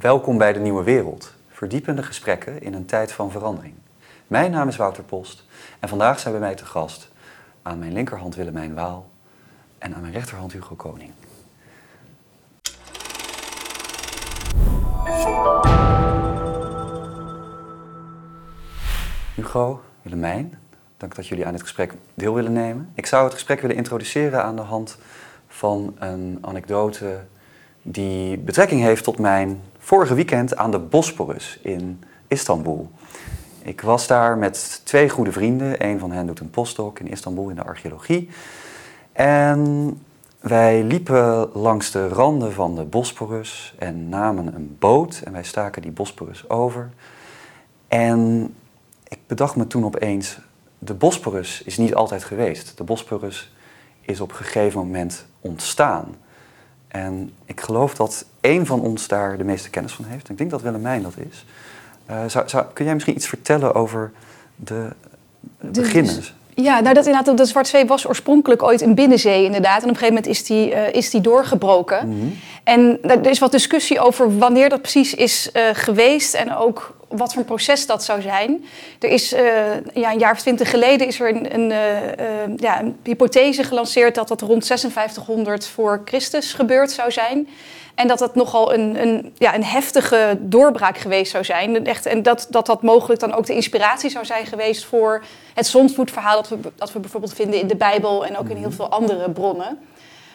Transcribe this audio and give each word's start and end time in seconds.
Welkom 0.00 0.38
bij 0.38 0.52
de 0.52 0.58
Nieuwe 0.58 0.82
Wereld. 0.82 1.34
Verdiepende 1.48 2.02
gesprekken 2.02 2.62
in 2.62 2.74
een 2.74 2.86
tijd 2.86 3.12
van 3.12 3.30
verandering. 3.30 3.74
Mijn 4.26 4.50
naam 4.50 4.68
is 4.68 4.76
Wouter 4.76 5.02
Post 5.02 5.44
en 5.80 5.88
vandaag 5.88 6.18
zijn 6.18 6.32
bij 6.34 6.42
mij 6.42 6.54
te 6.54 6.64
gast 6.64 7.08
aan 7.62 7.78
mijn 7.78 7.92
linkerhand 7.92 8.34
Willemijn 8.34 8.74
Waal 8.74 9.08
en 9.78 9.94
aan 9.94 10.00
mijn 10.00 10.12
rechterhand 10.12 10.52
Hugo 10.52 10.74
Koning. 10.74 11.10
Hugo, 19.34 19.80
Willemijn, 20.02 20.58
dank 20.96 21.14
dat 21.14 21.26
jullie 21.26 21.46
aan 21.46 21.52
dit 21.52 21.62
gesprek 21.62 21.94
deel 22.14 22.34
willen 22.34 22.52
nemen. 22.52 22.90
Ik 22.94 23.06
zou 23.06 23.24
het 23.24 23.34
gesprek 23.34 23.60
willen 23.60 23.76
introduceren 23.76 24.42
aan 24.42 24.56
de 24.56 24.62
hand 24.62 24.98
van 25.48 25.96
een 25.98 26.38
anekdote 26.40 27.20
die 27.82 28.38
betrekking 28.38 28.80
heeft 28.80 29.04
tot 29.04 29.18
mijn 29.18 29.60
vorige 29.88 30.14
weekend 30.14 30.56
aan 30.56 30.70
de 30.70 30.78
Bosporus 30.78 31.58
in 31.62 32.02
Istanbul. 32.26 32.90
Ik 33.62 33.80
was 33.80 34.06
daar 34.06 34.38
met 34.38 34.80
twee 34.84 35.08
goede 35.08 35.32
vrienden. 35.32 35.84
Een 35.84 35.98
van 35.98 36.10
hen 36.10 36.26
doet 36.26 36.40
een 36.40 36.50
postdoc 36.50 36.98
in 36.98 37.08
Istanbul 37.08 37.48
in 37.48 37.54
de 37.56 37.64
archeologie. 37.64 38.28
En 39.12 40.00
wij 40.40 40.82
liepen 40.82 41.50
langs 41.52 41.90
de 41.90 42.08
randen 42.08 42.52
van 42.52 42.74
de 42.74 42.84
Bosporus 42.84 43.74
en 43.78 44.08
namen 44.08 44.54
een 44.54 44.76
boot 44.78 45.20
en 45.24 45.32
wij 45.32 45.44
staken 45.44 45.82
die 45.82 45.90
Bosporus 45.90 46.48
over. 46.48 46.90
En 47.86 48.54
ik 49.08 49.18
bedacht 49.26 49.56
me 49.56 49.66
toen 49.66 49.84
opeens, 49.84 50.38
de 50.78 50.94
Bosporus 50.94 51.62
is 51.62 51.78
niet 51.78 51.94
altijd 51.94 52.24
geweest. 52.24 52.76
De 52.76 52.84
Bosporus 52.84 53.52
is 54.00 54.20
op 54.20 54.30
een 54.30 54.36
gegeven 54.36 54.80
moment 54.80 55.26
ontstaan. 55.40 56.14
En 56.88 57.32
ik 57.44 57.60
geloof 57.60 57.94
dat 57.94 58.24
één 58.40 58.66
van 58.66 58.80
ons 58.80 59.08
daar 59.08 59.38
de 59.38 59.44
meeste 59.44 59.70
kennis 59.70 59.92
van 59.92 60.04
heeft. 60.04 60.28
Ik 60.28 60.38
denk 60.38 60.50
dat 60.50 60.62
Willemijn 60.62 61.02
dat 61.02 61.16
is. 61.30 61.44
Uh, 62.10 62.24
zou, 62.26 62.48
zou, 62.48 62.66
kun 62.72 62.84
jij 62.84 62.94
misschien 62.94 63.16
iets 63.16 63.28
vertellen 63.28 63.74
over 63.74 64.12
de, 64.56 64.92
de 65.60 65.80
beginnen? 65.80 66.22
Ja, 66.62 66.80
nou 66.80 66.94
dat 66.94 67.06
inderdaad, 67.06 67.36
de 67.36 67.44
Zwartzee 67.44 67.86
was 67.86 68.08
oorspronkelijk 68.08 68.62
ooit 68.62 68.80
een 68.80 68.94
binnenzee 68.94 69.44
inderdaad. 69.44 69.82
En 69.82 69.88
op 69.88 69.88
een 69.88 69.96
gegeven 69.96 70.14
moment 70.14 70.26
is 70.26 70.44
die, 70.44 70.70
uh, 70.70 70.92
is 70.92 71.10
die 71.10 71.20
doorgebroken. 71.20 72.06
Mm 72.06 72.20
-hmm. 72.20 72.38
En 72.64 72.98
er 73.02 73.26
is 73.26 73.38
wat 73.38 73.52
discussie 73.52 74.00
over 74.00 74.38
wanneer 74.38 74.68
dat 74.68 74.80
precies 74.80 75.14
is 75.14 75.50
uh, 75.52 75.62
geweest 75.72 76.34
en 76.34 76.56
ook 76.56 76.96
wat 77.08 77.32
voor 77.32 77.40
een 77.40 77.48
proces 77.48 77.86
dat 77.86 78.04
zou 78.04 78.22
zijn. 78.22 78.64
Er 79.00 79.08
is 79.08 79.32
uh, 79.32 79.40
ja, 79.94 80.12
een 80.12 80.18
jaar 80.18 80.32
of 80.32 80.40
twintig 80.40 80.70
geleden 80.70 81.06
is 81.06 81.20
er 81.20 81.28
een, 81.28 81.54
een, 81.54 81.72
ja, 82.56 82.80
een 82.80 82.96
hypothese 83.04 83.62
gelanceerd 83.62 84.14
dat 84.14 84.28
dat 84.28 84.40
rond 84.40 84.66
5600 84.66 85.66
voor 85.66 86.02
Christus 86.04 86.52
gebeurd 86.52 86.90
zou 86.90 87.10
zijn. 87.10 87.48
En 87.98 88.08
dat 88.08 88.18
dat 88.18 88.34
nogal 88.34 88.74
een, 88.74 89.02
een, 89.02 89.34
ja, 89.38 89.54
een 89.54 89.64
heftige 89.64 90.38
doorbraak 90.40 90.98
geweest 90.98 91.30
zou 91.30 91.44
zijn. 91.44 91.86
Echt, 91.86 92.06
en 92.06 92.22
dat, 92.22 92.46
dat 92.50 92.66
dat 92.66 92.82
mogelijk 92.82 93.20
dan 93.20 93.34
ook 93.34 93.46
de 93.46 93.54
inspiratie 93.54 94.10
zou 94.10 94.24
zijn 94.24 94.46
geweest 94.46 94.84
voor 94.84 95.24
het 95.54 95.66
zondvloedverhaal 95.66 96.36
dat 96.36 96.48
we, 96.48 96.58
dat 96.76 96.92
we 96.92 96.98
bijvoorbeeld 96.98 97.34
vinden 97.34 97.60
in 97.60 97.66
de 97.66 97.76
Bijbel 97.76 98.26
en 98.26 98.38
ook 98.38 98.48
in 98.48 98.56
heel 98.56 98.70
veel 98.70 98.88
andere 98.88 99.30
bronnen. 99.30 99.78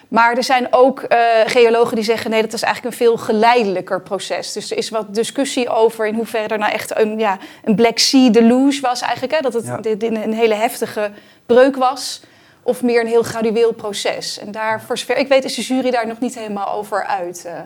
Maar 0.08 0.36
er 0.36 0.44
zijn 0.44 0.68
ook 0.72 1.02
uh, 1.02 1.18
geologen 1.46 1.96
die 1.96 2.06
zeggen 2.06 2.32
nee, 2.32 2.42
dat 2.42 2.54
is 2.54 2.62
eigenlijk 2.62 2.94
een 2.96 3.06
veel 3.06 3.18
geleidelijker 3.18 4.02
proces. 4.02 4.54
Dus 4.54 4.72
er 4.72 4.78
is 4.78 4.90
wat 4.90 5.16
discussie 5.16 5.70
over 5.70 6.08
in 6.08 6.16
hoeverre 6.16 6.48
er 6.48 6.58
nou 6.58 6.72
echt 6.72 6.98
een, 6.98 7.20
ja, 7.20 7.38
een 7.64 7.76
Black 7.76 7.98
Sea 7.98 8.30
deluge 8.30 8.82
was 8.82 9.02
eigenlijk. 9.02 9.34
Hè? 9.34 9.40
Dat 9.40 9.54
het 9.54 9.66
ja. 9.66 10.08
een 10.08 10.34
hele 10.34 10.54
heftige 10.56 11.12
breuk 11.46 11.76
was 11.76 12.22
of 12.64 12.84
meer 12.84 13.02
een 13.02 13.08
heel 13.08 13.24
gradueel 13.24 13.74
proces. 13.74 14.40
En 14.40 14.52
daar, 14.52 14.82
voor 14.82 14.98
zover 14.98 15.18
ik 15.18 15.28
weet, 15.28 15.44
is 15.44 15.56
de 15.56 15.62
jury 15.62 15.92
daar 15.92 16.08
nog 16.08 16.20
niet 16.20 16.36
helemaal 16.36 16.72
over 16.72 17.06
uit. 17.06 17.44
Uh. 17.48 17.60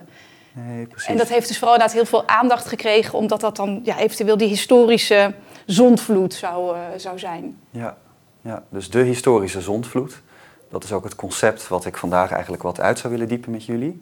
Nee, 0.65 0.85
precies. 0.85 1.09
En 1.09 1.17
dat 1.17 1.27
heeft 1.27 1.47
dus 1.47 1.57
vooral 1.57 1.73
inderdaad 1.73 1.97
heel 1.97 2.05
veel 2.05 2.27
aandacht 2.27 2.67
gekregen, 2.67 3.17
omdat 3.17 3.41
dat 3.41 3.55
dan 3.55 3.79
ja, 3.83 3.97
eventueel 3.97 4.37
die 4.37 4.47
historische 4.47 5.33
zondvloed 5.65 6.33
zou, 6.33 6.75
uh, 6.75 6.83
zou 6.97 7.19
zijn. 7.19 7.59
Ja. 7.69 7.97
ja, 8.41 8.63
dus 8.69 8.89
de 8.89 8.99
historische 8.99 9.61
zondvloed. 9.61 10.21
Dat 10.69 10.83
is 10.83 10.91
ook 10.91 11.03
het 11.03 11.15
concept 11.15 11.67
wat 11.67 11.85
ik 11.85 11.97
vandaag 11.97 12.31
eigenlijk 12.31 12.63
wat 12.63 12.79
uit 12.79 12.99
zou 12.99 13.13
willen 13.13 13.27
diepen 13.27 13.51
met 13.51 13.65
jullie. 13.65 14.01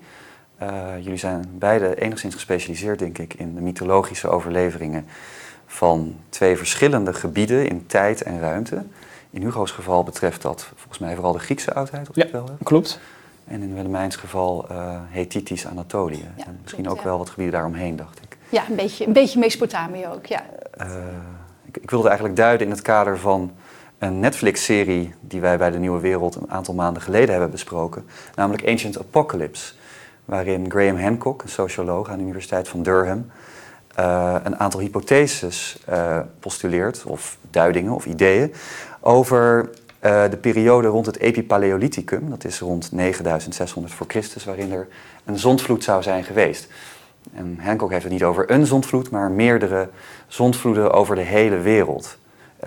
Uh, 0.61 0.93
jullie 0.99 1.17
zijn 1.17 1.45
beide 1.51 2.01
enigszins 2.01 2.33
gespecialiseerd, 2.33 2.99
denk 2.99 3.17
ik, 3.17 3.33
in 3.33 3.55
de 3.55 3.61
mythologische 3.61 4.27
overleveringen 4.27 5.07
van 5.65 6.15
twee 6.29 6.57
verschillende 6.57 7.13
gebieden 7.13 7.67
in 7.67 7.85
tijd 7.85 8.21
en 8.21 8.39
ruimte. 8.39 8.83
In 9.35 9.41
Hugo's 9.41 9.71
geval 9.71 10.03
betreft 10.03 10.41
dat 10.41 10.71
volgens 10.75 10.99
mij 10.99 11.15
vooral 11.15 11.31
de 11.31 11.39
Griekse 11.39 11.73
oudheid, 11.73 12.09
of 12.09 12.15
ja, 12.15 12.25
ik 12.25 12.31
wel 12.31 12.45
heb. 12.45 12.55
klopt. 12.63 12.99
En 13.45 13.61
in 13.61 13.73
Willemijns 13.73 14.15
geval 14.15 14.65
uh, 14.71 14.99
Hethitisch 15.09 15.67
Anatolië. 15.67 16.27
Ja, 16.37 16.45
en 16.45 16.59
misschien 16.61 16.83
klopt, 16.83 16.99
ook 16.99 17.05
wel 17.05 17.17
wat 17.17 17.29
gebieden 17.29 17.53
daaromheen, 17.53 17.95
dacht 17.95 18.19
ik. 18.23 18.37
Ja, 18.49 18.63
een 18.69 18.75
beetje, 18.75 19.05
een 19.07 19.13
beetje 19.13 19.39
Mesopotamië 19.39 20.07
ook, 20.07 20.25
ja. 20.25 20.43
Uh, 20.81 20.87
ik, 21.65 21.77
ik 21.77 21.89
wilde 21.89 22.07
eigenlijk 22.07 22.37
duiden 22.37 22.67
in 22.67 22.71
het 22.73 22.81
kader 22.81 23.17
van 23.17 23.51
een 23.97 24.19
Netflix-serie 24.19 25.13
die 25.19 25.41
wij 25.41 25.57
bij 25.57 25.71
de 25.71 25.77
Nieuwe 25.77 25.99
Wereld 25.99 26.35
een 26.35 26.51
aantal 26.51 26.73
maanden 26.73 27.01
geleden 27.01 27.29
hebben 27.29 27.51
besproken, 27.51 28.05
namelijk 28.35 28.67
Ancient 28.67 28.99
Apocalypse, 28.99 29.73
waarin 30.25 30.71
Graham 30.71 30.97
Hancock, 30.97 31.41
een 31.41 31.49
socioloog 31.49 32.09
aan 32.09 32.17
de 32.17 32.23
Universiteit 32.23 32.67
van 32.67 32.83
Durham, 32.83 33.31
uh, 33.99 34.35
een 34.43 34.59
aantal 34.59 34.79
hypotheses 34.79 35.77
uh, 35.89 36.19
postuleert, 36.39 37.03
of 37.05 37.37
duidingen 37.49 37.93
of 37.93 38.05
ideeën, 38.05 38.53
over 39.05 39.69
uh, 40.05 40.29
de 40.29 40.37
periode 40.37 40.87
rond 40.87 41.05
het 41.05 41.19
Epipaleolithicum, 41.19 42.29
dat 42.29 42.43
is 42.43 42.59
rond 42.59 42.91
9600 42.91 43.93
voor 43.93 44.07
Christus, 44.07 44.45
waarin 44.45 44.71
er 44.71 44.87
een 45.25 45.39
zondvloed 45.39 45.83
zou 45.83 46.03
zijn 46.03 46.23
geweest. 46.23 46.67
En 47.33 47.57
Hancock 47.61 47.91
heeft 47.91 48.03
het 48.03 48.11
niet 48.11 48.23
over 48.23 48.51
een 48.51 48.65
zondvloed, 48.65 49.09
maar 49.09 49.31
meerdere 49.31 49.89
zondvloeden 50.27 50.91
over 50.91 51.15
de 51.15 51.21
hele 51.21 51.57
wereld. 51.57 52.17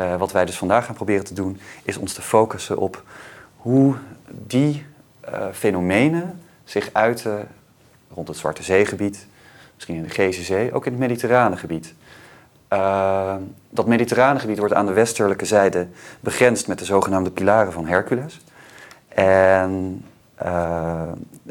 Uh, 0.00 0.16
wat 0.16 0.32
wij 0.32 0.44
dus 0.44 0.59
vandaag 0.59 0.84
gaan 0.87 0.94
proberen 0.94 1.25
te 1.25 1.34
doen, 1.34 1.60
is 1.82 1.97
ons 1.97 2.12
te 2.12 2.22
focussen 2.22 2.78
op 2.78 3.03
hoe 3.56 3.94
die 4.28 4.84
uh, 5.28 5.47
fenomenen 5.53 6.41
zich 6.65 6.91
uiten 6.93 7.48
rond 8.10 8.28
het 8.28 8.37
Zwarte 8.37 8.62
Zeegebied, 8.62 9.27
misschien 9.75 9.97
in 9.97 10.03
de 10.03 10.09
Gese 10.09 10.43
Zee, 10.43 10.72
ook 10.72 10.87
in 10.87 10.93
het 10.93 11.00
Mediterrane 11.00 11.56
gebied. 11.56 11.94
Uh, 12.73 13.34
dat 13.71 13.87
Mediterrane 13.87 14.39
gebied 14.39 14.59
wordt 14.59 14.75
aan 14.75 14.87
de 14.87 14.93
westelijke 14.93 15.45
zijde 15.45 15.87
begrensd 16.21 16.67
met 16.67 16.79
de 16.79 16.84
zogenaamde 16.84 17.31
pilaren 17.31 17.73
van 17.73 17.87
Hercules. 17.87 18.41
En 19.09 20.05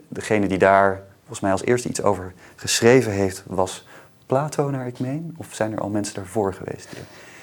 degene 0.07 0.47
die 0.47 0.57
daar 0.57 1.01
volgens 1.19 1.39
mij 1.39 1.51
als 1.51 1.63
eerste 1.63 1.89
iets 1.89 2.01
over 2.01 2.33
geschreven 2.55 3.11
heeft, 3.11 3.43
was 3.47 3.85
Plato, 4.25 4.69
naar 4.69 4.87
ik 4.87 4.99
meen. 4.99 5.35
Of 5.37 5.47
zijn 5.51 5.71
er 5.71 5.79
al 5.79 5.89
mensen 5.89 6.15
daarvoor 6.15 6.53
geweest? 6.53 6.89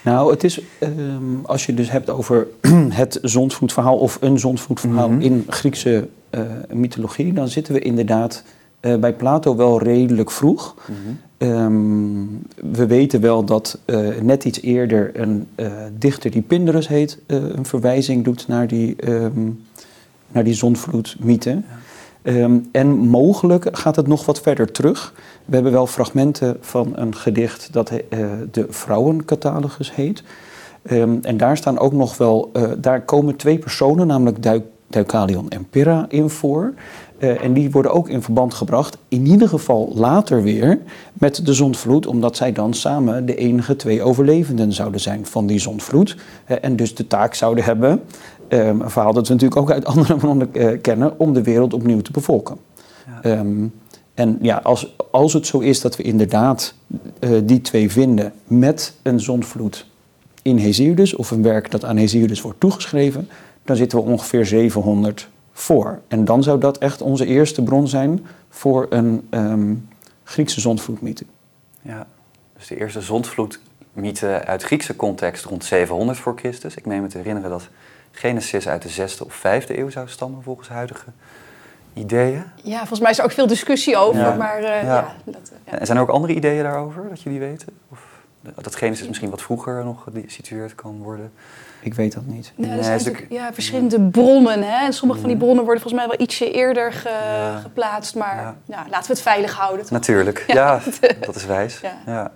Nou, 0.02 0.30
het 0.30 0.44
is, 0.44 0.60
um, 0.80 1.40
als 1.44 1.66
je 1.66 1.74
dus 1.74 1.90
hebt 1.90 2.10
over 2.10 2.46
het 3.02 3.18
zondvloedverhaal 3.22 3.98
of 3.98 4.18
een 4.20 4.38
zondvloedverhaal 4.38 5.08
mm 5.08 5.14
-hmm. 5.14 5.22
in 5.22 5.44
Griekse 5.48 6.08
uh, 6.30 6.40
mythologie, 6.72 7.32
dan 7.32 7.48
zitten 7.48 7.74
we 7.74 7.80
inderdaad 7.80 8.44
uh, 8.84 8.96
bij 8.96 9.12
Plato 9.12 9.56
wel 9.56 9.82
redelijk 9.82 10.30
vroeg. 10.30 10.74
Mm 10.86 10.94
-hmm. 10.94 11.48
um, 11.48 12.42
we 12.72 12.86
weten 12.86 13.20
wel 13.20 13.44
dat 13.44 13.78
uh, 13.86 14.08
net 14.22 14.44
iets 14.44 14.60
eerder 14.60 15.20
een 15.20 15.48
dichter 15.98 16.30
die 16.30 16.42
Pindarus 16.42 16.88
heet, 16.88 17.18
een 17.26 17.66
verwijzing 17.66 18.24
doet 18.24 18.48
naar 18.48 18.66
die, 18.66 19.10
um, 19.10 19.64
naar 20.32 20.44
die 20.44 20.54
zondvloedmythe. 20.54 21.50
Ja. 21.50 22.32
Um, 22.32 22.68
en 22.72 22.88
mogelijk 22.88 23.68
gaat 23.72 23.96
het 23.96 24.06
nog 24.06 24.26
wat 24.26 24.40
verder 24.40 24.72
terug. 24.72 25.12
We 25.44 25.54
hebben 25.54 25.72
wel 25.72 25.86
fragmenten 25.86 26.56
van 26.60 26.92
een 26.94 27.14
gedicht 27.14 27.68
dat 27.72 27.92
de 28.50 28.66
Vrouwencatalogus 28.68 29.94
heet. 29.94 30.22
En 31.22 31.36
daar 31.36 31.56
staan 31.56 31.78
ook 31.78 31.92
nog 31.92 32.16
wel, 32.16 32.52
daar 32.78 33.02
komen 33.02 33.36
twee 33.36 33.58
personen, 33.58 34.06
namelijk 34.06 34.42
Deucalion 34.94 35.48
en 35.48 35.66
Pyrrha 35.70 36.06
in 36.08 36.30
voor. 36.30 36.74
Uh, 37.24 37.44
en 37.44 37.52
die 37.52 37.70
worden 37.70 37.92
ook 37.92 38.08
in 38.08 38.22
verband 38.22 38.54
gebracht, 38.54 38.98
in 39.08 39.26
ieder 39.26 39.48
geval 39.48 39.92
later 39.94 40.42
weer, 40.42 40.78
met 41.12 41.46
de 41.46 41.52
zondvloed, 41.52 42.06
omdat 42.06 42.36
zij 42.36 42.52
dan 42.52 42.74
samen 42.74 43.26
de 43.26 43.34
enige 43.34 43.76
twee 43.76 44.02
overlevenden 44.02 44.72
zouden 44.72 45.00
zijn 45.00 45.26
van 45.26 45.46
die 45.46 45.58
zondvloed. 45.58 46.16
Uh, 46.48 46.56
en 46.60 46.76
dus 46.76 46.94
de 46.94 47.06
taak 47.06 47.34
zouden 47.34 47.64
hebben, 47.64 47.90
um, 48.48 48.80
een 48.80 48.90
verhaal 48.90 49.12
dat 49.12 49.26
we 49.26 49.32
natuurlijk 49.32 49.60
ook 49.60 49.70
uit 49.70 49.84
andere 49.94 50.16
bronnen 50.16 50.48
uh, 50.52 50.80
kennen, 50.80 51.18
om 51.18 51.32
de 51.32 51.42
wereld 51.42 51.74
opnieuw 51.74 52.00
te 52.00 52.12
bevolken. 52.12 52.56
Ja. 53.22 53.38
Um, 53.38 53.72
en 54.14 54.38
ja, 54.40 54.56
als, 54.56 54.94
als 55.10 55.32
het 55.32 55.46
zo 55.46 55.58
is 55.58 55.80
dat 55.80 55.96
we 55.96 56.02
inderdaad 56.02 56.74
die 57.44 57.60
twee 57.60 57.90
vinden 57.90 58.32
met 58.46 58.94
een 59.02 59.20
zondvloed 59.20 59.86
in 60.42 60.56
Hesiodus, 60.56 61.16
of 61.16 61.30
een 61.30 61.42
werk 61.42 61.70
dat 61.70 61.84
aan 61.84 61.96
Hesiodus 61.96 62.40
wordt 62.40 62.60
toegeschreven, 62.60 63.28
dan 63.64 63.76
zitten 63.76 63.98
we 63.98 64.04
ongeveer 64.04 64.46
700 64.46 65.28
voor. 65.54 66.00
En 66.08 66.24
dan 66.24 66.42
zou 66.42 66.60
dat 66.60 66.78
echt 66.78 67.00
onze 67.02 67.26
eerste 67.26 67.62
bron 67.62 67.88
zijn 67.88 68.26
voor 68.48 68.86
een 68.90 69.28
um, 69.30 69.88
Griekse 70.24 70.60
zondvloedmythe. 70.60 71.24
Ja, 71.82 72.06
dus 72.56 72.66
de 72.66 72.76
eerste 72.76 73.00
zondvloedmythe 73.00 74.44
uit 74.44 74.62
Griekse 74.62 74.96
context 74.96 75.44
rond 75.44 75.64
700 75.64 76.18
voor 76.18 76.36
Christus. 76.36 76.74
Ik 76.74 76.86
meen 76.86 77.02
me 77.02 77.08
te 77.08 77.16
herinneren 77.16 77.50
dat 77.50 77.68
Genesis 78.10 78.68
uit 78.68 78.82
de 78.82 79.08
6e 79.08 79.26
of 79.26 79.38
5e 79.38 79.66
eeuw 79.68 79.90
zou 79.90 80.08
stammen 80.08 80.42
volgens 80.42 80.68
huidige 80.68 81.10
Ideeën? 81.94 82.44
Ja, 82.62 82.78
volgens 82.78 83.00
mij 83.00 83.10
is 83.10 83.18
er 83.18 83.24
ook 83.24 83.30
veel 83.30 83.46
discussie 83.46 83.96
over, 83.96 84.20
Ja. 84.20 84.34
maar 84.34 84.56
eh, 84.56 84.62
Ja. 84.62 84.82
ja. 84.82 85.14
dat, 85.24 85.52
eh, 85.52 85.72
ja. 85.72 85.78
En 85.78 85.86
zijn 85.86 85.98
er 85.98 86.04
ook 86.04 86.10
andere 86.10 86.34
ideeën 86.34 86.62
daarover, 86.62 87.08
dat 87.08 87.22
jullie 87.22 87.38
weten? 87.38 87.68
Of 87.88 88.00
dat 88.54 88.76
Genesis 88.76 89.06
misschien 89.08 89.30
wat 89.30 89.42
vroeger 89.42 89.84
nog 89.84 90.06
gesitueerd 90.24 90.74
kan 90.74 91.02
worden? 91.02 91.32
Ik 91.84 91.94
weet 91.94 92.12
dat 92.14 92.26
niet. 92.26 92.52
Nou, 92.56 92.68
Nee, 92.68 92.78
er 92.78 92.84
zijn 92.84 92.98
natuurlijk 92.98 93.26
ja, 93.30 93.52
verschillende 93.52 94.00
bronnen. 94.00 94.62
Hè? 94.62 94.86
En 94.86 94.92
sommige 94.92 95.20
van 95.20 95.28
die 95.28 95.38
bronnen 95.38 95.64
worden 95.64 95.82
volgens 95.82 96.02
mij 96.06 96.10
wel 96.16 96.26
ietsje 96.26 96.50
eerder 96.52 96.92
ge- 96.92 97.08
Ja. 97.08 97.56
geplaatst. 97.58 98.14
Maar 98.14 98.36
Ja. 98.36 98.56
ja, 98.64 98.84
laten 98.90 99.06
we 99.06 99.12
het 99.12 99.22
veilig 99.22 99.54
houden. 99.54 99.80
toch? 99.82 99.90
Natuurlijk, 99.90 100.44
Ja. 100.46 100.54
ja, 101.00 101.08
dat 101.20 101.34
is 101.36 101.46
wijs. 101.46 101.80
Ja. 101.80 101.92
Ja. 102.06 102.30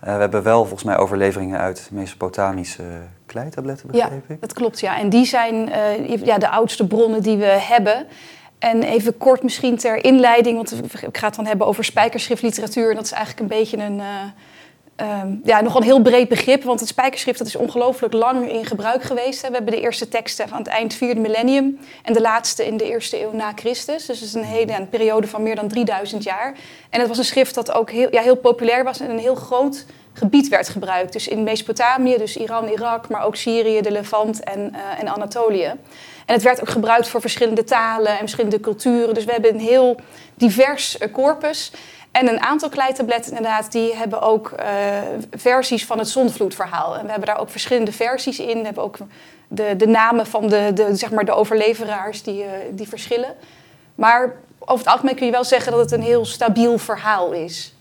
Eh, 0.00 0.14
we 0.14 0.20
hebben 0.20 0.42
wel 0.42 0.60
volgens 0.60 0.82
mij 0.82 0.96
overleveringen 0.96 1.58
uit 1.58 1.88
Mesopotamische 1.92 2.82
kleitabletten, 3.26 3.88
Ja, 3.92 4.04
begreep 4.04 4.30
ik. 4.30 4.40
dat 4.40 4.52
klopt. 4.52 4.80
Ja. 4.80 4.98
En 4.98 5.08
die 5.08 5.24
zijn 5.24 5.72
eh, 5.72 6.16
ja, 6.24 6.38
de 6.38 6.48
oudste 6.48 6.86
bronnen 6.86 7.22
die 7.22 7.36
we 7.36 7.44
hebben. 7.44 8.06
En 8.58 8.82
even 8.82 9.16
kort 9.18 9.42
misschien 9.42 9.76
ter 9.76 10.04
inleiding, 10.04 10.56
want 10.56 10.72
ik 11.02 11.16
ga 11.18 11.26
het 11.26 11.36
dan 11.36 11.46
hebben 11.46 11.66
over 11.66 11.84
spijkerschriftliteratuur. 11.84 12.88
En 12.90 12.94
dat 12.96 13.04
is 13.04 13.12
eigenlijk 13.12 13.40
een 13.52 13.58
beetje 13.58 13.76
een, 13.76 14.00
eh, 14.00 14.06
ehm, 15.02 15.34
ja, 15.44 15.60
nogal 15.60 15.80
een 15.80 15.86
heel 15.86 16.02
breed 16.02 16.28
begrip. 16.28 16.62
Want 16.62 16.80
het 16.80 16.88
spijkerschrift 16.88 17.38
dat 17.38 17.46
is 17.46 17.56
ongelooflijk 17.56 18.12
lang 18.12 18.50
in 18.50 18.66
gebruik 18.66 19.02
geweest. 19.02 19.40
We 19.40 19.48
hebben 19.52 19.72
de 19.72 19.80
eerste 19.80 20.08
teksten 20.08 20.48
van 20.48 20.58
het 20.58 20.66
eind 20.66 20.94
vierde 20.94 21.20
millennium 21.20 21.78
en 22.02 22.12
de 22.12 22.20
laatste 22.20 22.66
in 22.66 22.76
de 22.76 22.84
eerste 22.84 23.22
eeuw 23.22 23.32
na 23.32 23.52
Christus. 23.54 24.06
Dus 24.06 24.20
het 24.20 24.28
is 24.28 24.34
een 24.34 24.44
hele 24.44 24.86
periode 24.90 25.26
van 25.26 25.42
meer 25.42 25.56
dan 25.56 25.68
3000 25.68 26.22
jaar. 26.22 26.54
En 26.90 26.98
het 26.98 27.08
was 27.08 27.18
een 27.18 27.24
schrift 27.24 27.54
dat 27.54 27.72
ook 27.72 27.90
heel, 27.90 28.08
ja, 28.10 28.22
heel 28.22 28.36
populair 28.36 28.84
was 28.84 29.00
en 29.00 29.10
een 29.10 29.18
heel 29.18 29.34
groot 29.34 29.86
gebied 30.12 30.48
werd 30.48 30.68
gebruikt. 30.68 31.12
Dus 31.12 31.28
in 31.28 31.42
Mesopotamië, 31.42 32.16
dus 32.16 32.36
Iran, 32.36 32.68
Irak, 32.68 33.08
maar 33.08 33.24
ook 33.24 33.36
Syrië, 33.36 33.80
de 33.80 33.90
Levant 33.90 34.44
en, 34.44 34.74
eh, 34.74 35.00
en 35.00 35.08
Anatolië. 35.08 35.74
En 36.26 36.34
het 36.34 36.42
werd 36.42 36.60
ook 36.60 36.68
gebruikt 36.68 37.08
voor 37.08 37.20
verschillende 37.20 37.64
talen 37.64 38.12
en 38.12 38.18
verschillende 38.18 38.60
culturen. 38.60 39.14
Dus 39.14 39.24
we 39.24 39.32
hebben 39.32 39.54
een 39.54 39.60
heel 39.60 39.96
divers 40.34 40.98
eh, 40.98 41.12
corpus. 41.12 41.72
En 42.12 42.28
een 42.28 42.40
aantal 42.40 42.68
kleitabletten 42.68 43.36
inderdaad, 43.36 43.72
die 43.72 43.96
hebben 43.96 44.20
ook 44.22 44.50
eh, 44.50 44.66
versies 45.30 45.86
van 45.86 45.98
het 45.98 46.08
zondvloedverhaal. 46.08 46.96
En 46.96 47.04
we 47.04 47.10
hebben 47.10 47.28
daar 47.28 47.38
ook 47.40 47.50
verschillende 47.50 47.92
versies 47.92 48.38
in. 48.38 48.58
We 48.58 48.64
hebben 48.64 48.82
ook 48.82 48.96
de, 49.48 49.74
de 49.76 49.86
namen 49.86 50.26
van 50.26 50.48
de, 50.48 50.70
de, 50.74 50.96
zeg 50.96 51.10
maar 51.10 51.24
de 51.24 51.32
overleveraars 51.32 52.22
die, 52.22 52.42
eh, 52.44 52.50
die 52.70 52.88
verschillen. 52.88 53.34
Maar 53.94 54.34
over 54.58 54.84
het 54.84 54.94
algemeen 54.94 55.14
kun 55.14 55.26
je 55.26 55.32
wel 55.32 55.44
zeggen 55.44 55.72
dat 55.72 55.80
het 55.80 55.92
een 55.92 56.02
heel 56.02 56.24
stabiel 56.24 56.78
verhaal 56.78 57.32
is. 57.32 57.74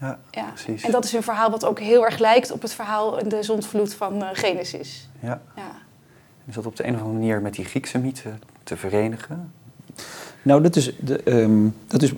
Ja, 0.00 0.18
Ja. 0.30 0.44
precies. 0.44 0.82
En 0.82 0.90
dat 0.90 1.04
is 1.04 1.12
een 1.12 1.22
verhaal 1.22 1.50
wat 1.50 1.64
ook 1.64 1.78
heel 1.80 2.04
erg 2.04 2.18
lijkt 2.18 2.50
op 2.50 2.62
het 2.62 2.72
verhaal 2.72 3.18
in 3.18 3.28
de 3.28 3.42
zondvloed 3.42 3.94
van 3.94 4.22
eh, 4.22 4.28
Genesis. 4.32 5.08
Ja. 5.20 5.40
Ja. 5.56 5.70
Is 6.46 6.54
dat 6.54 6.66
op 6.66 6.76
de 6.76 6.86
een 6.86 6.94
of 6.94 7.00
andere 7.00 7.18
manier 7.18 7.40
met 7.40 7.54
die 7.54 7.64
Griekse 7.64 7.98
mythe 7.98 8.30
te 8.62 8.76
verenigen? 8.76 9.52
Nou, 10.42 10.62
dat 10.62 10.76
is, 10.76 10.92
de, 10.98 11.22
ehm, 11.22 11.68
dat 11.86 12.02
is, 12.02 12.12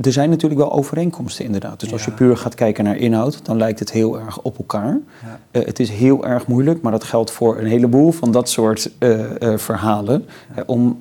er 0.00 0.12
zijn 0.12 0.30
natuurlijk 0.30 0.60
wel 0.60 0.72
overeenkomsten 0.72 1.44
inderdaad. 1.44 1.80
Dus 1.80 1.92
als 1.92 2.04
je 2.04 2.10
puur 2.10 2.36
gaat 2.36 2.54
kijken 2.54 2.84
naar 2.84 2.96
inhoud, 2.96 3.44
dan 3.44 3.56
lijkt 3.56 3.78
het 3.78 3.92
heel 3.92 4.20
erg 4.20 4.40
op 4.42 4.58
elkaar. 4.58 4.98
Ja. 5.22 5.40
Eh, 5.50 5.66
het 5.66 5.80
is 5.80 5.90
heel 5.90 6.26
erg 6.26 6.46
moeilijk, 6.46 6.82
maar 6.82 6.92
dat 6.92 7.04
geldt 7.04 7.30
voor 7.30 7.58
een 7.58 7.66
heleboel 7.66 8.10
van 8.10 8.30
dat 8.30 8.48
soort 8.48 8.90
eh, 8.98 9.52
eh, 9.52 9.58
verhalen. 9.58 10.26
Om 10.66 11.00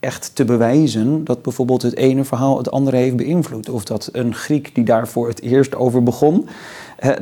echt 0.00 0.34
te 0.34 0.44
bewijzen 0.44 1.24
dat 1.24 1.42
bijvoorbeeld 1.42 1.82
het 1.82 1.96
ene 1.96 2.24
verhaal 2.24 2.58
het 2.58 2.70
andere 2.70 2.96
heeft 2.96 3.16
beïnvloed. 3.16 3.68
Of 3.68 3.84
dat 3.84 4.08
een 4.12 4.34
Griek 4.34 4.74
die 4.74 4.84
daar 4.84 5.08
voor 5.08 5.28
het 5.28 5.42
eerst 5.42 5.74
over 5.74 6.02
begon, 6.02 6.48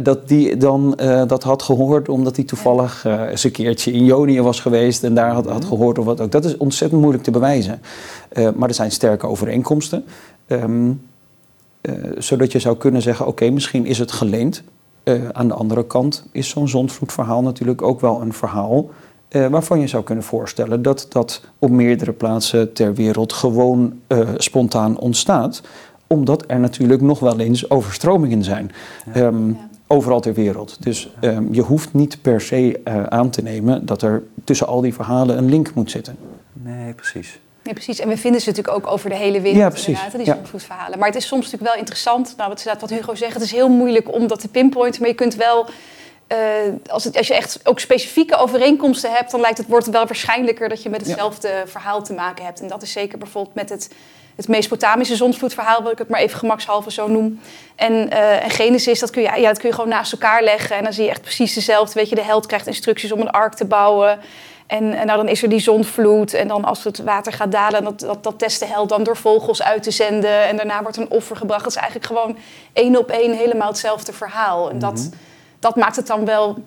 dat 0.00 0.28
die 0.28 0.56
dan 0.56 0.96
eh, 0.96 1.26
dat 1.26 1.42
had 1.42 1.62
gehoord 1.62 2.08
omdat 2.08 2.36
hij 2.36 2.44
toevallig 2.44 3.04
eh, 3.04 3.22
eens 3.30 3.44
een 3.44 3.50
keertje 3.50 3.92
in 3.92 4.04
Ionië 4.04 4.40
was 4.40 4.60
geweest 4.60 5.04
en 5.04 5.14
daar 5.14 5.32
had, 5.32 5.46
had 5.46 5.64
gehoord 5.64 5.98
of 5.98 6.04
wat 6.04 6.20
ook. 6.20 6.32
Dat 6.32 6.44
is 6.44 6.56
ontzettend 6.56 7.00
moeilijk 7.00 7.24
te 7.24 7.30
bewijzen. 7.30 7.80
Eh, 8.28 8.48
maar 8.54 8.68
er 8.68 8.74
zijn 8.74 8.90
sterke 8.90 9.26
overeenkomsten. 9.26 10.04
Ehm, 10.46 10.92
eh, 11.80 11.94
zodat 12.18 12.52
je 12.52 12.58
zou 12.58 12.76
kunnen 12.76 13.02
zeggen, 13.02 13.26
oké, 13.26 13.50
misschien 13.50 13.86
is 13.86 13.98
het 13.98 14.12
geleend. 14.12 14.62
Aan 15.32 15.48
de 15.48 15.54
andere 15.54 15.86
kant 15.86 16.26
is 16.32 16.48
zo'n 16.48 16.68
zondvloedverhaal 16.68 17.42
natuurlijk 17.42 17.82
ook 17.82 18.00
wel 18.00 18.20
een 18.20 18.32
verhaal... 18.32 18.90
waarvan 19.28 19.80
je 19.80 19.86
zou 19.86 20.02
kunnen 20.02 20.24
voorstellen 20.24 20.82
dat 20.82 21.06
dat 21.08 21.42
op 21.58 21.70
meerdere 21.70 22.12
plaatsen 22.12 22.72
ter 22.72 22.94
wereld 22.94 23.32
gewoon 23.32 23.92
spontaan 24.36 24.98
ontstaat. 24.98 25.62
Omdat 26.06 26.44
er 26.46 26.60
natuurlijk 26.60 27.00
nog 27.00 27.18
wel 27.18 27.38
eens 27.38 27.70
overstromingen 27.70 28.44
zijn. 28.44 28.70
Ja. 29.06 29.12
Ehm, 29.12 29.48
Ja. 29.48 29.69
Overal 29.92 30.20
ter 30.20 30.34
wereld. 30.34 30.76
Dus 30.82 31.08
ehm, 31.20 31.52
je 31.52 31.60
hoeft 31.60 31.92
niet 31.94 32.22
per 32.22 32.40
se 32.40 32.80
eh, 32.84 33.02
aan 33.04 33.30
te 33.30 33.42
nemen 33.42 33.86
dat 33.86 34.02
er 34.02 34.22
tussen 34.44 34.66
al 34.66 34.80
die 34.80 34.94
verhalen 34.94 35.38
een 35.38 35.48
link 35.48 35.74
moet 35.74 35.90
zitten. 35.90 36.16
Nee, 36.52 36.92
precies. 36.92 37.40
Ja, 37.62 37.72
precies. 37.72 37.98
En 37.98 38.08
we 38.08 38.16
vinden 38.16 38.40
ze 38.40 38.48
natuurlijk 38.48 38.76
ook 38.76 38.92
over 38.92 39.10
de 39.10 39.16
hele 39.16 39.40
wereld 39.40 39.60
Ja, 39.62 39.68
precies. 39.68 39.98
die 40.12 40.24
Ja. 40.24 40.34
zondvloedverhalen. 40.34 40.98
Maar 40.98 41.08
het 41.08 41.16
is 41.16 41.26
soms 41.26 41.44
natuurlijk 41.44 41.70
wel 41.70 41.80
interessant, 41.80 42.34
nou, 42.36 42.54
wat, 42.80 42.90
Hugo 42.90 43.14
zegt, 43.14 43.34
het 43.34 43.42
is 43.42 43.52
heel 43.52 43.68
moeilijk 43.68 44.14
om 44.14 44.26
dat 44.26 44.40
te 44.40 44.48
pinpointen, 44.48 45.00
maar 45.00 45.10
je 45.10 45.16
kunt 45.16 45.34
wel, 45.34 45.66
eh, 46.26 46.38
als, 46.86 47.04
het, 47.04 47.16
als 47.16 47.26
je 47.26 47.34
echt 47.34 47.60
ook 47.64 47.80
specifieke 47.80 48.36
overeenkomsten 48.36 49.12
hebt, 49.12 49.30
dan 49.30 49.40
lijkt 49.40 49.58
het, 49.58 49.66
wordt 49.66 49.86
het 49.86 49.94
wel 49.94 50.06
waarschijnlijker 50.06 50.68
dat 50.68 50.82
je 50.82 50.88
met 50.90 51.06
hetzelfde 51.06 51.62
verhaal 51.66 52.02
te 52.02 52.12
maken 52.12 52.44
hebt. 52.44 52.60
En 52.60 52.68
dat 52.68 52.82
is 52.82 52.92
zeker 52.92 53.18
bijvoorbeeld 53.18 53.54
met 53.54 53.68
het, 53.68 53.90
het 54.40 54.48
Mesopotamische 54.48 55.16
zondvloedverhaal, 55.16 55.82
wat 55.82 55.92
ik 55.92 55.98
het 55.98 56.08
maar 56.08 56.20
even 56.20 56.38
gemakshalve 56.38 56.90
zo 56.90 57.08
noem. 57.08 57.40
En, 57.76 58.10
eh, 58.10 58.44
en 58.44 58.50
Genesis, 58.50 59.00
dat 59.00 59.10
kun, 59.10 59.22
je, 59.22 59.40
ja, 59.40 59.48
dat 59.48 59.58
kun 59.58 59.68
je 59.68 59.74
gewoon 59.74 59.90
naast 59.90 60.12
elkaar 60.12 60.42
leggen 60.42 60.76
en 60.76 60.82
dan 60.84 60.92
zie 60.92 61.04
je 61.04 61.10
echt 61.10 61.22
precies 61.22 61.54
dezelfde. 61.54 61.94
Weet 61.94 62.08
je, 62.08 62.14
de 62.14 62.22
held 62.22 62.46
krijgt 62.46 62.66
instructies 62.66 63.12
om 63.12 63.20
een 63.20 63.30
ark 63.30 63.54
te 63.54 63.64
bouwen. 63.64 64.18
En, 64.66 64.92
en 64.92 65.06
nou, 65.06 65.18
dan 65.18 65.28
is 65.28 65.42
er 65.42 65.48
die 65.48 65.60
zondvloed. 65.60 66.34
En 66.34 66.48
dan 66.48 66.64
als 66.64 66.84
het 66.84 66.98
water 66.98 67.32
gaat 67.32 67.52
dalen, 67.52 67.84
dat, 67.84 68.00
dat, 68.00 68.22
dat 68.22 68.38
test 68.38 68.60
de 68.60 68.66
held 68.66 68.88
dan 68.88 69.02
door 69.02 69.16
vogels 69.16 69.62
uit 69.62 69.82
te 69.82 69.90
zenden. 69.90 70.46
En 70.46 70.56
daarna 70.56 70.82
wordt 70.82 70.96
een 70.96 71.10
offer 71.10 71.36
gebracht. 71.36 71.62
Dat 71.62 71.72
is 71.72 71.78
eigenlijk 71.78 72.06
gewoon 72.06 72.36
één 72.72 72.96
op 72.96 73.10
één 73.10 73.32
helemaal 73.32 73.68
hetzelfde 73.68 74.12
verhaal. 74.12 74.70
En 74.70 74.78
dat, 74.78 75.10
dat 75.58 75.76
maakt 75.76 75.96
het 75.96 76.06
dan 76.06 76.24
wel 76.24 76.58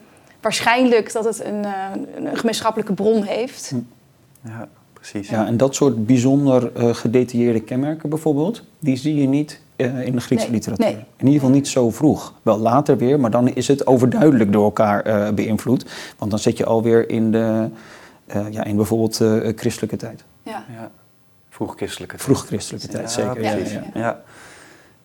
waarschijnlijk 0.41 1.13
dat 1.13 1.25
het 1.25 1.43
een, 1.43 1.65
eh, 1.65 1.71
een 2.15 2.37
gemeenschappelijke 2.37 2.93
bron 2.93 3.23
heeft. 3.23 3.73
Ja, 4.41 4.67
precies. 5.11 5.29
Ja, 5.29 5.45
en 5.47 5.57
dat 5.57 5.75
soort 5.75 6.05
bijzonder 6.05 6.71
eh, 6.75 6.94
gedetailleerde 6.94 7.59
kenmerken 7.59 8.09
bijvoorbeeld, 8.09 8.63
die 8.79 8.95
zie 8.95 9.15
je 9.15 9.27
niet 9.27 9.59
eh, 9.75 10.05
in 10.05 10.11
de 10.15 10.21
Griekse 10.21 10.45
Nee, 10.45 10.53
literatuur. 10.55 10.85
nee. 10.85 10.95
In 10.95 11.25
ieder 11.25 11.33
geval 11.33 11.50
niet 11.50 11.67
zo 11.67 11.89
vroeg. 11.89 12.33
Wel 12.41 12.57
later 12.57 12.97
weer, 12.97 13.19
maar 13.19 13.31
dan 13.31 13.47
is 13.47 13.67
het 13.67 13.88
overduidelijk 13.88 14.51
door 14.51 14.63
elkaar 14.63 15.01
eh, 15.01 15.33
beïnvloed. 15.33 15.85
Want 16.17 16.31
dan 16.31 16.39
zit 16.39 16.57
je 16.57 16.65
alweer 16.65 17.09
in, 17.09 17.31
de, 17.31 17.69
eh, 18.25 18.45
ja, 18.51 18.63
in 18.63 18.75
bijvoorbeeld 18.75 19.21
eh, 19.21 19.38
christelijke 19.55 19.95
tijd. 19.95 20.23
Ja. 20.44 20.65
Ja. 20.73 20.91
Vroeg 21.49 21.75
christelijke. 21.75 22.17
Vroeg 22.17 22.45
christelijke 22.45 22.88
tijd, 22.88 23.03
Ja, 23.03 23.09
zeker. 23.09 23.44
Ja, 23.44 23.56
precies. 23.56 23.77
ja, 23.94 24.21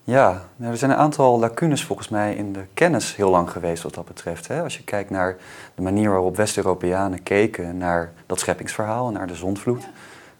ja. 0.08 0.44
Nou, 0.56 0.72
er 0.72 0.78
zijn 0.78 0.90
een 0.90 0.96
aantal 0.96 1.38
lacunes 1.38 1.84
volgens 1.84 2.08
mij 2.08 2.34
in 2.34 2.52
de 2.52 2.64
kennis 2.74 3.16
heel 3.16 3.30
lang 3.30 3.50
geweest 3.50 3.82
wat 3.82 3.94
dat 3.94 4.04
betreft. 4.04 4.48
Hè? 4.48 4.62
Als 4.62 4.76
je 4.76 4.84
kijkt 4.84 5.10
naar 5.10 5.36
de 5.74 5.82
manier 5.82 6.10
waarop 6.10 6.36
West-Europeanen 6.36 7.22
keken 7.22 7.78
naar 7.78 8.12
dat 8.26 8.40
scheppingsverhaal 8.40 9.06
en 9.06 9.12
naar 9.12 9.26
de 9.26 9.34
zondvloed. 9.34 9.80
Dan 9.80 9.90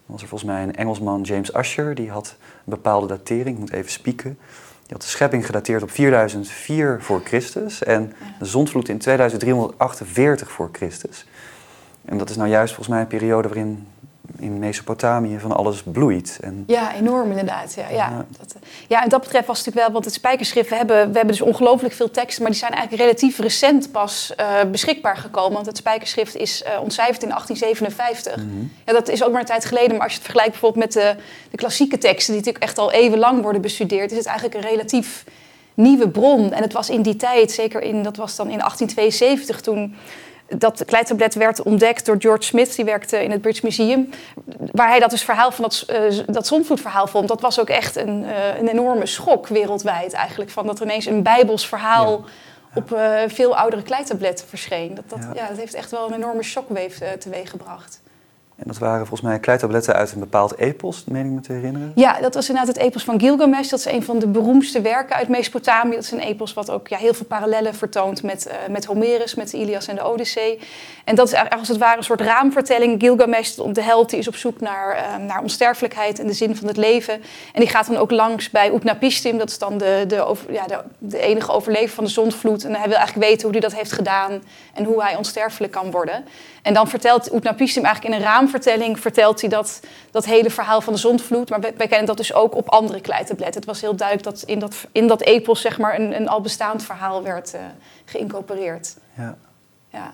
was 0.07 0.23
er 0.23 0.29
volgens 0.29 0.51
mij 0.51 0.63
een 0.63 0.77
Engelsman, 0.77 1.23
James 1.23 1.55
Usher, 1.55 1.95
die 1.95 2.11
had 2.11 2.37
een 2.39 2.63
bepaalde 2.65 3.07
datering, 3.07 3.55
ik 3.55 3.59
moet 3.59 3.73
even 3.73 3.91
spieken. 3.91 4.39
Die 4.83 4.97
had 4.97 5.03
de 5.03 5.09
schepping 5.09 5.47
gedateerd 5.47 5.83
op 5.83 5.91
4004 5.91 6.99
voor 7.01 7.21
Christus 7.25 7.83
en 7.83 8.13
de 8.39 8.45
zondvloed 8.45 8.89
in 8.89 8.99
2348 8.99 10.51
voor 10.51 10.69
Christus. 10.73 11.27
En 12.05 12.19
dat 12.19 12.31
is 12.31 12.37
nou 12.37 12.49
juist 12.49 12.75
volgens 12.75 12.95
mij 12.95 13.01
een 13.01 13.19
periode 13.19 13.49
waarin 13.49 13.87
in 14.39 14.59
Mesopotamië 14.59 15.39
van 15.39 15.53
alles 15.53 15.83
bloeit. 15.83 16.39
En 16.41 16.65
Ja, 16.67 16.95
enorm 16.95 17.31
inderdaad. 17.31 17.75
Ja, 17.75 17.89
ja. 17.89 17.97
Ja. 17.97 18.27
Dat, 18.39 18.55
eh, 18.55 18.69
ja, 18.89 19.03
en 19.03 19.09
dat 19.09 19.21
betreft 19.21 19.47
was 19.47 19.57
het 19.57 19.67
natuurlijk 19.67 19.87
wel, 19.87 19.95
want 19.95 20.05
het 20.05 20.15
spijkerschrift, 20.15 20.69
we 20.69 20.77
hebben, 20.77 20.97
we 20.97 21.17
hebben 21.17 21.37
dus 21.37 21.41
ongelooflijk 21.41 21.95
veel 21.95 22.11
teksten, 22.11 22.43
maar 22.43 22.51
die 22.51 22.61
zijn 22.61 22.73
eigenlijk 22.73 23.03
relatief 23.03 23.39
recent 23.39 23.93
pas 23.93 24.35
eh, 24.37 24.47
beschikbaar 24.71 25.17
gekomen. 25.17 25.53
Want 25.53 25.67
het 25.67 25.77
spijkerschrift 25.77 26.37
is 26.37 26.63
eh, 26.63 26.81
ontcijferd 26.83 27.23
in 27.23 27.29
1857. 27.29 28.37
Mhm. 28.37 28.47
Ja, 28.85 28.93
dat 28.93 29.09
is 29.09 29.25
ook 29.25 29.31
maar 29.31 29.41
een 29.41 29.47
tijd 29.47 29.65
geleden, 29.65 29.93
maar 29.93 30.03
als 30.03 30.13
je 30.13 30.19
het 30.19 30.27
vergelijkt 30.27 30.51
bijvoorbeeld 30.51 30.85
met 30.85 30.93
de, 30.93 31.23
de 31.51 31.57
klassieke 31.57 31.99
teksten, 31.99 32.35
die 32.35 32.43
natuurlijk 32.43 32.65
echt 32.65 32.79
al 32.79 32.93
eeuwenlang 32.93 33.43
worden 33.43 33.61
bestudeerd, 33.61 34.11
is 34.11 34.17
het 34.17 34.27
eigenlijk 34.27 34.57
een 34.57 34.71
relatief 34.71 35.25
nieuwe 35.75 36.09
bron. 36.09 36.53
En 36.53 36.63
het 36.63 36.73
was 36.73 36.91
in 36.91 37.03
die 37.03 37.17
tijd, 37.17 37.51
zeker 37.51 37.83
in, 37.83 38.03
dat 38.03 38.17
was 38.17 38.37
dan 38.37 38.51
in 38.51 38.59
1872, 38.59 39.61
toen 39.61 39.97
dat 40.57 40.85
kleitablet 40.85 41.35
werd 41.35 41.63
ontdekt 41.63 42.07
door 42.07 42.17
George 42.19 42.43
Smith, 42.43 42.77
die 42.77 42.85
werkte 42.85 43.25
in 43.25 43.31
het 43.31 43.41
British 43.41 43.61
Museum, 43.61 44.11
waar 44.73 44.89
hij 44.89 45.01
dat 45.01 45.11
dus 45.11 45.25
verhaal 45.25 45.51
van 45.51 45.65
dat, 45.65 45.85
eh, 45.87 46.01
dat 46.27 46.53
vond. 47.09 47.29
Dat 47.29 47.41
was 47.41 47.61
ook 47.61 47.69
echt 47.69 47.97
een, 47.97 48.25
eh, 48.25 48.59
een 48.59 48.69
enorme 48.69 49.07
schok 49.07 49.47
wereldwijd 49.47 50.13
eigenlijk, 50.13 50.51
van 50.51 50.67
dat 50.67 50.79
er 50.79 50.85
ineens 50.85 51.07
een 51.07 51.23
bijbels 51.23 51.67
verhaal 51.67 52.25
op 52.75 52.93
eh, 52.93 53.21
veel 53.27 53.57
oudere 53.57 53.83
kleitabletten 53.83 54.49
verscheen. 54.49 54.95
Dat, 54.95 55.05
dat, 55.09 55.19
Ja. 55.23 55.31
ja. 55.35 55.49
dat 55.49 55.57
heeft 55.57 55.75
echt 55.75 55.91
wel 55.91 56.07
een 56.07 56.15
enorme 56.15 56.43
shockwave 56.43 57.05
uh, 57.05 57.11
teweeggebracht. 57.11 58.01
En 58.59 58.65
dat 58.67 58.79
waren 58.79 59.07
volgens 59.07 59.21
mij 59.21 59.39
kleitabletten 59.39 59.95
uit 59.95 60.13
een 60.13 60.21
bepaald 60.21 60.57
epos, 60.57 61.05
meen 61.05 61.27
ik 61.27 61.31
me 61.31 61.41
te 61.41 61.53
herinneren. 61.53 61.93
Ja, 61.95 62.21
dat 62.21 62.35
was 62.35 62.49
inderdaad 62.49 62.75
het 62.75 62.85
epos 62.85 63.05
van 63.05 63.21
Gilgamesh. 63.21 63.69
Dat 63.69 63.79
is 63.79 63.85
een 63.85 64.03
van 64.03 64.19
de 64.19 64.27
beroemdste 64.27 64.81
werken 64.81 65.17
uit 65.17 65.29
Mesopotamië. 65.29 65.95
Dat 65.95 66.05
is 66.05 66.11
een 66.11 66.21
epos 66.21 66.55
wat 66.55 66.71
ook 66.71 66.89
ja, 66.89 66.97
heel 66.97 67.15
veel 67.15 67.27
parallellen 67.27 67.75
vertoont 67.75 68.23
met, 68.23 68.47
uh, 68.49 68.55
met 68.71 68.85
Homerus, 68.85 69.35
met 69.35 69.51
de 69.51 69.57
Ilias 69.57 69.87
en 69.87 69.95
de 69.95 70.05
Odyssee. 70.05 70.59
En 71.05 71.15
dat 71.15 71.33
is 71.33 71.51
als 71.59 71.69
het 71.69 71.77
ware 71.77 71.97
een 71.97 72.03
soort 72.03 72.21
raamvertelling. 72.21 73.01
Gilgamesh, 73.01 73.55
de 73.55 73.83
held, 73.83 74.11
die 74.11 74.19
is 74.19 74.29
op 74.29 74.37
zoek 74.37 74.61
naar, 74.61 74.97
uh, 74.97 75.27
naar 75.27 75.43
onsterfelijkheid 75.43 76.19
en 76.19 76.27
de 76.27 76.33
zin 76.33 76.57
van 76.57 76.69
het 76.69 76.77
leven. 76.77 77.15
En 77.53 77.61
die 77.61 77.69
gaat 77.69 77.87
dan 77.87 77.97
ook 77.97 78.11
langs 78.11 78.51
bij 78.51 78.75
Utnapishtim. 78.75 79.39
Dat 79.39 79.51
is 79.51 79.59
dan 79.59 79.79
de, 79.79 80.05
de, 80.09 80.35
ja, 80.51 80.67
de, 80.67 80.79
de 80.99 81.19
enige 81.19 81.53
overlever 81.53 81.95
van 81.95 82.05
de 82.05 82.11
zondvloed. 82.11 82.65
En 82.65 82.75
hij 82.75 82.89
wil 82.89 82.97
eigenlijk 82.97 83.29
weten 83.29 83.43
hoe 83.43 83.53
hij 83.53 83.69
dat 83.69 83.75
heeft 83.75 83.93
gedaan 83.93 84.43
en 84.75 84.85
hoe 84.85 85.03
hij 85.03 85.17
onsterfelijk 85.17 85.73
kan 85.73 85.91
worden. 85.91 86.25
En 86.69 86.75
dan 86.75 86.89
vertelt 86.89 87.35
Utnapishtim 87.35 87.85
eigenlijk 87.85 88.15
in 88.15 88.21
een 88.21 88.27
raamvertelling 88.27 89.01
vertelt 89.01 89.41
hij 89.41 89.51
dat, 89.51 89.81
dat 90.11 90.25
hele 90.25 90.51
verhaal 90.51 90.81
van 90.81 90.93
de 90.93 90.99
zondvloed. 90.99 91.51
Maar 91.51 91.61
wij, 91.61 91.75
wij 91.77 91.87
kennen 91.87 92.07
dat 92.07 92.17
dus 92.17 92.35
ook 92.35 92.55
op 92.55 92.69
andere 92.69 93.01
kleitabletten. 93.01 93.61
Het 93.61 93.65
was 93.65 93.81
heel 93.81 93.97
duidelijk 93.97 94.29
dat 94.29 94.43
in 94.43 94.59
dat, 94.59 94.87
in 94.93 95.07
dat 95.07 95.21
epos 95.21 95.61
zeg 95.61 95.79
maar, 95.79 95.99
een, 95.99 96.17
een 96.17 96.29
al 96.29 96.41
bestaand 96.41 96.83
verhaal 96.83 97.23
werd 97.23 97.55
uh, 97.55 97.61
geïncorporeerd. 98.05 98.97
Ja. 99.17 99.37
ja. 99.89 100.13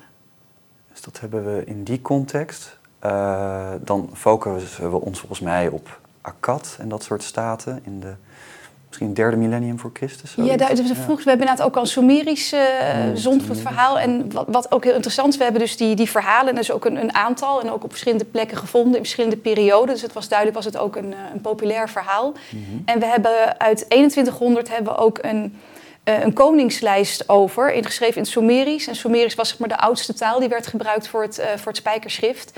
Dus 0.90 1.00
dat 1.00 1.20
hebben 1.20 1.44
we 1.44 1.64
in 1.64 1.84
die 1.84 2.02
context. 2.02 2.78
Uh, 3.04 3.73
dan 3.80 4.11
focussen 4.12 4.90
we 4.90 5.00
ons 5.00 5.18
volgens 5.18 5.40
mij 5.40 5.68
op 5.68 6.00
Akkad 6.20 6.76
en 6.78 6.88
dat 6.88 7.02
soort 7.02 7.23
staten 7.23 7.80
in 7.84 8.00
de 8.00 8.14
misschien 8.95 9.15
derde 9.15 9.37
millennium 9.37 9.79
voor 9.79 9.91
Christus. 9.93 10.33
Zoiets. 10.33 10.53
Ja, 10.53 10.59
daar, 10.59 10.77
dus. 10.77 10.91
Vroeg, 10.93 11.25
we 11.25 11.31
hebben 11.31 11.47
inderdaad 11.47 11.63
ook 11.63 11.77
al 11.77 11.83
een 11.83 11.89
Sumerisch 11.89 12.53
uh, 12.53 12.61
mm, 13.05 13.17
zondvloedverhaal. 13.17 13.99
En 13.99 14.33
wat, 14.33 14.45
wat, 14.49 14.73
ook 14.73 14.85
heel 14.85 14.95
interessant 14.95 15.29
is, 15.33 15.37
we 15.37 15.43
hebben 15.43 15.63
dus 15.63 15.77
die, 15.77 15.95
die 15.97 16.11
verhalen, 16.11 16.49
en 16.49 16.55
dus 16.55 16.71
ook 16.71 16.85
een, 16.85 16.97
een, 16.97 17.15
aantal, 17.15 17.61
en 17.61 17.71
ook 17.71 17.85
op 17.85 17.91
verschillende 17.91 18.25
plekken 18.25 18.57
gevonden, 18.57 18.93
in 18.93 18.99
verschillende 18.99 19.37
perioden. 19.37 19.95
Dus 19.95 20.03
het 20.03 20.13
was 20.13 20.29
duidelijk, 20.29 20.57
was 20.57 20.67
het 20.67 20.77
ook 20.83 20.97
een, 20.97 21.15
een 21.33 21.41
populair 21.41 21.89
verhaal. 21.89 22.27
Mm 22.27 22.65
-hmm. 22.69 22.83
En 22.85 22.99
we 22.99 23.07
hebben 23.07 23.61
uit 23.61 23.85
2100 23.89 24.69
hebben 24.69 24.93
we 24.93 24.99
ook 24.99 25.19
een, 25.23 25.43
uh, 25.45 25.51
een 26.04 26.32
koningslijst 26.32 27.28
over, 27.28 27.73
ingeschreven 27.73 28.14
in 28.14 28.23
het 28.23 28.30
Sumerisch. 28.30 28.87
En 28.87 28.96
Sumerisch 28.96 29.34
was 29.34 29.49
zeg 29.49 29.58
maar 29.58 29.68
de 29.68 29.78
oudste 29.78 30.14
taal 30.14 30.40
die 30.40 30.49
werd 30.49 30.66
gebruikt 30.66 31.08
voor 31.08 31.23
het, 31.23 31.38
uh, 31.38 31.44
voor 31.44 31.66
het 31.66 31.76
spijkerschrift. 31.76 32.52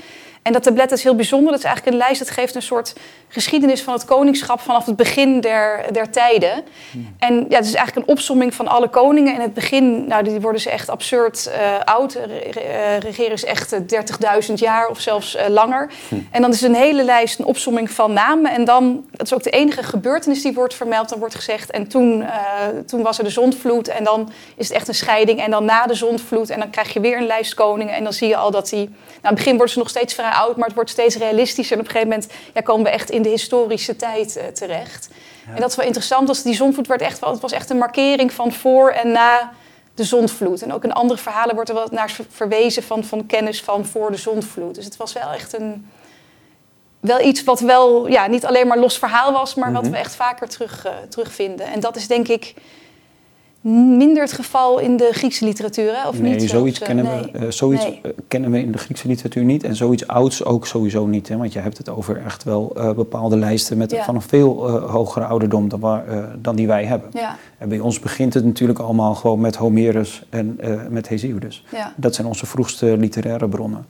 En 0.47 0.53
dat 0.53 0.63
tablet 0.63 0.91
is 0.91 1.03
heel 1.03 1.15
bijzonder. 1.15 1.51
Dat 1.51 1.59
is 1.59 1.65
eigenlijk 1.65 1.95
een 1.95 2.03
lijst 2.03 2.19
dat 2.19 2.29
geeft 2.29 2.55
een 2.55 2.61
soort 2.61 2.95
geschiedenis 3.27 3.81
van 3.81 3.93
het 3.93 4.05
koningschap 4.05 4.59
vanaf 4.59 4.85
het 4.85 4.95
begin 4.95 5.41
der, 5.41 5.85
der 5.91 6.11
tijden. 6.11 6.63
Hmm. 6.91 7.15
En 7.19 7.45
ja, 7.49 7.57
het 7.57 7.65
is 7.65 7.73
eigenlijk 7.73 8.07
een 8.07 8.13
opsomming 8.13 8.53
van 8.53 8.67
alle 8.67 8.89
koningen. 8.89 9.33
In 9.33 9.41
het 9.41 9.53
begin, 9.53 10.07
nou, 10.07 10.23
die 10.23 10.41
worden 10.41 10.61
ze 10.61 10.69
echt 10.69 10.89
absurd 10.89 11.49
uh, 11.49 11.79
oud. 11.83 12.15
Uh, 12.15 12.97
regeren 12.99 13.31
is 13.31 13.45
echt 13.45 13.75
30.000 14.47 14.53
jaar 14.53 14.87
of 14.87 14.99
zelfs 14.99 15.35
uh, 15.35 15.47
langer. 15.47 15.91
Hmm. 16.07 16.27
En 16.31 16.41
dan 16.41 16.51
is 16.51 16.61
een 16.61 16.75
hele 16.75 17.03
lijst 17.03 17.39
een 17.39 17.45
opsomming 17.45 17.91
van 17.91 18.13
namen. 18.13 18.51
En 18.51 18.65
dan, 18.65 19.05
dat 19.11 19.25
is 19.25 19.33
ook 19.33 19.43
de 19.43 19.49
enige 19.49 19.83
gebeurtenis 19.83 20.41
die 20.41 20.53
wordt 20.53 20.73
vermeld. 20.73 21.09
Dan 21.09 21.19
wordt 21.19 21.35
gezegd, 21.35 21.71
en 21.71 21.87
toen, 21.87 22.25
toen 22.85 23.01
was 23.01 23.17
er 23.17 23.23
de 23.23 23.29
zondvloed. 23.39 23.87
En 23.87 24.03
dan 24.03 24.31
is 24.55 24.67
het 24.67 24.77
echt 24.77 24.87
een 24.87 24.95
scheiding. 24.95 25.39
En 25.39 25.51
dan 25.51 25.65
na 25.65 25.85
de 25.85 25.93
zondvloed. 25.93 26.49
En 26.49 26.59
dan 26.59 26.69
krijg 26.69 26.93
je 26.93 26.99
weer 26.99 27.17
een 27.17 27.25
lijst 27.25 27.53
koningen. 27.53 27.95
En 27.95 28.03
dan 28.03 28.13
zie 28.13 28.27
je 28.27 28.37
al 28.37 28.51
dat 28.51 28.69
die... 28.69 28.79
Nou, 28.79 28.89
in 28.89 29.19
het 29.21 29.35
begin 29.35 29.55
worden 29.55 29.73
ze 29.73 29.79
nog 29.79 29.89
steeds 29.89 30.13
vrij 30.13 30.31
oud, 30.31 30.55
maar 30.55 30.65
het 30.65 30.75
wordt 30.75 30.89
steeds 30.89 31.15
realistischer. 31.15 31.75
En 31.75 31.81
op 31.81 31.87
een 31.87 31.93
gegeven 31.93 32.13
moment 32.13 32.33
ja, 32.53 32.61
komen 32.61 32.83
we 32.83 32.89
echt 32.89 33.09
in 33.09 33.21
de 33.21 33.29
historische 33.29 33.95
tijd 33.95 34.37
uh, 34.37 34.43
terecht. 34.43 35.09
Ja. 35.45 35.53
En 35.53 35.61
dat 35.61 35.69
is 35.69 35.75
wel 35.75 35.85
interessant, 35.85 36.29
als 36.29 36.43
die 36.43 36.55
zondvloed 36.55 36.87
werd 36.87 37.01
echt 37.01 37.25
het 37.25 37.39
was 37.39 37.51
echt 37.51 37.69
een 37.69 37.77
markering 37.77 38.33
van 38.33 38.51
voor 38.51 38.89
en 38.89 39.11
na 39.11 39.51
de 39.93 40.03
zondvloed. 40.03 40.61
En 40.61 40.73
ook 40.73 40.83
in 40.83 40.93
andere 40.93 41.19
verhalen 41.19 41.55
wordt 41.55 41.69
er 41.69 41.75
wel 41.75 41.87
naar 41.91 42.15
verwezen 42.29 42.83
van, 42.83 43.03
van 43.03 43.25
kennis 43.25 43.61
van 43.61 43.85
voor 43.85 44.11
de 44.11 44.17
zondvloed. 44.17 44.75
Dus 44.75 44.85
het 44.85 44.97
was 44.97 45.13
wel 45.13 45.31
echt 45.31 45.53
een, 45.53 45.89
wel 46.99 47.21
iets 47.21 47.43
wat 47.43 47.59
wel 47.59 48.07
ja, 48.07 48.27
niet 48.27 48.45
alleen 48.45 48.67
maar 48.67 48.77
los 48.77 48.97
verhaal 48.97 49.31
was, 49.31 49.55
maar 49.55 49.71
wat 49.71 49.87
we 49.87 49.97
echt 49.97 50.15
vaker 50.15 50.49
terug, 50.49 50.85
uh, 50.85 50.91
terugvinden. 51.09 51.65
En 51.65 51.79
dat 51.79 51.95
is 51.95 52.07
denk 52.07 52.27
ik 52.27 52.53
minder 53.97 54.21
het 54.21 54.31
geval 54.31 54.79
in 54.79 54.97
de 54.97 55.09
Griekse 55.11 55.45
literatuur, 55.45 55.91
hè? 55.95 56.07
of 56.07 56.19
nee, 56.19 56.35
niet? 56.35 56.49
Zoiets, 56.49 56.79
kennen, 56.79 57.05
nee. 57.05 57.31
we, 57.31 57.45
uh, 57.45 57.51
zoiets 57.51 57.83
nee. 57.83 57.99
uh, 58.03 58.11
kennen 58.27 58.51
we 58.51 58.59
in 58.59 58.71
de 58.71 58.77
Griekse 58.77 59.07
literatuur 59.07 59.43
niet. 59.43 59.63
En 59.63 59.75
zoiets 59.75 60.07
ouds 60.07 60.43
ook 60.43 60.67
sowieso 60.67 61.05
niet. 61.05 61.27
Hè? 61.27 61.37
Want 61.37 61.53
je 61.53 61.59
hebt 61.59 61.77
het 61.77 61.89
over 61.89 62.21
echt 62.25 62.43
wel 62.43 62.73
uh, 62.77 62.91
bepaalde 62.91 63.37
lijsten 63.37 63.77
met, 63.77 63.91
ja. 63.91 64.03
van 64.03 64.15
een 64.15 64.21
veel 64.21 64.69
hogere 64.79 65.25
ouderdom 65.25 65.69
dan, 65.69 65.79
waar, 65.79 66.05
dan 66.41 66.55
die 66.55 66.67
wij 66.67 66.85
hebben. 66.85 67.09
Ja. 67.13 67.37
En 67.57 67.69
bij 67.69 67.79
ons 67.79 67.99
begint 67.99 68.33
het 68.33 68.45
natuurlijk 68.45 68.79
allemaal 68.79 69.15
gewoon 69.15 69.39
met 69.39 69.55
Homerus 69.55 70.23
en 70.29 70.59
met 70.89 71.07
Hesiodus. 71.07 71.65
Ja. 71.71 71.93
Dat 71.95 72.15
zijn 72.15 72.27
onze 72.27 72.45
vroegste 72.45 72.97
literaire 72.97 73.47
bronnen. 73.49 73.85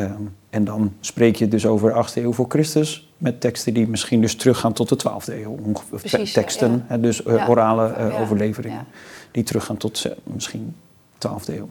Um, 0.00 0.36
en 0.50 0.64
dan 0.64 0.92
spreek 1.00 1.36
je 1.36 1.48
dus 1.48 1.66
over 1.66 2.06
8e 2.08 2.14
eeuw 2.14 2.32
voor 2.32 2.46
Christus 2.48 3.13
met 3.24 3.40
teksten 3.40 3.74
die 3.74 3.88
misschien 3.88 4.20
dus 4.20 4.36
teruggaan 4.36 4.72
tot 4.72 4.88
de 4.88 5.10
12e 5.10 5.32
eeuw. 5.32 5.58
Precies, 5.90 6.32
teksten, 6.32 6.72
ja. 6.72 6.84
hè, 6.86 7.00
dus 7.00 7.24
uh, 7.24 7.48
orale 7.48 7.94
uh, 7.98 8.20
overleveringen, 8.20 8.86
die 9.30 9.42
teruggaan 9.42 9.76
tot 9.76 10.06
misschien 10.22 10.76
12e 11.26 11.54
eeuw. 11.54 11.68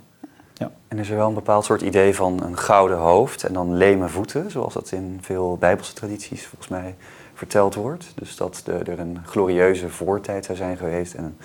Ja. 0.54 0.72
En 0.88 1.00
is 1.00 1.10
er 1.10 1.16
wel 1.16 1.28
een 1.28 1.34
bepaald 1.34 1.66
soort 1.66 1.82
idee 1.82 2.16
van 2.16 2.44
een 2.44 2.58
gouden 2.58 2.98
hoofd 2.98 3.44
en 3.44 3.54
dan 3.54 3.78
leme 3.78 4.08
voeten, 4.08 4.52
zoals 4.52 4.74
dat 4.74 4.92
in 4.92 5.20
veel 5.22 5.58
Bijbelse 5.60 5.94
tradities 5.94 6.46
volgens 6.46 6.70
mij 6.70 6.96
verteld 7.34 7.76
wordt. 7.76 8.12
Dus 8.16 8.36
dat 8.36 8.64
er 8.66 9.00
een 9.00 9.20
glorieuze 9.26 9.90
voortijd 9.90 10.46
zou 10.46 10.58
zijn 10.58 10.78
geweest 10.78 11.14
en 11.14 11.24
een 11.24 11.38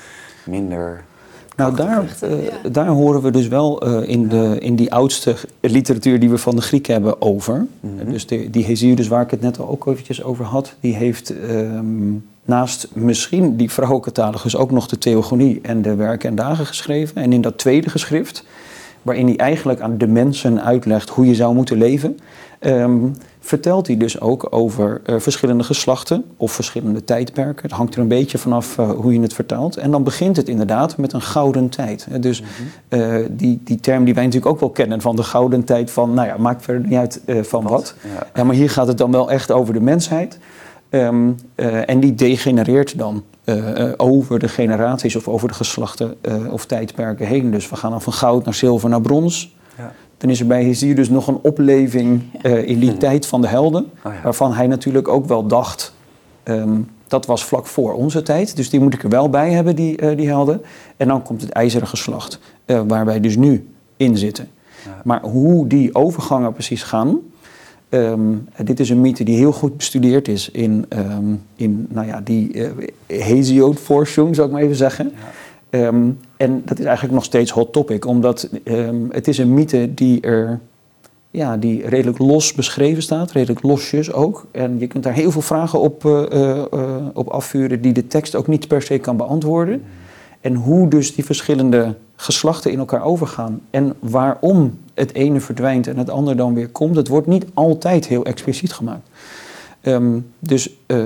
minder 0.45 1.05
nou, 1.59 1.77
daar, 1.77 2.17
uh, 2.25 2.45
ja. 2.45 2.69
daar 2.71 2.87
horen 2.87 3.23
we 3.23 3.31
dus 3.31 3.49
wel 3.49 3.87
uh, 3.87 4.09
in, 4.09 4.29
de, 4.29 4.57
in 4.61 4.77
die 4.77 4.93
oudste 4.93 5.37
literatuur 5.61 6.21
die 6.21 6.31
we 6.31 6.39
van 6.39 6.57
de 6.57 6.63
Grieken 6.63 6.93
hebben 6.93 7.23
over. 7.23 7.67
Mm 7.81 7.99
-hmm. 7.99 8.13
Dus 8.13 8.27
de, 8.27 8.51
die 8.51 8.65
Hesiodus, 8.65 9.09
waar 9.09 9.23
ik 9.23 9.31
het 9.31 9.41
net 9.41 9.59
al 9.59 9.69
ook 9.69 9.87
eventjes 9.87 10.23
over 10.23 10.45
had, 10.45 10.75
die 10.81 10.95
heeft 10.95 11.31
um, 11.31 12.25
naast 12.45 12.89
misschien 12.93 13.57
die 13.57 13.71
vrouwencatalogus 13.71 14.57
ook 14.57 14.71
nog 14.71 14.87
de 14.87 14.99
Theogonie 14.99 15.59
en 15.63 15.83
de 15.83 15.95
Werken 15.95 16.29
en 16.29 16.35
Dagen 16.35 16.67
geschreven. 16.67 17.23
En 17.23 17.33
in 17.33 17.41
dat 17.41 17.59
tweede 17.59 17.91
geschrift, 17.91 18.45
waarin 19.03 19.27
hij 19.27 19.37
eigenlijk 19.37 19.81
aan 19.81 19.99
de 19.99 20.07
mensen 20.07 20.63
uitlegt 20.63 21.09
hoe 21.09 21.27
je 21.27 21.35
zou 21.35 21.55
moeten 21.55 21.79
leven, 21.79 22.19
um, 22.61 23.13
vertelt 23.49 23.87
hij 23.87 23.97
dus 23.97 24.21
ook 24.21 24.47
over 24.51 25.01
uh, 25.07 25.19
verschillende 25.19 25.65
geslachten 25.65 26.25
of 26.37 26.53
verschillende 26.53 27.05
tijdperken. 27.05 27.63
Het 27.63 27.73
hangt 27.73 27.95
er 27.95 28.01
een 28.01 28.09
beetje 28.09 28.39
vanaf 28.39 28.79
uh, 28.79 28.91
hoe 28.91 29.13
je 29.13 29.21
het 29.21 29.35
vertaalt. 29.35 29.77
En 29.77 29.91
dan 29.91 30.03
begint 30.03 30.37
het 30.37 30.49
inderdaad 30.49 30.97
met 30.97 31.13
een 31.13 31.23
gouden 31.23 31.69
tijd. 31.69 32.07
Dus 32.21 32.41
mm 32.41 32.47
-hmm. 32.89 33.01
uh, 33.01 33.27
die, 33.31 33.61
die 33.65 33.81
term 33.81 34.05
die 34.05 34.15
wij 34.15 34.25
natuurlijk 34.25 34.53
ook 34.53 34.61
wel 34.61 34.71
kennen 34.71 35.01
van 35.01 35.17
de 35.17 35.23
gouden 35.23 35.65
tijd 35.65 35.91
van, 35.91 36.15
nou 36.15 36.29
ja, 36.29 36.37
maakt 36.37 36.65
verder 36.65 36.89
niet 36.89 36.99
uit 36.99 37.21
van 37.27 37.63
wat. 37.63 37.71
wat. 37.73 37.95
Ja. 38.03 38.27
ja. 38.35 38.45
maar 38.45 38.55
hier 38.55 38.71
gaat 38.71 38.87
het 38.87 38.99
dan 38.99 39.11
wel 39.11 39.31
echt 39.31 39.51
over 39.51 39.75
de 39.75 39.81
mensheid. 39.81 40.39
Um, 40.91 41.37
en 41.87 42.01
die 42.01 42.15
degenereert 42.15 42.99
dan 42.99 43.25
over 43.97 44.39
de 44.39 44.49
generaties 44.49 45.17
of 45.17 45.29
over 45.29 45.49
de 45.49 45.55
geslachten 45.55 46.17
of 46.51 46.67
tijdperken 46.67 47.27
heen. 47.27 47.51
Dus 47.51 47.69
we 47.69 47.77
gaan 47.77 47.91
dan 47.91 48.03
van 48.03 48.13
goud 48.13 48.45
naar 48.45 48.55
zilver 48.55 48.89
naar 48.89 49.01
brons. 49.01 49.57
Ja. 49.77 49.93
Dan 50.19 50.31
is 50.31 50.41
er 50.41 50.47
bij 50.47 50.65
Hesiod 50.65 50.97
dus 50.97 51.09
nog 51.09 51.27
een 51.27 51.39
opleving 51.43 52.23
uh, 52.43 52.69
in 52.69 52.79
die 52.79 52.91
hmm. 52.91 52.99
tijd 52.99 53.27
van 53.27 53.41
de 53.41 53.49
helden. 53.49 53.85
Oh 54.05 54.13
ja. 54.13 54.23
Waarvan 54.23 54.53
hij 54.53 54.67
natuurlijk 54.67 55.09
ook 55.09 55.27
wel 55.27 55.47
dacht, 55.47 55.95
um, 56.45 56.89
dat 57.07 57.27
was 57.27 57.45
vlak 57.45 57.67
voor 57.67 57.93
onze 57.93 58.23
tijd. 58.23 58.57
Dus 58.57 58.71
die 58.71 58.81
moet 58.81 58.95
ik 58.95 59.03
er 59.03 59.09
wel 59.09 59.31
bij 59.31 59.51
hebben, 59.51 59.77
die, 59.77 60.03
uh, 60.03 60.17
die 60.17 60.29
helden. 60.29 60.63
En 60.97 61.09
dan 61.09 61.23
komt 61.23 61.41
het 61.41 61.51
ijzeren 61.51 61.89
geslacht, 61.89 62.39
uh, 62.67 62.81
waar 62.87 63.05
wij 63.05 63.21
dus 63.21 63.37
nu 63.37 63.69
in 63.97 64.17
zitten. 64.17 64.49
Ja. 64.85 65.01
Maar 65.05 65.21
hoe 65.23 65.67
die 65.67 65.95
overgangen 65.95 66.53
precies 66.53 66.83
gaan... 66.83 67.19
Um, 67.91 68.49
dit 68.65 68.81
is 68.81 68.91
een 68.91 69.01
mythe 69.01 69.25
die 69.25 69.37
heel 69.37 69.53
goed 69.53 69.77
bestudeerd 69.77 70.29
is 70.29 70.51
in, 70.51 70.87
um, 70.89 71.43
in 71.57 71.87
nou 71.91 72.07
ja, 72.07 72.21
die 72.21 72.55
uh, 72.55 72.69
Hesiod-forschung, 73.07 74.35
zou 74.35 74.47
ik 74.47 74.53
maar 74.53 74.63
even 74.63 74.77
zeggen. 74.77 75.13
Ja. 75.71 75.87
Um, 75.87 76.19
en 76.39 76.63
dat 76.65 76.79
is 76.79 76.85
eigenlijk 76.85 77.15
nog 77.15 77.25
steeds 77.25 77.51
hot 77.51 77.73
topic, 77.73 78.07
omdat 78.07 78.49
um, 78.65 79.09
het 79.11 79.29
is 79.29 79.39
een 79.39 79.55
mythe 79.55 79.95
die 79.95 80.21
er 80.21 80.61
ja, 81.31 81.57
die 81.57 81.89
redelijk 81.89 82.19
los 82.19 82.53
beschreven 82.53 83.03
staat, 83.03 83.33
redelijk 83.33 83.63
losjes 83.63 84.13
ook. 84.13 84.47
En 84.51 84.79
je 84.79 84.87
kunt 84.87 85.05
daar 85.05 85.13
heel 85.13 85.31
veel 85.31 85.43
vragen 85.43 85.81
op, 85.81 86.05
uh, 86.05 86.23
uh, 86.35 87.07
op 87.15 87.29
afvuren 87.29 87.81
die 87.81 87.93
de 87.93 88.07
tekst 88.07 88.35
ook 88.35 88.47
niet 88.47 88.69
per 88.69 88.83
se 88.83 88.99
kan 88.99 89.17
beantwoorden. 89.17 89.83
En 90.41 90.55
hoe 90.55 90.89
dus 90.89 91.15
die 91.15 91.25
verschillende 91.25 91.95
geslachten 92.17 92.71
in 92.73 92.79
elkaar 92.79 93.05
overgaan 93.05 93.61
en 93.71 93.95
waarom 93.99 94.79
het 94.95 95.15
ene 95.15 95.41
verdwijnt 95.41 95.87
en 95.87 95.97
het 95.97 96.11
andere 96.11 96.37
dan 96.37 96.55
weer 96.55 96.69
komt, 96.69 96.97
het 96.97 97.09
wordt 97.09 97.27
niet 97.27 97.47
altijd 97.55 98.07
heel 98.07 98.25
expliciet 98.25 98.73
gemaakt. 98.73 99.09
Um, 99.83 100.33
dus 100.39 100.71
uh, 100.87 100.99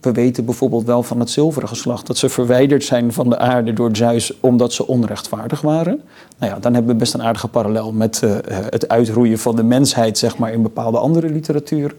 we 0.00 0.12
weten 0.12 0.44
bijvoorbeeld 0.44 0.84
wel 0.84 1.02
van 1.02 1.20
het 1.20 1.30
zilveren 1.30 1.68
geslacht 1.68 2.06
dat 2.06 2.16
ze 2.16 2.28
verwijderd 2.28 2.84
zijn 2.84 3.12
van 3.12 3.28
de 3.28 3.38
aarde 3.38 3.72
door 3.72 3.96
Zeus 3.96 4.40
omdat 4.40 4.72
ze 4.72 4.86
onrechtvaardig 4.86 5.60
waren. 5.60 6.02
Nou 6.38 6.52
ja, 6.52 6.58
dan 6.58 6.74
hebben 6.74 6.92
we 6.92 6.98
best 6.98 7.14
een 7.14 7.22
aardige 7.22 7.48
parallel 7.48 7.92
met 7.92 8.22
uh, 8.22 8.36
het 8.48 8.88
uitroeien 8.88 9.38
van 9.38 9.56
de 9.56 9.62
mensheid, 9.62 10.18
zeg 10.18 10.38
maar, 10.38 10.52
in 10.52 10.62
bepaalde 10.62 10.98
andere 10.98 11.28
literatuur. 11.28 11.94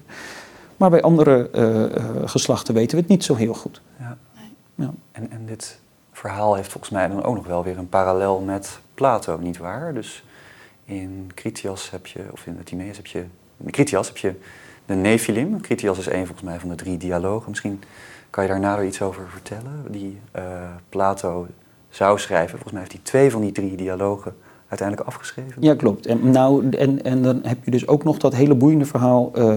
Maar 0.77 0.89
bij 0.89 1.01
andere 1.01 1.49
uh, 1.55 2.29
geslachten 2.29 2.73
weten 2.73 2.95
we 2.95 3.01
het 3.01 3.11
niet 3.11 3.23
zo 3.23 3.35
heel 3.35 3.53
goed. 3.53 3.81
Ja. 3.99 4.17
Ja. 4.75 4.93
En, 5.11 5.31
en 5.31 5.45
dit 5.45 5.79
verhaal 6.11 6.55
heeft 6.55 6.71
volgens 6.71 6.91
mij 6.91 7.07
dan 7.07 7.23
ook 7.23 7.35
nog 7.35 7.47
wel 7.47 7.63
weer 7.63 7.77
een 7.77 7.89
parallel 7.89 8.39
met 8.39 8.79
Plato, 8.93 9.37
nietwaar? 9.37 9.93
Dus 9.93 10.23
in 10.85 11.31
Critias 11.35 11.89
heb 11.91 12.07
je, 12.07 12.19
of 12.31 12.45
in 12.45 12.63
Timaeus 12.63 12.97
heb 12.97 13.05
je 13.05 13.23
in 13.63 13.71
Critias 13.71 14.07
heb 14.07 14.17
je 14.17 14.33
de 14.89 14.95
Nephilim. 14.95 15.61
Critias 15.61 15.97
is 15.97 16.05
een 16.05 16.25
volgens 16.25 16.41
mij 16.41 16.59
van 16.59 16.69
de 16.69 16.75
drie 16.75 16.97
dialogen. 16.97 17.49
Misschien 17.49 17.81
kan 18.29 18.43
je 18.43 18.49
daar 18.49 18.59
nader 18.59 18.85
iets 18.85 19.01
over 19.01 19.23
vertellen? 19.29 19.85
Die 19.89 20.17
uh, 20.35 20.43
Plato 20.89 21.47
zou 21.89 22.19
schrijven. 22.19 22.49
Volgens 22.49 22.71
mij 22.71 22.81
heeft 22.81 22.93
hij 22.93 23.01
twee 23.03 23.31
van 23.31 23.41
die 23.41 23.51
drie 23.51 23.75
dialogen 23.75 24.35
uiteindelijk 24.67 25.07
afgeschreven. 25.07 25.61
Ja, 25.61 25.75
klopt. 25.75 26.05
En, 26.05 26.31
nou, 26.31 26.69
en, 26.69 27.03
en 27.03 27.21
dan 27.21 27.39
heb 27.43 27.57
je 27.63 27.71
dus 27.71 27.87
ook 27.87 28.03
nog 28.03 28.17
dat 28.17 28.35
hele 28.35 28.55
boeiende 28.55 28.85
verhaal 28.85 29.31
uh, 29.35 29.51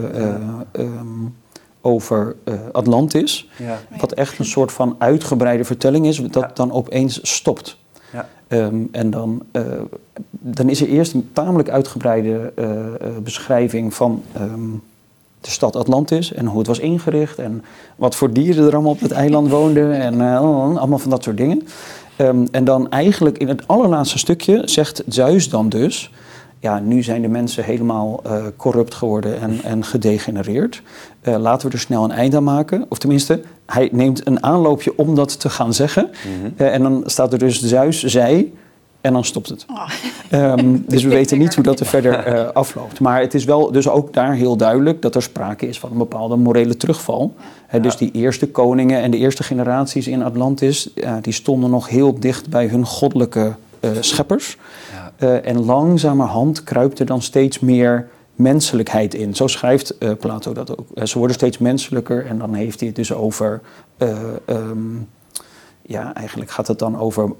um, 0.73 1.35
over 1.81 2.37
Atlantis. 2.73 3.49
Ja. 3.59 3.79
Wat 3.99 4.13
echt 4.13 4.39
een 4.39 4.45
soort 4.45 4.73
van 4.73 4.97
uitgebreide 4.99 5.65
vertelling 5.65 6.07
is, 6.07 6.17
dat 6.17 6.57
dan 6.57 6.73
opeens 6.73 7.19
stopt. 7.23 7.79
Ja. 8.13 8.29
Um, 8.49 8.89
en 8.93 9.11
dan, 9.11 9.43
dan 10.31 10.69
is 10.69 10.81
er 10.81 10.89
eerst 10.89 11.15
een 11.15 11.31
tamelijk 11.33 11.69
uitgebreide 11.69 12.53
beschrijving 13.23 13.95
van 13.95 14.23
um, 14.41 14.83
de 15.43 15.51
stad 15.51 15.77
Atlantis 15.77 16.33
en 16.33 16.47
hoe 16.47 16.59
het 16.59 16.67
was 16.67 16.79
ingericht 16.79 17.39
en 17.39 17.65
wat 17.97 18.15
voor 18.15 18.33
dieren 18.33 18.67
er 18.67 18.73
allemaal 18.73 18.93
op 18.93 19.01
het 19.01 19.11
eiland 19.11 19.51
woonden 19.51 19.93
en 19.93 20.15
uh, 20.15 20.41
allemaal 20.41 20.99
van 20.99 21.11
dat 21.11 21.23
soort 21.23 21.37
dingen. 21.37 21.63
Um, 22.17 22.49
en 22.51 22.65
dan 22.65 22.91
eigenlijk 22.91 23.39
in 23.39 23.49
het 23.49 23.69
allerlaatste 23.69 24.19
stukje 24.19 24.63
zegt 24.65 25.03
Zeus 25.07 25.49
dan 25.49 25.69
dus, 25.69 26.11
ja, 26.59 26.79
nu 26.79 27.03
zijn 27.03 27.23
de 27.23 27.29
mensen 27.29 27.65
helemaal 27.65 28.23
uh, 28.27 28.45
corrupt 28.57 28.95
geworden 28.95 29.41
en, 29.41 29.61
en 29.63 29.85
gedegenereerd. 29.85 30.83
Uh, 31.23 31.37
laten 31.37 31.69
we 31.69 31.75
er 31.75 31.81
snel 31.81 32.05
een 32.05 32.11
eind 32.11 32.35
aan 32.35 32.45
maken. 32.45 32.87
Of 32.89 32.99
tenminste, 32.99 33.41
hij 33.67 33.89
neemt 33.93 34.27
een 34.27 34.43
aanloopje 34.43 34.99
om 34.99 35.15
dat 35.15 35.41
te 35.41 35.51
gaan 35.51 35.75
zeggen. 35.75 36.11
Mm 36.11 36.53
-hmm. 36.57 36.67
en 36.67 36.83
dan 36.83 37.03
staat 37.07 37.33
er 37.33 37.39
dus 37.39 37.63
Zeus, 37.63 38.03
zij, 38.03 38.53
en 39.03 39.13
dan 39.13 39.25
stopt 39.25 39.49
het. 39.49 39.67
Oh. 39.71 40.53
Um, 40.59 40.85
dus 40.89 41.03
we 41.03 41.09
weten 41.21 41.39
niet 41.39 41.55
hoe 41.55 41.65
dat 41.65 41.81
er 41.81 41.87
verder 41.87 42.35
uh, 42.35 42.49
afloopt. 42.49 43.01
Maar 43.01 43.21
het 43.21 43.35
is 43.35 43.45
wel 43.45 43.73
dus 43.73 43.89
ook 43.89 44.13
daar 44.13 44.35
heel 44.35 44.57
duidelijk 44.57 45.03
dat 45.03 45.15
er 45.15 45.23
sprake 45.23 45.69
is 45.69 45.79
van 45.79 45.91
een 45.91 45.99
bepaalde 45.99 46.37
morele 46.37 46.77
terugval. 46.77 47.35
Ja. 47.73 47.79
dus 47.79 47.97
die 47.97 48.11
eerste 48.13 48.49
koningen 48.49 49.03
en 49.03 49.11
de 49.11 49.17
eerste 49.17 49.43
generaties 49.43 50.07
in 50.07 50.23
Atlantis, 50.23 50.91
uh, 50.95 51.15
die 51.21 51.33
stonden 51.33 51.71
nog 51.71 51.89
heel 51.89 52.21
dicht 52.21 52.49
bij 52.49 52.67
hun 52.67 52.87
goddelijke 52.87 53.55
uh, 53.81 53.91
scheppers. 54.01 54.57
Ja. 55.19 55.41
en 55.41 55.65
langzamerhand 55.65 56.65
kruipt 56.65 56.99
er 56.99 57.07
dan 57.07 57.23
steeds 57.23 57.59
meer 57.59 58.09
menselijkheid 58.35 59.15
in. 59.15 59.35
Zo 59.35 59.47
schrijft 59.47 59.95
Plato 60.19 60.53
dat 60.53 60.79
ook. 60.79 61.09
ze 61.09 61.19
worden 61.19 61.37
steeds 61.37 61.59
menselijker 61.59 62.27
en 62.27 62.39
dan 62.39 62.55
heeft 62.55 62.79
hij 62.79 62.89
het 62.89 62.97
dus 62.97 63.13
over. 63.13 63.61
Um, 64.47 65.09
ja, 65.93 66.15
eigenlijk 66.15 66.51
gaat 66.51 66.67
het 66.67 66.79
dan 66.79 66.99
over 66.99 67.31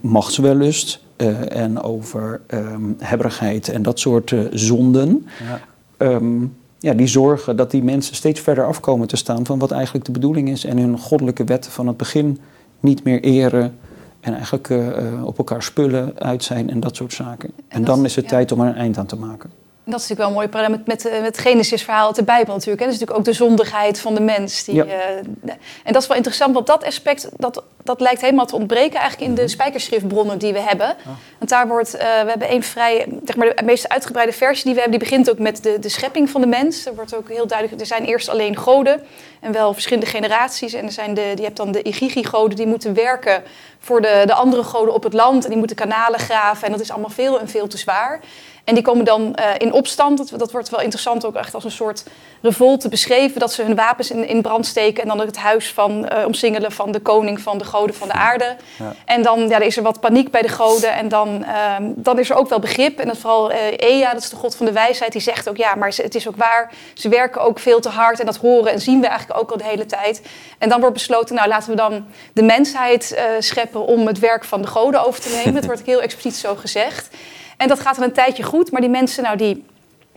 machtswellust 0.00 1.00
uh, 1.16 1.56
en 1.56 1.82
over 1.82 2.40
um, 2.48 2.96
hebberigheid 2.98 3.68
en 3.68 3.82
dat 3.82 3.98
soort 3.98 4.30
uh, 4.30 4.46
zonden. 4.50 5.26
Ja. 5.48 5.60
Um, 6.06 6.56
ja, 6.78 6.94
die 6.94 7.06
zorgen 7.06 7.56
dat 7.56 7.70
die 7.70 7.82
mensen 7.82 8.14
steeds 8.14 8.40
verder 8.40 8.66
afkomen 8.66 9.08
te 9.08 9.16
staan 9.16 9.46
van 9.46 9.58
wat 9.58 9.70
eigenlijk 9.70 10.04
de 10.04 10.12
bedoeling 10.12 10.48
is 10.48 10.64
en 10.64 10.78
hun 10.78 10.98
goddelijke 10.98 11.44
wetten 11.44 11.72
van 11.72 11.86
het 11.86 11.96
begin 11.96 12.38
niet 12.80 13.04
meer 13.04 13.20
eren 13.20 13.78
en 14.20 14.34
eigenlijk 14.34 14.68
uh, 14.68 15.24
op 15.24 15.38
elkaar 15.38 15.62
spullen 15.62 16.18
uit 16.18 16.44
zijn 16.44 16.70
en 16.70 16.80
dat 16.80 16.96
soort 16.96 17.12
zaken. 17.12 17.50
En, 17.56 17.64
en 17.68 17.84
dan 17.84 18.04
is 18.04 18.16
het 18.16 18.24
ja. 18.24 18.30
tijd 18.30 18.52
om 18.52 18.60
er 18.60 18.66
een 18.66 18.74
eind 18.74 18.98
aan 18.98 19.06
te 19.06 19.16
maken. 19.16 19.50
Dat 19.86 20.00
is 20.00 20.08
natuurlijk 20.08 20.18
wel 20.18 20.28
een 20.28 20.34
mooi 20.34 20.48
parallel 20.48 20.70
met, 20.76 20.86
met, 20.86 21.12
met 21.12 21.36
het 21.36 21.38
Genesis-verhaal 21.38 22.06
uit 22.06 22.16
de 22.16 22.22
Bijbel 22.22 22.54
natuurlijk. 22.54 22.80
Hè. 22.80 22.86
Dat 22.86 22.94
is 22.94 23.00
natuurlijk 23.00 23.18
ook 23.18 23.34
de 23.34 23.44
zondigheid 23.44 24.00
van 24.00 24.14
de 24.14 24.20
mens. 24.20 24.64
Die, 24.64 24.74
ja. 24.74 24.84
uh, 24.84 25.52
en 25.84 25.92
dat 25.92 26.02
is 26.02 26.08
wel 26.08 26.16
interessant, 26.16 26.54
want 26.54 26.66
dat 26.66 26.84
aspect 26.84 27.28
dat, 27.36 27.62
dat 27.82 28.00
lijkt 28.00 28.20
helemaal 28.20 28.46
te 28.46 28.56
ontbreken 28.56 29.00
eigenlijk 29.00 29.30
in 29.30 29.34
de 29.34 29.48
spijkerschriftbronnen 29.48 30.38
die 30.38 30.52
we 30.52 30.60
hebben. 30.60 30.88
Oh. 30.88 31.06
Want 31.38 31.50
daar 31.50 31.68
wordt, 31.68 31.94
uh, 31.94 32.00
we 32.00 32.28
hebben 32.28 32.48
één 32.48 32.62
vrij, 32.62 33.06
zeg 33.24 33.36
maar 33.36 33.56
de 33.56 33.62
meest 33.64 33.88
uitgebreide 33.88 34.32
versie 34.32 34.64
die 34.64 34.74
we 34.74 34.80
hebben, 34.80 34.98
die 34.98 35.08
begint 35.08 35.30
ook 35.30 35.38
met 35.38 35.62
de, 35.62 35.78
de 35.78 35.88
schepping 35.88 36.30
van 36.30 36.40
de 36.40 36.46
mens. 36.46 36.86
Er 36.86 36.94
wordt 36.94 37.16
ook 37.16 37.28
heel 37.28 37.46
duidelijk, 37.46 37.80
er 37.80 37.86
zijn 37.86 38.04
eerst 38.04 38.28
alleen 38.28 38.56
goden 38.56 39.02
en 39.40 39.52
wel 39.52 39.72
verschillende 39.72 40.10
generaties. 40.10 40.72
En 40.72 40.84
er 40.84 40.92
zijn 40.92 41.14
de, 41.14 41.32
je 41.36 41.42
hebt 41.42 41.56
dan 41.56 41.72
de 41.72 41.82
Igigi-goden 41.82 42.56
die 42.56 42.66
moeten 42.66 42.94
werken 42.94 43.42
voor 43.78 44.00
de, 44.00 44.22
de 44.26 44.34
andere 44.34 44.62
goden 44.62 44.94
op 44.94 45.02
het 45.02 45.12
land. 45.12 45.42
En 45.44 45.50
die 45.50 45.58
moeten 45.58 45.76
kanalen 45.76 46.20
graven 46.20 46.66
en 46.66 46.72
dat 46.72 46.80
is 46.80 46.90
allemaal 46.90 47.10
veel 47.10 47.40
en 47.40 47.48
veel 47.48 47.66
te 47.66 47.78
zwaar. 47.78 48.20
En 48.64 48.74
die 48.74 48.82
komen 48.82 49.04
dan 49.04 49.36
uh, 49.38 49.46
in 49.58 49.72
opstand. 49.72 50.18
Dat, 50.18 50.38
dat, 50.38 50.52
wordt 50.52 50.68
wel 50.68 50.80
interessant 50.80 51.24
ook 51.24 51.34
echt 51.34 51.54
als 51.54 51.64
een 51.64 51.70
soort 51.70 52.04
revolte 52.42 52.88
beschreven. 52.88 53.40
Dat 53.40 53.52
ze 53.52 53.62
hun 53.62 53.74
wapens 53.74 54.10
in, 54.10 54.28
in 54.28 54.42
brand 54.42 54.66
steken 54.66 55.02
en 55.02 55.08
dan 55.08 55.20
het 55.20 55.36
huis 55.36 55.72
van, 55.72 56.08
uh, 56.12 56.24
omsingelen 56.26 56.72
van 56.72 56.92
de 56.92 57.00
koning 57.00 57.40
van 57.40 57.58
de 57.58 57.64
goden 57.64 57.94
van 57.94 58.08
de 58.08 58.14
aarde. 58.14 58.56
Ja. 58.78 58.94
En 59.04 59.22
dan 59.22 59.48
ja, 59.48 59.58
is 59.58 59.76
er 59.76 59.82
wat 59.82 60.00
paniek 60.00 60.30
bij 60.30 60.42
de 60.42 60.48
goden. 60.48 60.94
En 60.94 61.08
dan, 61.08 61.44
uh, 61.46 61.76
dan 61.80 62.18
is 62.18 62.30
er 62.30 62.36
ook 62.36 62.48
wel 62.48 62.58
begrip. 62.58 62.98
En 62.98 63.06
dat 63.06 63.18
vooral 63.18 63.50
Ea, 63.76 64.12
dat 64.12 64.22
is 64.22 64.30
de 64.30 64.36
god 64.36 64.56
van 64.56 64.66
de 64.66 64.72
wijsheid, 64.72 65.12
die 65.12 65.20
zegt 65.20 65.48
ook 65.48 65.56
ja, 65.56 65.74
maar 65.74 65.92
het 65.96 66.14
is 66.14 66.28
ook 66.28 66.36
waar. 66.36 66.72
Ze 66.94 67.08
werken 67.08 67.40
ook 67.40 67.58
veel 67.58 67.80
te 67.80 67.88
hard 67.88 68.20
en 68.20 68.26
dat 68.26 68.36
horen 68.36 68.72
en 68.72 68.80
zien 68.80 69.00
we 69.00 69.06
eigenlijk 69.06 69.40
ook 69.40 69.50
al 69.50 69.56
de 69.56 69.64
hele 69.64 69.86
tijd. 69.86 70.22
En 70.58 70.68
dan 70.68 70.80
wordt 70.80 70.94
besloten, 70.94 71.34
nou 71.34 71.48
laten 71.48 71.70
we 71.70 71.76
dan 71.76 72.06
de 72.32 72.42
mensheid 72.42 73.18
scheppen 73.38 73.86
om 73.86 74.06
het 74.06 74.18
werk 74.18 74.44
van 74.44 74.62
de 74.62 74.68
goden 74.68 75.06
over 75.06 75.20
te 75.20 75.28
nemen. 75.28 75.54
dat 75.54 75.64
wordt 75.64 75.82
heel 75.84 76.02
expliciet 76.02 76.40
zo 76.40 76.54
gezegd. 76.54 77.08
En 77.56 77.68
dat 77.68 77.80
gaat 77.80 77.94
dan 77.94 78.04
een 78.04 78.12
tijdje 78.12 78.42
goed, 78.42 78.70
maar 78.70 78.80
die 78.80 78.90
mensen, 78.90 79.22
nou, 79.22 79.36
die 79.36 79.64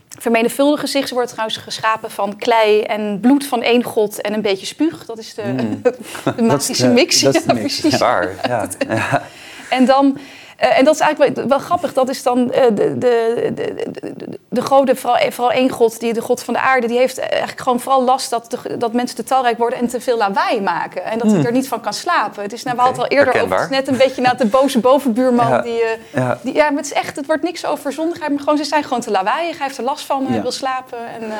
vermenigvuldigen 0.08 0.88
zich. 0.88 1.08
Ze 1.08 1.14
worden 1.14 1.32
trouwens 1.32 1.58
geschapen 1.58 2.10
van 2.10 2.36
klei 2.36 2.80
en 2.80 3.20
bloed 3.20 3.46
van 3.46 3.62
één 3.62 3.82
god 3.82 4.20
en 4.20 4.32
een 4.32 4.42
beetje 4.42 4.66
spuug. 4.66 5.04
Dat 5.06 5.18
is 5.18 5.34
de, 5.34 5.42
mm. 5.42 5.82
de 6.36 6.42
magische 6.42 6.88
mix. 6.88 7.20
Dat 7.20 7.34
is 7.34 7.44
de 7.44 7.54
ja, 7.54 7.60
precies. 7.60 7.98
Waar, 7.98 8.34
ja. 8.48 8.68
En 9.70 9.84
dan... 9.84 10.18
Uh, 10.62 10.78
en 10.78 10.84
dat 10.84 10.94
is 10.94 11.00
eigenlijk 11.00 11.36
wel, 11.36 11.46
wel, 11.46 11.58
grappig. 11.58 11.92
Dat 11.92 12.08
is 12.08 12.22
dan 12.22 12.38
uh, 12.38 12.46
de, 12.72 12.98
de, 12.98 13.50
de, 13.54 13.74
de, 14.16 14.38
de 14.48 14.62
goden, 14.62 14.96
vooral, 14.96 15.30
vooral 15.30 15.52
één 15.52 15.70
god, 15.70 16.00
die, 16.00 16.12
de 16.12 16.20
god 16.20 16.42
van 16.42 16.54
de 16.54 16.60
aarde, 16.60 16.86
die 16.86 16.98
heeft 16.98 17.18
eigenlijk 17.18 17.60
gewoon 17.60 17.80
vooral 17.80 18.02
last 18.04 18.30
dat, 18.30 18.50
de, 18.50 18.76
dat 18.76 18.92
mensen 18.92 19.16
te 19.16 19.24
talrijk 19.24 19.58
worden 19.58 19.78
en 19.78 19.88
te 19.88 20.00
veel 20.00 20.16
lawaai 20.16 20.60
maken. 20.60 21.04
En 21.04 21.18
dat 21.18 21.26
hij 21.26 21.36
Hmm. 21.36 21.46
er 21.46 21.52
niet 21.52 21.68
van 21.68 21.80
kan 21.80 21.92
slapen. 21.92 22.42
Het 22.42 22.52
is, 22.52 22.62
nou, 22.62 22.76
we 22.76 22.82
hadden 22.82 23.02
al 23.02 23.08
eerder 23.08 23.42
over, 23.42 23.66
net 23.70 23.88
een 23.88 23.96
beetje 23.96 24.22
naar 24.22 24.36
de 24.36 24.46
boze 24.46 24.78
bovenbuurman. 24.80 25.48
Ja. 25.48 25.60
Die, 25.62 25.72
uh, 25.82 25.88
Ja. 26.14 26.38
die, 26.42 26.54
ja, 26.54 26.68
maar 26.68 26.76
het 26.82 26.86
is 26.86 26.92
echt, 26.92 27.16
het 27.16 27.26
wordt 27.26 27.42
niks 27.42 27.66
over 27.66 27.92
zondigheid, 27.92 28.30
maar 28.30 28.40
gewoon, 28.40 28.56
ze 28.56 28.64
zijn 28.64 28.82
gewoon 28.82 29.00
te 29.00 29.10
lawaaiig. 29.10 29.56
Hij 29.58 29.66
heeft 29.66 29.78
er 29.78 29.84
last 29.84 30.04
van, 30.06 30.26
hij 30.26 30.42
wil 30.42 30.52
slapen. 30.52 30.98
En, 31.20 31.30
eh, 31.30 31.36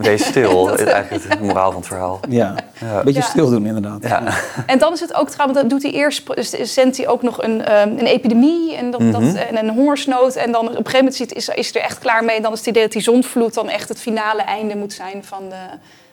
Wees 0.06 0.24
stil, 0.24 0.64
Dat- 0.66 0.80
is 0.80 0.86
eigenlijk 0.86 1.24
het 1.28 1.40
moraal 1.40 1.70
van 1.70 1.80
het 1.80 1.86
verhaal. 1.88 2.20
Ja, 2.28 2.54
Ja. 2.80 2.98
een 2.98 3.04
beetje 3.04 3.20
Ja. 3.20 3.26
stil 3.26 3.50
doen 3.50 3.66
inderdaad. 3.66 4.02
Ja. 4.02 4.22
En 4.66 4.78
dan 4.78 4.92
is 4.92 5.00
het 5.00 5.14
ook 5.14 5.28
trouwens, 5.30 5.60
dat 5.60 5.70
doet 5.70 5.82
hij 5.82 5.92
eerst, 5.92 6.22
zendt 6.62 6.96
hij 6.96 7.08
ook 7.08 7.22
nog 7.22 7.42
een, 7.42 7.64
ehm, 7.64 7.88
een 7.88 8.06
epidemie 8.06 8.52
en, 8.76 8.90
dat, 8.90 9.00
dat, 9.12 9.20
Mhm. 9.20 9.36
en 9.36 9.56
een 9.56 9.68
hongersnood. 9.70 10.36
En 10.36 10.52
dan 10.52 10.62
op 10.62 10.68
een 10.68 10.74
gegeven 10.76 10.96
moment 10.98 11.14
ziet, 11.14 11.32
is, 11.34 11.48
is 11.48 11.74
er 11.74 11.80
echt 11.80 11.98
klaar 11.98 12.24
mee. 12.24 12.36
En 12.36 12.42
dan 12.42 12.52
is 12.52 12.58
het 12.58 12.66
idee 12.68 12.82
dat 12.82 12.92
die 12.92 13.02
zondvloed 13.02 13.54
dan 13.54 13.68
echt 13.68 13.88
het 13.88 14.00
finale 14.00 14.42
einde 14.42 14.76
moet 14.76 14.92
zijn 14.92 15.24
van 15.24 15.48
de, 15.48 15.62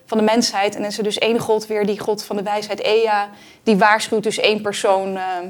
van 0.05 0.17
de 0.17 0.23
mensheid. 0.23 0.75
En 0.75 0.81
dan 0.81 0.89
is 0.91 0.97
er 0.97 1.03
dus 1.03 1.17
één 1.17 1.39
god 1.39 1.67
weer, 1.67 1.85
die 1.85 1.99
god 1.99 2.23
van 2.23 2.35
de 2.35 2.43
wijsheid 2.43 2.81
Ea, 2.81 3.29
die 3.63 3.77
waarschuwt 3.77 4.23
dus 4.23 4.39
één 4.39 4.61
persoon 4.61 5.17
ehm, 5.17 5.47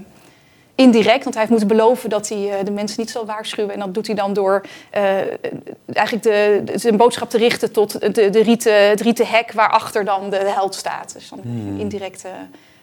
indirect. 0.75 1.23
Want 1.23 1.35
hij 1.35 1.45
heeft 1.45 1.49
moeten 1.49 1.67
beloven 1.77 2.09
dat 2.09 2.29
hij 2.29 2.49
eh, 2.59 2.65
de 2.65 2.71
mensen 2.71 2.99
niet 2.99 3.09
zal 3.11 3.25
waarschuwen. 3.25 3.73
En 3.73 3.79
dat 3.79 3.93
doet 3.93 4.07
hij 4.07 4.15
dan 4.15 4.33
door 4.33 4.61
eh, 4.89 5.03
eigenlijk 5.93 6.23
de, 6.23 6.61
de- 6.65 6.77
zijn 6.77 6.97
boodschap 6.97 7.29
te 7.29 7.37
richten 7.37 7.71
tot 7.71 8.15
de, 8.15 8.29
de 8.29 8.41
rieten, 8.43 8.89
het 8.89 9.01
rieten 9.01 9.27
hek 9.27 9.51
waarachter 9.51 10.05
dan 10.05 10.29
de 10.29 10.37
held 10.37 10.75
staat. 10.75 11.13
Dus 11.13 11.29
dan 11.29 11.39
Hmm. 11.43 11.79
indirect... 11.79 12.23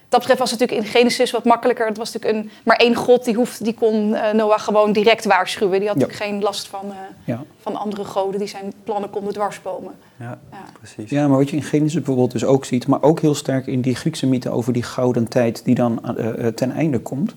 dat 0.08 0.18
betreft 0.20 0.38
was 0.40 0.50
het 0.50 0.60
natuurlijk 0.60 0.86
in 0.88 0.92
Genesis 0.92 1.30
wat 1.30 1.44
makkelijker. 1.44 1.86
Het 1.86 1.96
was 1.96 2.12
natuurlijk 2.12 2.44
een, 2.44 2.50
maar 2.64 2.76
één 2.76 2.94
god 2.94 3.24
die, 3.24 3.34
hoeft, 3.34 3.64
die 3.64 3.74
kon 3.74 4.14
eh, 4.14 4.32
Noach 4.34 4.64
gewoon 4.64 4.92
direct 4.92 5.24
waarschuwen. 5.24 5.78
Die 5.78 5.88
had 5.88 5.98
Ja. 5.98 6.02
natuurlijk 6.06 6.30
geen 6.30 6.42
last 6.42 6.66
van, 6.68 6.80
eh, 6.90 6.96
Ja. 7.24 7.42
van 7.60 7.76
andere 7.76 8.04
goden 8.04 8.38
die 8.38 8.48
zijn 8.48 8.72
plannen 8.84 9.10
konden 9.10 9.32
dwarsbomen. 9.32 9.92
Ja, 10.16 10.38
Ja. 10.50 10.64
precies. 10.78 11.10
Ja, 11.10 11.28
maar 11.28 11.38
wat 11.38 11.50
je 11.50 11.56
in 11.56 11.62
Genesis 11.62 11.94
bijvoorbeeld 11.94 12.30
dus 12.32 12.44
ook 12.44 12.64
ziet, 12.64 12.86
maar 12.86 13.02
ook 13.02 13.20
heel 13.20 13.34
sterk 13.34 13.66
in 13.66 13.80
die 13.80 13.94
Griekse 13.96 14.26
mythe 14.26 14.50
over 14.50 14.72
die 14.72 14.82
gouden 14.82 15.28
tijd 15.28 15.64
die 15.64 15.74
dan 15.74 16.16
eh, 16.16 16.46
ten 16.46 16.70
einde 16.72 16.98
komt, 16.98 17.32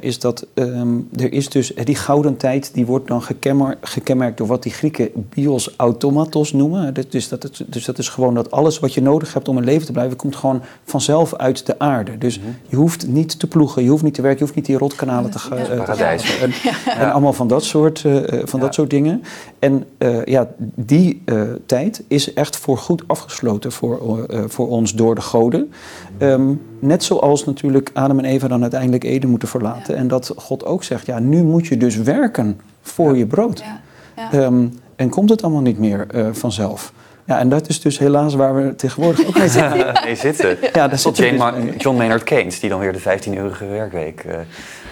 is 0.00 0.18
dat 0.18 0.46
ehm, 0.54 0.98
er 1.16 1.32
is 1.32 1.48
dus 1.48 1.74
eh, 1.74 1.84
die 1.84 1.94
gouden 1.94 2.36
tijd 2.36 2.74
die 2.74 2.86
wordt 2.86 3.08
dan 3.08 3.22
gekenmer- 3.22 3.78
gekenmerkt 3.80 4.36
door 4.38 4.46
wat 4.46 4.62
die 4.62 4.72
Grieken 4.72 5.10
bios 5.34 5.74
automatos 5.76 6.52
noemen. 6.52 6.94
Dat- 6.94 7.12
Dus 7.12 7.28
dat, 7.28 7.42
het- 7.42 7.62
dus 7.66 7.84
dat 7.84 7.98
is 7.98 8.08
gewoon 8.08 8.34
dat 8.34 8.50
alles 8.50 8.78
wat 8.78 8.94
je 8.94 9.02
nodig 9.02 9.32
hebt 9.34 9.48
om 9.48 9.58
in 9.58 9.64
leven 9.64 9.86
te 9.86 9.92
blijven, 9.92 10.16
komt 10.16 10.36
gewoon 10.36 10.62
vanzelf 10.84 11.34
uit 11.34 11.66
de 11.66 11.78
aarde. 11.78 12.18
Dus 12.18 12.38
Mhm. 12.38 12.48
je 12.68 12.76
hoeft 12.76 13.06
niet 13.06 13.38
te 13.38 13.46
ploegen, 13.46 13.82
je 13.82 13.88
hoeft 13.90 14.02
niet 14.02 14.14
te 14.14 14.22
werken, 14.22 14.38
je 14.38 14.44
hoeft 14.44 14.56
niet 14.56 14.66
die 14.66 14.78
rotkanalen 14.78 15.30
te 15.30 15.38
gaan. 15.38 15.58
Ja. 15.58 15.64
eh, 15.68 15.76
Paradijs. 15.78 16.22
graven. 16.22 16.52
En, 16.92 16.98
en 17.00 17.12
allemaal 17.12 17.32
van 17.32 17.48
dat 17.48 17.64
soort, 17.64 18.04
eh, 18.04 18.16
eh, 18.16 18.46
van 18.46 18.58
Ja. 18.60 18.64
dat 18.64 18.74
soort 18.74 18.90
dingen. 18.90 19.22
En 19.58 19.84
eh, 19.98 20.24
ja, 20.24 20.48
die 20.74 21.22
eh, 21.24 21.42
tijd 21.66 22.02
is 22.08 22.32
echt 22.34 22.56
voor 22.56 22.78
goed 22.78 23.02
afgesloten 23.06 23.72
voor, 23.72 24.24
eh, 24.24 24.40
voor 24.46 24.68
ons 24.68 24.94
door 24.94 25.14
de 25.14 25.20
goden. 25.20 25.72
Ehm, 26.18 26.52
net 26.78 27.04
zoals 27.04 27.44
natuurlijk 27.44 27.90
Adam 27.94 28.18
en 28.18 28.24
Eva 28.24 28.48
dan 28.48 28.62
uiteindelijk 28.62 29.04
Eden 29.04 29.30
moeten 29.30 29.48
verlaten. 29.48 29.94
Ja. 29.94 30.00
En 30.00 30.08
dat 30.08 30.32
God 30.36 30.64
ook 30.64 30.84
zegt, 30.84 31.06
ja, 31.06 31.18
nu 31.18 31.42
moet 31.42 31.66
je 31.66 31.76
dus 31.76 31.96
werken 31.96 32.60
voor 32.82 33.12
Ja. 33.12 33.18
je 33.18 33.26
brood. 33.26 33.58
Ja, 33.58 33.80
ja. 34.16 34.40
Ehm, 34.44 34.66
en 34.96 35.08
komt 35.08 35.30
het 35.30 35.42
allemaal 35.42 35.62
niet 35.62 35.78
meer 35.78 36.06
eh, 36.10 36.26
vanzelf. 36.32 36.92
Ja, 37.24 37.38
en 37.38 37.48
dat 37.48 37.68
is 37.68 37.80
dus 37.80 37.98
helaas 37.98 38.34
waar 38.34 38.54
we 38.54 38.74
tegenwoordig 38.74 39.26
ook 39.26 39.38
mee 39.38 39.48
zitten. 39.48 39.92
mee 40.04 40.16
zitten. 40.16 40.48
Ja, 40.62 40.70
daar 40.72 40.88
Tot 40.88 41.00
zitten 41.00 41.24
we 41.24 41.36
Jane 41.36 41.64
dus. 41.64 41.82
John 41.82 41.96
Maynard 41.96 42.22
Keynes, 42.22 42.60
die 42.60 42.70
dan 42.70 42.80
weer 42.80 42.92
de 42.92 43.00
15-eurige 43.00 43.66
werkweek 43.66 44.20
eh, 44.20 44.38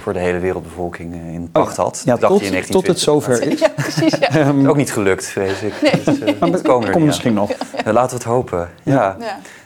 voor 0.02 0.12
de 0.12 0.18
hele 0.18 0.38
wereldbevolking 0.38 1.14
eh, 1.14 1.32
in 1.34 1.48
pacht 1.52 1.76
had. 1.76 2.02
Ja, 2.04 2.10
Dat 2.12 2.20
dacht 2.20 2.32
tot, 2.32 2.48
hij 2.48 2.58
in 2.58 2.64
tot 2.70 2.86
het 2.86 3.04
1920. 3.04 3.04
zover 3.04 3.52
is. 3.52 3.58
Ja, 3.58 3.68
precies. 3.68 4.18
Ja. 4.18 4.28
Ehm, 4.48 4.66
Ook 4.68 4.76
niet 4.76 4.92
gelukt, 4.92 5.26
vrees 5.26 5.62
ik. 5.62 5.72
Dus, 6.04 6.18
maar 6.38 6.50
dat 6.50 6.62
komt 6.62 6.98
misschien 6.98 7.34
nog. 7.34 7.50
Laten 7.84 8.08
we 8.08 8.14
het 8.14 8.24
hopen. 8.24 8.68
Ja. 8.82 9.16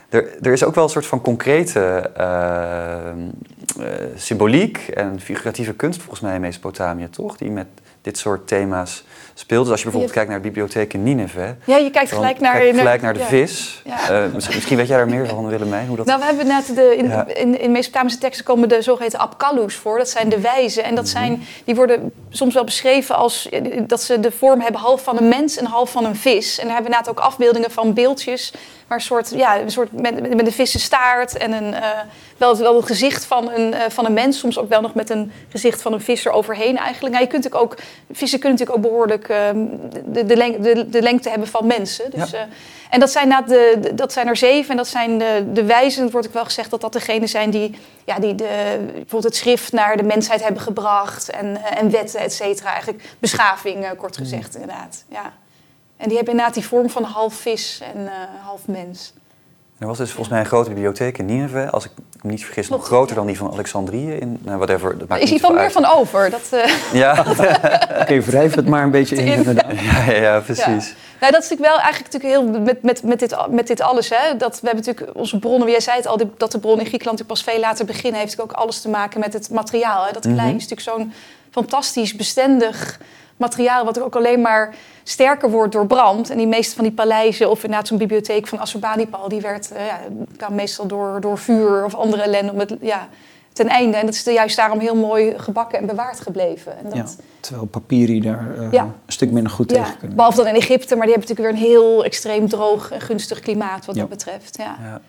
Er, 0.09 0.37
er 0.41 0.51
is 0.51 0.63
ook 0.63 0.75
wel 0.75 0.83
een 0.83 0.89
soort 0.89 1.05
van 1.05 1.21
concrete 1.21 2.11
eh, 2.15 3.09
eh, 3.09 3.15
symboliek 4.15 4.77
en 4.77 5.19
figuratieve 5.19 5.73
kunst 5.73 5.99
volgens 5.99 6.21
mij 6.21 6.35
in 6.35 6.41
Mesopotamië, 6.41 7.09
toch? 7.09 7.37
Die 7.37 7.51
met 7.51 7.67
dit 8.01 8.17
soort 8.17 8.47
thema's 8.47 9.05
speelt. 9.39 9.61
Dus 9.63 9.71
als 9.71 9.79
je 9.79 9.83
bijvoorbeeld 9.83 10.13
kijkt 10.13 10.29
naar 10.29 10.41
de 10.41 10.47
bibliotheek 10.47 10.93
in 10.93 11.03
Nineveh... 11.03 11.49
Ja, 11.65 11.77
je 11.77 11.89
kijkt 11.89 12.11
gelijk 12.11 12.39
naar... 12.39 12.59
kijk 12.59 12.77
gelijk 12.77 13.01
naar 13.01 13.13
de 13.13 13.19
ja. 13.19 13.25
vis. 13.25 13.81
Ja. 13.85 14.09
Eh, 14.09 14.33
misschien, 14.33 14.55
misschien 14.55 14.77
weet 14.77 14.87
jij 14.87 14.97
daar 14.97 15.07
meer 15.07 15.27
van, 15.27 15.47
Willemijn, 15.47 15.87
hoe 15.87 15.97
dat... 15.97 16.05
Nou, 16.05 16.19
we 16.19 16.25
hebben 16.25 16.47
net 16.47 16.75
de, 16.75 16.95
in, 16.97 17.07
Ja. 17.09 17.27
in, 17.27 17.59
in 17.59 17.71
Mesopotamische 17.71 18.19
teksten 18.19 18.45
komen 18.45 18.69
de 18.69 18.81
zogeheten 18.81 19.19
apkallus 19.19 19.75
voor. 19.75 19.97
Dat 19.97 20.09
zijn 20.09 20.29
de 20.29 20.39
wijzen. 20.39 20.83
En 20.83 20.95
dat 20.95 21.03
Mhm. 21.03 21.13
zijn, 21.13 21.43
die 21.65 21.75
worden 21.75 22.11
soms 22.29 22.53
wel 22.53 22.63
beschreven 22.63 23.15
als 23.15 23.49
eh, 23.49 23.61
dat 23.87 24.01
ze 24.01 24.19
de 24.19 24.31
vorm 24.31 24.61
hebben 24.61 24.81
half 24.81 25.03
van 25.03 25.17
een 25.17 25.27
mens 25.27 25.57
en 25.57 25.65
half 25.65 25.91
van 25.91 26.05
een 26.05 26.15
vis. 26.15 26.59
En 26.59 26.65
daar 26.65 26.75
hebben 26.75 26.91
we 26.91 26.97
inderdaad 26.97 27.09
ook 27.09 27.31
afbeeldingen 27.31 27.71
van 27.71 27.93
beeldjes. 27.93 28.53
Maar 28.87 28.97
een 28.97 29.03
soort, 29.03 29.29
ja, 29.35 29.59
een 29.59 29.71
soort 29.71 29.91
met, 29.91 30.35
met 30.35 30.45
een 30.45 30.51
vissenstaart 30.51 31.37
en 31.37 31.51
een, 31.51 31.73
eh, 31.73 31.89
wel, 32.37 32.57
wel 32.57 32.75
het 32.75 32.85
gezicht 32.85 33.25
van 33.25 33.51
een, 33.51 33.73
van 33.91 34.05
een 34.05 34.13
mens. 34.13 34.39
Soms 34.39 34.59
ook 34.59 34.69
wel 34.69 34.81
nog 34.81 34.93
met 34.93 35.09
een 35.09 35.31
gezicht 35.49 35.81
van 35.81 35.93
een 35.93 36.01
vis 36.01 36.25
eroverheen 36.25 36.77
eigenlijk. 36.77 37.13
Nou, 37.13 37.25
je 37.25 37.31
kunt 37.31 37.53
ook, 37.53 37.75
vissen 38.11 38.39
kunnen 38.39 38.57
natuurlijk 38.59 38.85
ook 38.85 38.91
behoorlijk 38.91 39.28
de, 40.05 40.25
de, 40.25 40.35
leng- 40.35 40.61
de, 40.61 40.89
de 40.89 41.01
lengte 41.01 41.29
hebben 41.29 41.47
van 41.47 41.67
mensen. 41.67 42.11
Dus, 42.11 42.29
Ja. 42.29 42.37
eh, 42.37 42.43
en 42.89 42.99
dat 42.99 43.11
zijn, 43.11 43.23
inderdaad 43.23 43.49
de, 43.49 43.77
de- 43.81 43.95
dat 43.95 44.13
zijn 44.13 44.27
er 44.27 44.37
zeven. 44.37 44.71
En 44.71 44.77
dat 44.77 44.87
zijn 44.87 45.17
de, 45.17 45.43
de 45.53 45.63
wijzen. 45.63 46.11
Wordt 46.11 46.27
ook 46.27 46.33
wel 46.33 46.45
gezegd 46.45 46.69
dat 46.69 46.81
dat 46.81 46.93
degenen 46.93 47.27
zijn 47.27 47.49
die, 47.49 47.77
ja, 48.05 48.19
die 48.19 48.35
de, 48.35 48.77
bijvoorbeeld 48.85 49.23
het 49.23 49.35
schrift 49.35 49.71
naar 49.71 49.97
de 49.97 50.03
mensheid 50.03 50.43
hebben 50.43 50.61
gebracht. 50.61 51.29
En, 51.29 51.63
eh, 51.63 51.81
en 51.81 51.91
wetten, 51.91 52.19
et 52.19 52.33
cetera. 52.33 52.69
Eigenlijk 52.71 53.03
beschaving, 53.19 53.83
eh, 53.85 53.89
kort 53.97 54.17
gezegd, 54.17 54.53
inderdaad. 54.55 55.03
Ja. 55.09 55.33
En 55.97 56.07
die 56.07 56.15
hebben 56.15 56.33
inderdaad 56.33 56.53
die 56.55 56.65
vorm 56.67 56.89
van 56.89 57.03
half 57.03 57.33
vis 57.33 57.81
en 57.93 58.09
half 58.45 58.67
mens. 58.67 59.13
Er 59.79 59.87
was 59.87 59.97
dus 59.97 60.09
volgens 60.09 60.29
mij 60.29 60.39
een 60.39 60.45
grote 60.45 60.69
bibliotheek 60.69 61.17
in 61.17 61.25
Nineveh, 61.25 61.69
als 61.71 61.85
ik 61.85 61.91
me 62.21 62.29
niet 62.31 62.45
vergis, 62.45 62.69
nog 62.69 62.85
groter 62.85 63.15
dan 63.15 63.25
die 63.25 63.37
van 63.37 63.51
Alexandrië. 63.51 64.11
In, 64.11 64.39
nou, 64.41 64.57
whatever, 64.57 64.97
dat 64.97 65.07
maakt 65.07 65.21
is 65.23 65.29
niet 65.31 65.39
hier 65.41 65.49
wel 65.49 65.59
zoveel 65.59 65.81
meer 65.81 65.87
uit. 65.87 65.91
van 65.91 65.99
over. 65.99 66.29
Dat, 66.29 66.41
eh, 66.51 66.71
Ja, 67.01 67.25
Oké, 68.01 68.19
wrijf 68.21 68.55
het 68.55 68.67
maar 68.67 68.83
een 68.83 68.91
beetje 68.91 69.15
in, 69.15 69.25
inderdaad. 69.27 69.71
ja, 69.91 70.03
ja, 70.11 70.21
ja, 70.21 70.39
precies. 70.39 70.65
Ja. 70.89 70.95
Nou, 71.19 71.31
dat 71.33 71.43
is 71.43 71.49
natuurlijk 71.49 71.61
wel 71.75 71.79
eigenlijk 71.79 72.13
natuurlijk 72.13 72.53
heel 72.53 72.61
met, 72.61 72.83
met, 72.83 73.03
met, 73.03 73.19
dit, 73.19 73.35
met 73.49 73.67
dit 73.67 73.81
alles. 73.81 74.09
Hè? 74.09 74.37
Dat 74.37 74.59
we 74.61 74.67
hebben 74.67 74.85
natuurlijk 74.85 75.17
onze 75.17 75.39
bronnen, 75.39 75.69
jij 75.69 75.79
zei 75.79 75.97
het 75.97 76.07
al, 76.07 76.17
die- 76.17 76.31
dat 76.37 76.51
de 76.51 76.59
bronnen 76.59 76.81
in 76.81 76.87
Griekenland 76.87 77.19
natuurlijk 77.19 77.45
pas 77.45 77.53
veel 77.53 77.63
later 77.63 77.85
beginnen, 77.85 78.19
heeft 78.19 78.41
ook 78.41 78.51
alles 78.51 78.81
te 78.81 78.89
maken 78.89 79.19
met 79.19 79.33
het 79.33 79.49
materiaal. 79.49 80.05
Hè? 80.05 80.11
Dat 80.11 80.21
klei 80.21 80.35
Mhm. 80.47 80.55
is 80.55 80.67
natuurlijk 80.67 80.81
zo'n 80.81 81.13
fantastisch 81.51 82.15
bestendig 82.15 82.99
materiaal, 83.39 83.85
wat 83.85 84.01
ook 84.01 84.15
alleen 84.15 84.41
maar 84.41 84.75
sterker 85.03 85.49
wordt 85.49 85.73
door 85.73 85.87
brand. 85.87 86.29
En 86.29 86.37
die 86.37 86.47
meeste 86.47 86.75
van 86.75 86.83
die 86.83 86.93
paleizen, 86.93 87.49
of 87.49 87.63
inderdaad 87.63 87.87
zo'n 87.87 87.97
bibliotheek 87.97 88.47
van 88.47 88.59
Assurbanipal, 88.59 89.29
die 89.29 89.41
werd 89.41 89.71
eh, 89.71 89.85
ja, 89.85 89.99
kwam 90.37 90.55
meestal 90.55 90.87
door, 90.87 91.21
door 91.21 91.37
vuur 91.37 91.85
of 91.85 91.95
andere 91.95 92.21
ellende 92.21 92.51
om 92.51 92.59
het, 92.59 92.75
ja, 92.81 93.07
ten 93.53 93.67
einde. 93.67 93.97
En 93.97 94.05
dat 94.05 94.13
is 94.15 94.23
juist 94.23 94.55
daarom 94.55 94.79
heel 94.79 94.95
mooi 94.95 95.33
gebakken 95.39 95.79
en 95.79 95.85
bewaard 95.85 96.19
gebleven. 96.19 96.77
En 96.77 96.83
dat, 96.83 96.93
Ja, 96.95 97.05
terwijl 97.39 97.65
papyri 97.65 98.21
daar 98.21 98.55
eh, 98.59 98.71
Ja. 98.71 98.83
een 98.83 98.93
stuk 99.07 99.31
minder 99.31 99.51
goed 99.51 99.71
ja, 99.71 99.83
tegen 99.83 99.97
kunnen. 99.97 100.15
behalve 100.17 100.37
dan 100.37 100.47
in 100.47 100.55
Egypte, 100.55 100.95
maar 100.95 101.05
die 101.05 101.15
hebben 101.15 101.29
natuurlijk 101.35 101.57
weer 101.57 101.67
een 101.69 101.71
heel 101.77 102.03
extreem 102.03 102.49
droog 102.49 102.91
en 102.91 103.01
gunstig 103.01 103.39
klimaat 103.39 103.85
wat 103.85 103.95
Ja. 103.95 104.01
dat 104.01 104.09
betreft. 104.09 104.57
Ja. 104.57 104.77
Ja. 104.83 105.01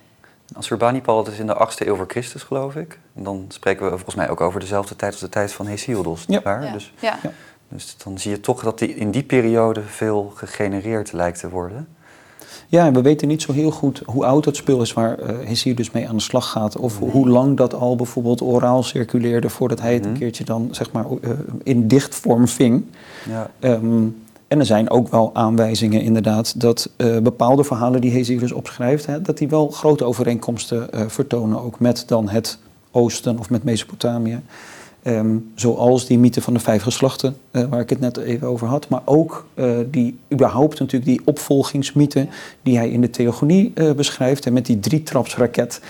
Assurbanipal, 0.57 1.25
dat 1.25 1.33
is 1.33 1.39
in 1.39 1.47
de 1.47 1.55
8e 1.55 1.87
eeuw 1.87 1.97
voor 1.97 2.05
Christus, 2.09 2.43
geloof 2.43 2.75
ik. 2.77 2.99
En 3.17 3.23
dan 3.23 3.45
spreken 3.49 3.85
we 3.85 3.91
volgens 3.91 4.15
mij 4.15 4.29
ook 4.31 4.41
over 4.41 4.61
dezelfde 4.61 4.97
tijd 4.97 5.13
als 5.13 5.21
de 5.21 5.29
tijd 5.29 5.53
van 5.53 5.67
Hesiodos, 5.67 6.21
Ja. 6.21 6.27
nietwaar? 6.35 6.65
Ja. 6.65 6.73
Dus, 6.73 6.93
Ja. 7.01 7.19
Ja. 7.23 7.31
Dus 7.71 7.97
dan 8.05 8.19
zie 8.19 8.31
je 8.31 8.41
toch 8.41 8.63
dat 8.63 8.79
die, 8.79 8.95
in 8.95 9.11
die 9.11 9.23
periode 9.23 9.83
veel 9.87 10.33
gegenereerd 10.35 11.13
lijkt 11.13 11.41
te 11.41 11.49
worden. 11.49 11.89
Ja, 12.69 12.87
en 12.87 12.93
we 12.95 13.03
weten 13.03 13.29
niet 13.29 13.43
zo 13.43 13.53
heel 13.53 13.71
goed 13.71 14.03
hoe 14.07 14.25
oud 14.25 14.45
dat 14.45 14.57
spul 14.57 14.83
is 14.83 14.93
waar 14.93 15.19
Hesiodus 15.45 15.91
mee 15.91 16.09
aan 16.09 16.17
de 16.17 16.23
slag 16.23 16.51
gaat. 16.51 16.77
Of 16.77 16.99
hoe 16.99 17.29
lang 17.29 17.57
dat 17.57 17.75
al 17.75 17.97
bijvoorbeeld 17.97 18.41
oraal 18.43 18.83
circuleerde 18.83 19.49
voordat 19.49 19.81
hij 19.81 19.95
het 19.95 20.05
een 20.05 20.11
Mhm. 20.11 20.21
keertje 20.21 20.45
dan 20.45 20.69
zeg 20.71 20.93
maar 20.93 21.05
eh, 21.05 21.31
in 21.63 21.89
dichtvorm 21.89 22.49
ving. 22.49 22.85
Ja. 23.29 23.51
Ehm, 23.59 24.07
en 24.49 24.59
er 24.59 24.67
zijn 24.67 24.91
ook 24.91 25.09
wel 25.09 25.31
aanwijzingen 25.35 26.03
inderdaad 26.03 26.61
dat 26.61 26.91
eh, 26.97 27.19
bepaalde 27.19 27.65
verhalen 27.65 28.01
die 28.01 28.11
Hesiodus 28.13 28.53
opschrijft, 28.53 29.07
hè, 29.07 29.23
dat 29.23 29.39
die 29.39 29.49
wel 29.49 29.69
grote 29.69 30.05
overeenkomsten 30.05 30.89
vertonen 31.11 31.63
ook 31.63 31.81
met 31.81 32.05
dan 32.07 32.29
het 32.29 32.59
oosten 32.91 33.39
of 33.39 33.51
met 33.51 33.65
Mesopotamië. 33.65 34.41
Ehm, 35.03 35.37
zoals 35.55 36.07
die 36.07 36.19
mythe 36.19 36.41
van 36.41 36.55
de 36.55 36.61
vijf 36.61 36.83
geslachten, 36.83 37.37
eh, 37.51 37.65
waar 37.65 37.81
ik 37.81 37.91
het 37.91 38.01
net 38.01 38.17
even 38.17 38.49
over 38.49 38.67
had. 38.67 38.89
Maar 38.89 39.03
ook 39.05 39.47
eh, 39.55 39.79
die, 39.91 40.19
überhaupt 40.33 40.79
natuurlijk 40.79 41.11
die 41.11 41.21
opvolgingsmythe 41.25 42.27
die 42.63 42.77
hij 42.77 42.91
in 42.91 43.01
de 43.01 43.11
Theogonie 43.11 43.73
eh, 43.75 43.93
beschrijft. 43.93 44.47
En 44.47 44.53
met 44.53 44.67
die 44.67 44.81
drietrapsraket. 44.81 45.81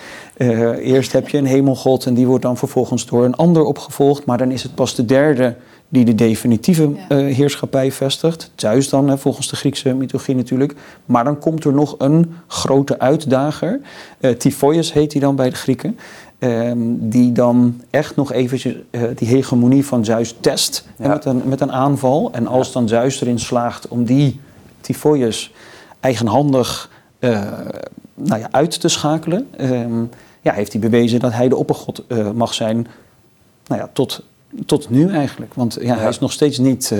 Eerst 0.81 1.11
heb 1.11 1.29
je 1.29 1.37
een 1.37 1.45
hemelgod 1.45 2.05
en 2.05 2.13
die 2.13 2.27
wordt 2.27 2.43
dan 2.43 2.57
vervolgens 2.57 3.05
door 3.05 3.25
een 3.25 3.35
ander 3.35 3.63
opgevolgd. 3.63 4.25
Maar 4.25 4.37
dan 4.37 4.51
is 4.51 4.63
het 4.63 4.75
pas 4.75 4.95
de 4.95 5.05
derde 5.05 5.55
die 5.89 6.05
de 6.05 6.15
definitieve 6.15 6.89
heerschappij 7.09 7.91
vestigt. 7.91 8.51
Zeus 8.55 8.89
dan, 8.89 9.07
hè, 9.09 9.17
volgens 9.17 9.49
de 9.49 9.55
Griekse 9.55 9.93
mythologie 9.93 10.35
natuurlijk. 10.35 10.75
Maar 11.05 11.23
dan 11.23 11.39
komt 11.39 11.63
er 11.63 11.73
nog 11.73 11.95
een 11.97 12.33
grote 12.47 12.99
uitdager. 12.99 13.79
Typhoeus 14.37 14.93
heet 14.93 15.11
hij 15.11 15.21
dan 15.21 15.35
bij 15.35 15.49
de 15.49 15.55
Grieken. 15.55 15.97
Ehm, 16.41 16.77
die 16.99 17.31
dan 17.31 17.81
echt 17.89 18.15
nog 18.15 18.31
eventjes 18.31 18.75
eh, 18.89 19.01
die 19.15 19.27
hegemonie 19.27 19.85
van 19.85 20.05
Zeus 20.05 20.35
test 20.39 20.87
Ja. 20.97 21.03
en 21.03 21.09
met, 21.09 21.25
een, 21.25 21.41
met 21.45 21.61
een 21.61 21.71
aanval. 21.71 22.29
En 22.31 22.47
als 22.47 22.71
dan 22.71 22.87
Zeus 22.87 23.21
erin 23.21 23.39
slaagt 23.39 23.87
om 23.87 24.03
die 24.03 24.39
Typhoeus 24.81 25.53
eigenhandig 25.99 26.89
eh, 27.19 27.41
nou 28.15 28.39
ja, 28.39 28.47
uit 28.51 28.79
te 28.79 28.87
schakelen, 28.87 29.47
ehm, 29.57 30.03
ja, 30.41 30.53
heeft 30.53 30.71
hij 30.71 30.81
bewezen 30.81 31.19
dat 31.19 31.33
hij 31.33 31.49
de 31.49 31.55
oppergod 31.55 32.03
eh, 32.07 32.31
mag 32.31 32.53
zijn 32.53 32.87
nou 33.67 33.81
ja, 33.81 33.89
tot, 33.93 34.23
tot 34.65 34.89
nu 34.89 35.09
eigenlijk. 35.13 35.53
Want 35.53 35.73
ja, 35.81 35.81
Ja. 35.93 35.97
hij 35.99 36.09
is 36.09 36.19
nog 36.19 36.31
steeds 36.31 36.57
niet 36.57 36.93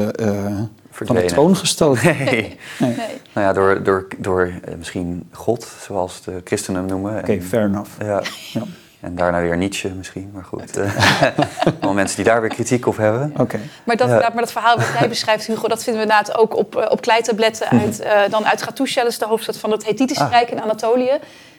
van 0.91 1.15
de 1.15 1.25
troon 1.25 1.55
gestoten. 1.55 2.15
Nee. 2.15 2.25
Nee. 2.25 2.57
Nee. 2.79 2.95
Nou 3.33 3.47
ja, 3.47 3.53
door, 3.53 3.83
door, 3.83 4.07
door 4.17 4.51
misschien 4.77 5.23
God, 5.31 5.67
zoals 5.81 6.21
de 6.21 6.41
christenen 6.43 6.79
hem 6.79 6.89
noemen. 6.89 7.17
Oké, 7.19 7.41
fair 7.41 7.65
enough. 7.65 7.89
Ja. 7.99 8.23
Ja. 8.53 8.61
En 9.01 9.15
daarna 9.15 9.41
weer 9.41 9.57
Nietzsche 9.57 9.89
misschien, 9.89 10.29
maar 10.33 10.43
goed. 10.43 10.77
eh, 10.77 10.91
Wel 11.81 11.93
mensen 11.93 12.15
die 12.15 12.25
daar 12.25 12.41
weer 12.41 12.49
kritiek 12.49 12.85
op 12.87 12.97
hebben. 12.97 13.33
Oké. 13.37 13.59
Maar, 13.83 13.95
dat, 13.95 14.09
Ja. 14.09 14.15
maar 14.17 14.31
dat 14.35 14.51
verhaal 14.51 14.77
wat 14.77 14.85
jij 14.99 15.09
beschrijft, 15.09 15.45
Hugo, 15.47 15.67
dat 15.67 15.83
vinden 15.83 16.01
we 16.07 16.09
inderdaad 16.11 16.37
ook 16.37 16.55
op, 16.57 16.75
eh, 16.75 16.91
op 16.91 17.01
kleitabletten 17.01 17.67
uit, 17.69 17.99
eh, 17.99 18.19
dan 18.29 18.45
uit 18.45 18.61
Gatoucha, 18.61 19.01
dat 19.01 19.11
is 19.11 19.17
de 19.17 19.25
hoofdstad 19.25 19.57
van 19.57 19.71
het 19.71 19.85
Hethitische 19.85 20.23
Ah. 20.23 20.31
Rijk 20.31 20.49
in 20.49 20.61
Anatolië. 20.61 21.11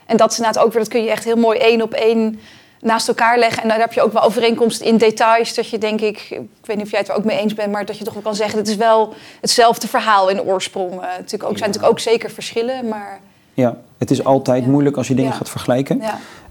En 0.07 0.17
dat 0.17 0.31
is 0.31 0.39
inderdaad 0.39 0.65
ook 0.65 0.73
weer, 0.73 0.83
dat 0.83 0.91
kun 0.93 1.03
je 1.05 1.11
echt 1.11 1.25
heel 1.25 1.37
mooi 1.37 1.59
één 1.59 1.83
op 1.83 1.93
één 1.95 2.41
naast 2.81 3.09
elkaar 3.09 3.39
leggen. 3.39 3.63
En 3.63 3.69
daar 3.69 3.79
heb 3.79 3.93
je 3.93 4.03
ook 4.03 4.13
wel 4.13 4.23
overeenkomst 4.23 4.81
in 4.81 4.97
details, 4.97 5.55
dat 5.55 5.69
je 5.71 5.79
denk 5.79 6.01
ik, 6.01 6.19
ik 6.31 6.67
weet 6.67 6.77
niet 6.77 6.85
of 6.87 6.91
jij 6.91 7.01
het 7.01 7.09
er 7.09 7.15
ook 7.15 7.25
mee 7.25 7.39
eens 7.39 7.55
bent, 7.55 7.73
maar 7.73 7.85
dat 7.85 7.99
je 7.99 8.05
toch 8.05 8.15
wel 8.15 8.23
kan 8.23 8.35
zeggen, 8.35 8.59
het 8.59 8.69
is 8.69 8.77
wel 8.77 9.15
hetzelfde 9.41 9.89
verhaal 9.89 10.29
in 10.29 10.43
oorsprong. 10.43 10.91
Eh, 10.93 10.97
natuurlijk 11.01 11.51
ook, 11.51 11.59
zijn 11.59 11.71
natuurlijk 11.71 11.93
ook 11.93 11.99
zeker 12.01 12.31
verschillen, 12.31 12.89
maar 12.89 13.21
Ja, 13.55 13.77
het 13.99 14.11
is 14.11 14.25
altijd 14.25 14.65
Ja. 14.65 14.71
moeilijk 14.71 14.97
als 14.97 15.09
je 15.09 15.15
dingen 15.15 15.31
Ja. 15.31 15.37
gaat 15.37 15.51
vergelijken. 15.51 16.03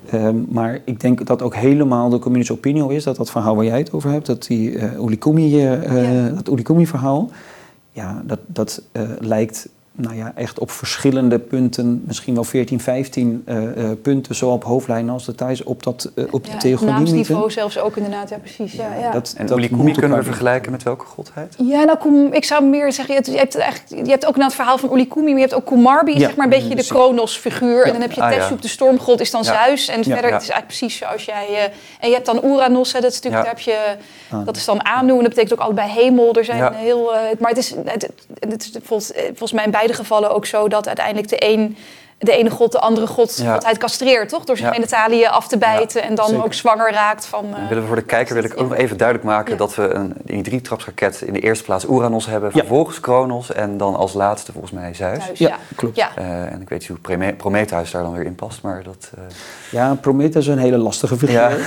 Ehm, 0.10 0.36
maar 0.50 0.82
ik 0.86 1.00
denk 1.00 1.26
dat 1.26 1.42
ook 1.42 1.56
helemaal 1.56 2.10
de 2.10 2.20
communis 2.20 2.52
opinio 2.52 2.88
is, 2.88 3.04
dat 3.04 3.16
dat 3.16 3.32
verhaal 3.32 3.56
waar 3.56 3.66
jij 3.66 3.78
het 3.78 3.92
over 3.92 4.10
hebt, 4.12 4.26
dat 4.26 4.44
die 4.44 4.78
eh 4.78 5.04
Ulikumi, 5.04 5.66
eh, 5.66 6.24
Ja. 6.24 6.30
dat 6.30 6.50
Ulikumi-verhaal, 6.50 7.30
ja, 7.92 8.22
dat, 8.26 8.40
dat 8.48 8.82
eh, 8.92 9.02
lijkt 9.20 9.70
nou 10.02 10.16
ja, 10.16 10.32
echt 10.36 10.60
op 10.60 10.72
verschillende 10.72 11.40
punten, 11.40 12.04
misschien 12.06 12.34
wel 12.34 12.44
14, 12.44 12.80
15 12.80 13.42
eh, 13.46 13.90
eh, 13.92 13.98
punten, 14.02 14.36
zowel 14.36 14.56
op 14.56 14.64
hoofdlijnen 14.64 15.14
als 15.14 15.26
details, 15.26 15.64
op, 15.64 15.84
dat, 15.84 16.12
eh, 16.16 16.24
op 16.32 16.46
de 16.46 16.52
ja. 16.52 16.58
theogonie 16.58 16.94
Naamsniveau 16.94 17.52
zelfs 17.52 17.80
ook 17.80 17.96
inderdaad, 17.98 18.30
ja 18.30 18.38
precies. 18.38 18.74
Ja, 18.74 18.96
ja. 19.00 19.12
Dat, 19.12 19.34
En 19.38 19.46
dat 19.46 19.58
Ulikumi 19.58 19.84
moet 19.84 19.98
kunnen 19.98 20.18
we 20.18 20.24
vergelijken 20.24 20.72
met 20.72 20.84
welke 20.84 21.06
godheid? 21.06 21.56
Ja, 21.58 21.84
nou, 21.84 22.30
ik 22.32 22.46
zou 22.46 22.64
meer 22.66 22.94
zeggen, 22.94 23.14
je 23.16 23.20
hebt, 23.20 23.32
je 23.32 23.38
hebt, 23.38 23.56
eigenlijk, 23.58 24.06
je 24.06 24.12
hebt 24.12 24.26
ook 24.26 24.34
nou 24.36 24.46
het 24.46 24.56
verhaal 24.56 24.78
van 24.78 24.94
Ulikumi, 24.94 25.26
maar 25.26 25.34
je 25.40 25.40
hebt 25.48 25.54
ook 25.54 25.66
Kumarbi, 25.66 26.14
Ja, 26.14 26.20
zeg 26.20 26.36
maar 26.36 26.46
een 26.46 26.52
beetje 26.52 26.76
de. 26.76 26.90
Kronos-figuur. 26.92 27.84
En 27.86 27.92
dan 27.92 28.02
heb 28.02 28.12
je 28.12 28.22
Ah, 28.22 28.52
de 28.62 28.68
stormgod, 28.68 29.20
is 29.20 29.32
dan 29.32 29.44
Ja. 29.44 29.66
Zeus. 29.66 29.88
En 29.88 29.98
Ja. 29.98 30.04
verder, 30.04 30.30
Ja. 30.30 30.34
het 30.34 30.42
is 30.44 30.50
eigenlijk 30.50 30.68
precies 30.68 30.98
zoals 30.98 31.26
jij... 31.26 31.48
eh, 31.50 31.64
en 32.00 32.08
je 32.10 32.14
hebt 32.14 32.26
dan 32.26 32.42
Uranus, 32.44 32.94
hè, 32.94 33.00
dat, 33.00 33.12
is 33.12 33.16
natuurlijk, 33.22 33.44
daar 33.44 33.54
heb 33.54 33.64
je, 33.64 33.96
Ah. 34.30 34.46
dat 34.46 34.56
is 34.56 34.66
dan 34.66 34.84
Anu, 34.84 35.10
en 35.12 35.18
dat 35.20 35.30
betekent 35.30 35.54
ook 35.54 35.60
allebei 35.60 35.90
hemel. 35.90 36.34
Er 36.34 36.46
zijn 36.46 36.58
Ja. 36.58 36.72
heel, 36.74 37.12
maar 37.40 37.50
het 37.50 37.58
is, 37.58 37.76
het, 37.86 38.10
het 38.40 38.62
is 38.62 38.72
volgens, 38.84 39.12
volgens 39.16 39.52
mij 39.52 39.66
in 39.66 39.72
beide 39.72 39.91
gevallen 39.94 40.32
ook 40.32 40.46
zo 40.46 40.68
dat 40.68 40.88
uiteindelijk 40.88 41.28
de 41.28 41.46
een 41.46 41.78
de 42.22 42.32
ene 42.38 42.50
god 42.50 42.72
de 42.72 42.80
andere 42.80 43.08
god, 43.08 43.38
Ja. 43.44 43.54
godheid 43.54 43.78
castreert, 43.78 44.30
toch? 44.30 44.44
Door 44.46 44.58
zijn 44.58 44.68
Ja. 44.70 44.74
genitaliën 44.76 45.28
af 45.30 45.48
te 45.48 45.58
bijten 45.58 46.04
en 46.04 46.16
dan 46.16 46.28
zeker. 46.28 46.44
ook 46.44 46.54
zwanger 46.54 46.92
raakt 46.92 47.26
van... 47.26 47.46
eh, 47.56 47.68
willen 47.68 47.82
we 47.84 47.88
voor 47.88 47.96
de 47.96 48.02
kijker 48.02 48.36
wil 48.36 48.44
ik 48.44 48.54
ook 48.62 48.70
nog 48.70 48.78
even 48.78 48.98
duidelijk 48.98 49.28
maken 49.28 49.52
Ja. 49.52 49.58
dat 49.58 49.76
we 49.76 49.94
een, 49.94 50.14
in 50.26 50.34
die 50.36 50.44
drietrapsraket 50.44 51.22
in 51.22 51.34
de 51.34 51.40
eerste 51.40 51.64
plaats 51.64 51.86
Uranus 51.86 52.26
hebben, 52.26 52.50
Ja. 52.54 52.60
vervolgens 52.60 53.00
Kronos 53.00 53.52
en 53.54 53.78
dan 53.78 53.96
als 53.96 54.14
laatste 54.14 54.52
volgens 54.52 54.72
mij 54.74 54.94
Zeus. 54.94 55.18
thuis, 55.26 55.40
Ja, 55.40 55.48
ja. 55.48 55.58
klopt. 55.76 55.96
Ja. 55.96 56.10
Eh, 56.16 56.26
en 56.52 56.62
ik 56.62 56.70
weet 56.70 56.80
niet 56.80 56.88
hoe 56.88 56.98
Prome- 56.98 57.34
Prometheus 57.34 57.92
daar 57.92 58.04
dan 58.04 58.14
weer 58.14 58.26
in 58.26 58.36
past, 58.36 58.62
maar 58.62 58.84
dat... 58.84 59.12
eh, 59.16 59.24
Ja, 59.72 59.94
Prometheus 60.02 60.48
is 60.48 60.54
een 60.54 60.60
hele 60.60 60.78
lastige 60.78 61.18
figuur. 61.18 61.36
Ja. 61.36 61.52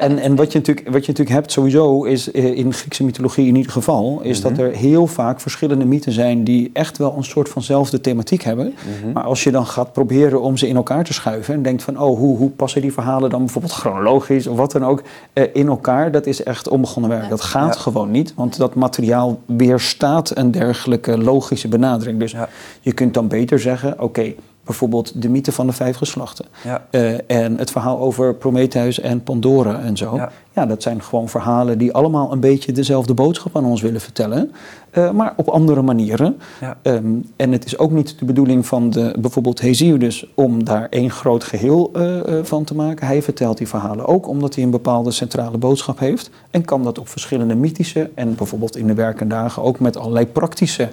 En, 0.00 0.18
en 0.18 0.36
wat, 0.36 0.52
je 0.52 0.58
natuurlijk, 0.58 0.86
wat 0.88 1.00
je 1.04 1.12
natuurlijk 1.12 1.36
hebt 1.38 1.52
sowieso 1.52 2.04
is 2.04 2.28
in 2.28 2.72
Griekse 2.72 3.04
mythologie 3.04 3.46
in 3.46 3.56
ieder 3.56 3.72
geval, 3.72 4.20
is 4.22 4.40
dat 4.40 4.58
er 4.58 4.70
heel 4.72 5.06
vaak 5.06 5.40
verschillende 5.40 5.84
mythen 5.84 6.12
zijn 6.12 6.44
die 6.44 6.70
echt 6.72 6.98
wel 6.98 7.14
een 7.16 7.24
soort 7.24 7.48
vanzelfde 7.48 8.00
thematiek 8.00 8.42
hebben. 8.42 8.74
Maar 9.14 9.22
als 9.24 9.42
je 9.42 9.50
dan 9.50 9.66
gaat 9.66 9.87
proberen 9.92 10.40
om 10.42 10.56
ze 10.56 10.68
in 10.68 10.76
elkaar 10.76 11.04
te 11.04 11.12
schuiven 11.12 11.54
en 11.54 11.62
denkt 11.62 11.82
van, 11.82 12.00
oh, 12.00 12.18
hoe, 12.18 12.36
hoe 12.36 12.50
passen 12.50 12.80
die 12.82 12.92
verhalen 12.92 13.30
dan 13.30 13.38
bijvoorbeeld 13.38 13.72
chronologisch 13.72 14.46
of 14.46 14.56
wat 14.56 14.72
dan 14.72 14.84
ook 14.84 15.02
eh, 15.32 15.44
in 15.52 15.68
elkaar, 15.68 16.10
dat 16.12 16.26
is 16.26 16.42
echt 16.42 16.68
onbegonnen 16.68 17.10
werk. 17.10 17.28
Dat 17.28 17.40
gaat 17.40 17.74
Ja. 17.74 17.80
gewoon 17.80 18.10
niet, 18.10 18.34
want 18.34 18.56
dat 18.56 18.74
materiaal 18.74 19.38
weerstaat 19.46 20.36
een 20.36 20.50
dergelijke 20.50 21.18
logische 21.18 21.68
benadering. 21.68 22.18
Dus 22.18 22.32
Ja. 22.32 22.48
je 22.80 22.92
kunt 22.92 23.14
dan 23.14 23.28
beter 23.28 23.60
zeggen, 23.60 24.00
oké, 24.00 24.32
bijvoorbeeld 24.64 25.22
de 25.22 25.28
mythe 25.28 25.52
van 25.52 25.66
de 25.66 25.72
vijf 25.72 25.96
geslachten. 25.96 26.44
ja. 26.64 26.86
Eh, 26.90 27.30
en 27.30 27.58
het 27.58 27.70
verhaal 27.70 27.98
over 27.98 28.34
Prometheus 28.34 29.00
en 29.00 29.22
Pandora 29.22 29.80
en 29.80 29.96
zo. 29.96 30.14
Ja. 30.16 30.30
Ja. 30.58 30.66
dat 30.66 30.82
zijn 30.82 31.02
gewoon 31.02 31.28
verhalen 31.28 31.78
die 31.78 31.92
allemaal 31.92 32.32
een 32.32 32.40
beetje 32.40 32.72
dezelfde 32.72 33.14
boodschap 33.14 33.56
aan 33.56 33.64
ons 33.64 33.82
willen 33.82 34.00
vertellen. 34.00 34.52
eh, 34.90 35.10
maar 35.10 35.32
op 35.36 35.48
andere 35.48 35.82
manieren. 35.82 36.38
Ja. 36.60 36.76
Ehm, 36.82 37.14
en 37.36 37.52
het 37.52 37.64
is 37.64 37.78
ook 37.78 37.90
niet 37.90 38.18
de 38.18 38.24
bedoeling 38.24 38.66
van 38.66 38.90
de, 38.90 39.14
bijvoorbeeld 39.18 39.60
Hesiodus 39.60 40.26
om 40.34 40.64
daar 40.64 40.86
één 40.90 41.10
groot 41.10 41.44
geheel 41.44 41.90
eh, 41.92 42.38
eh, 42.38 42.44
van 42.44 42.64
te 42.64 42.74
maken. 42.74 43.06
Hij 43.06 43.22
vertelt 43.22 43.58
die 43.58 43.68
verhalen 43.68 44.06
ook 44.06 44.28
omdat 44.28 44.54
hij 44.54 44.64
een 44.64 44.70
bepaalde 44.70 45.10
centrale 45.10 45.58
boodschap 45.58 45.98
heeft. 45.98 46.30
En 46.50 46.64
kan 46.64 46.82
dat 46.82 46.98
op 46.98 47.08
verschillende 47.08 47.54
mythische 47.54 48.10
en 48.14 48.34
bijvoorbeeld 48.34 48.76
in 48.76 48.86
de 48.86 48.94
werkende 48.94 49.34
dagen 49.34 49.62
ook 49.62 49.80
met 49.80 49.96
allerlei 49.96 50.26
praktische 50.26 50.88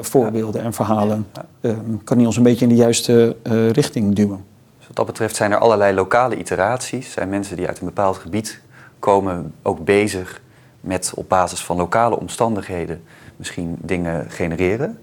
voorbeelden 0.00 0.62
en 0.62 0.72
verhalen. 0.72 1.26
Ja. 1.32 1.44
ehm, 1.60 1.76
kan 2.04 2.16
hij 2.16 2.26
ons 2.26 2.36
een 2.36 2.42
beetje 2.42 2.64
in 2.64 2.68
de 2.68 2.80
juiste 2.80 3.36
richting 3.72 4.14
duwen. 4.14 4.44
Dus 4.78 4.86
wat 4.86 4.96
dat 4.96 5.06
betreft 5.06 5.36
zijn 5.36 5.52
er 5.52 5.58
allerlei 5.58 5.94
lokale 5.94 6.36
iteraties. 6.36 7.12
Zijn 7.12 7.28
mensen 7.28 7.56
die 7.56 7.66
uit 7.66 7.78
een 7.80 7.86
bepaald 7.86 8.16
gebied 8.16 8.60
komen 9.02 9.54
ook 9.62 9.84
bezig 9.84 10.42
met 10.80 11.12
op 11.14 11.28
basis 11.28 11.64
van 11.64 11.76
lokale 11.76 12.18
omstandigheden 12.18 13.02
misschien 13.36 13.76
dingen 13.80 14.30
genereren. 14.30 14.98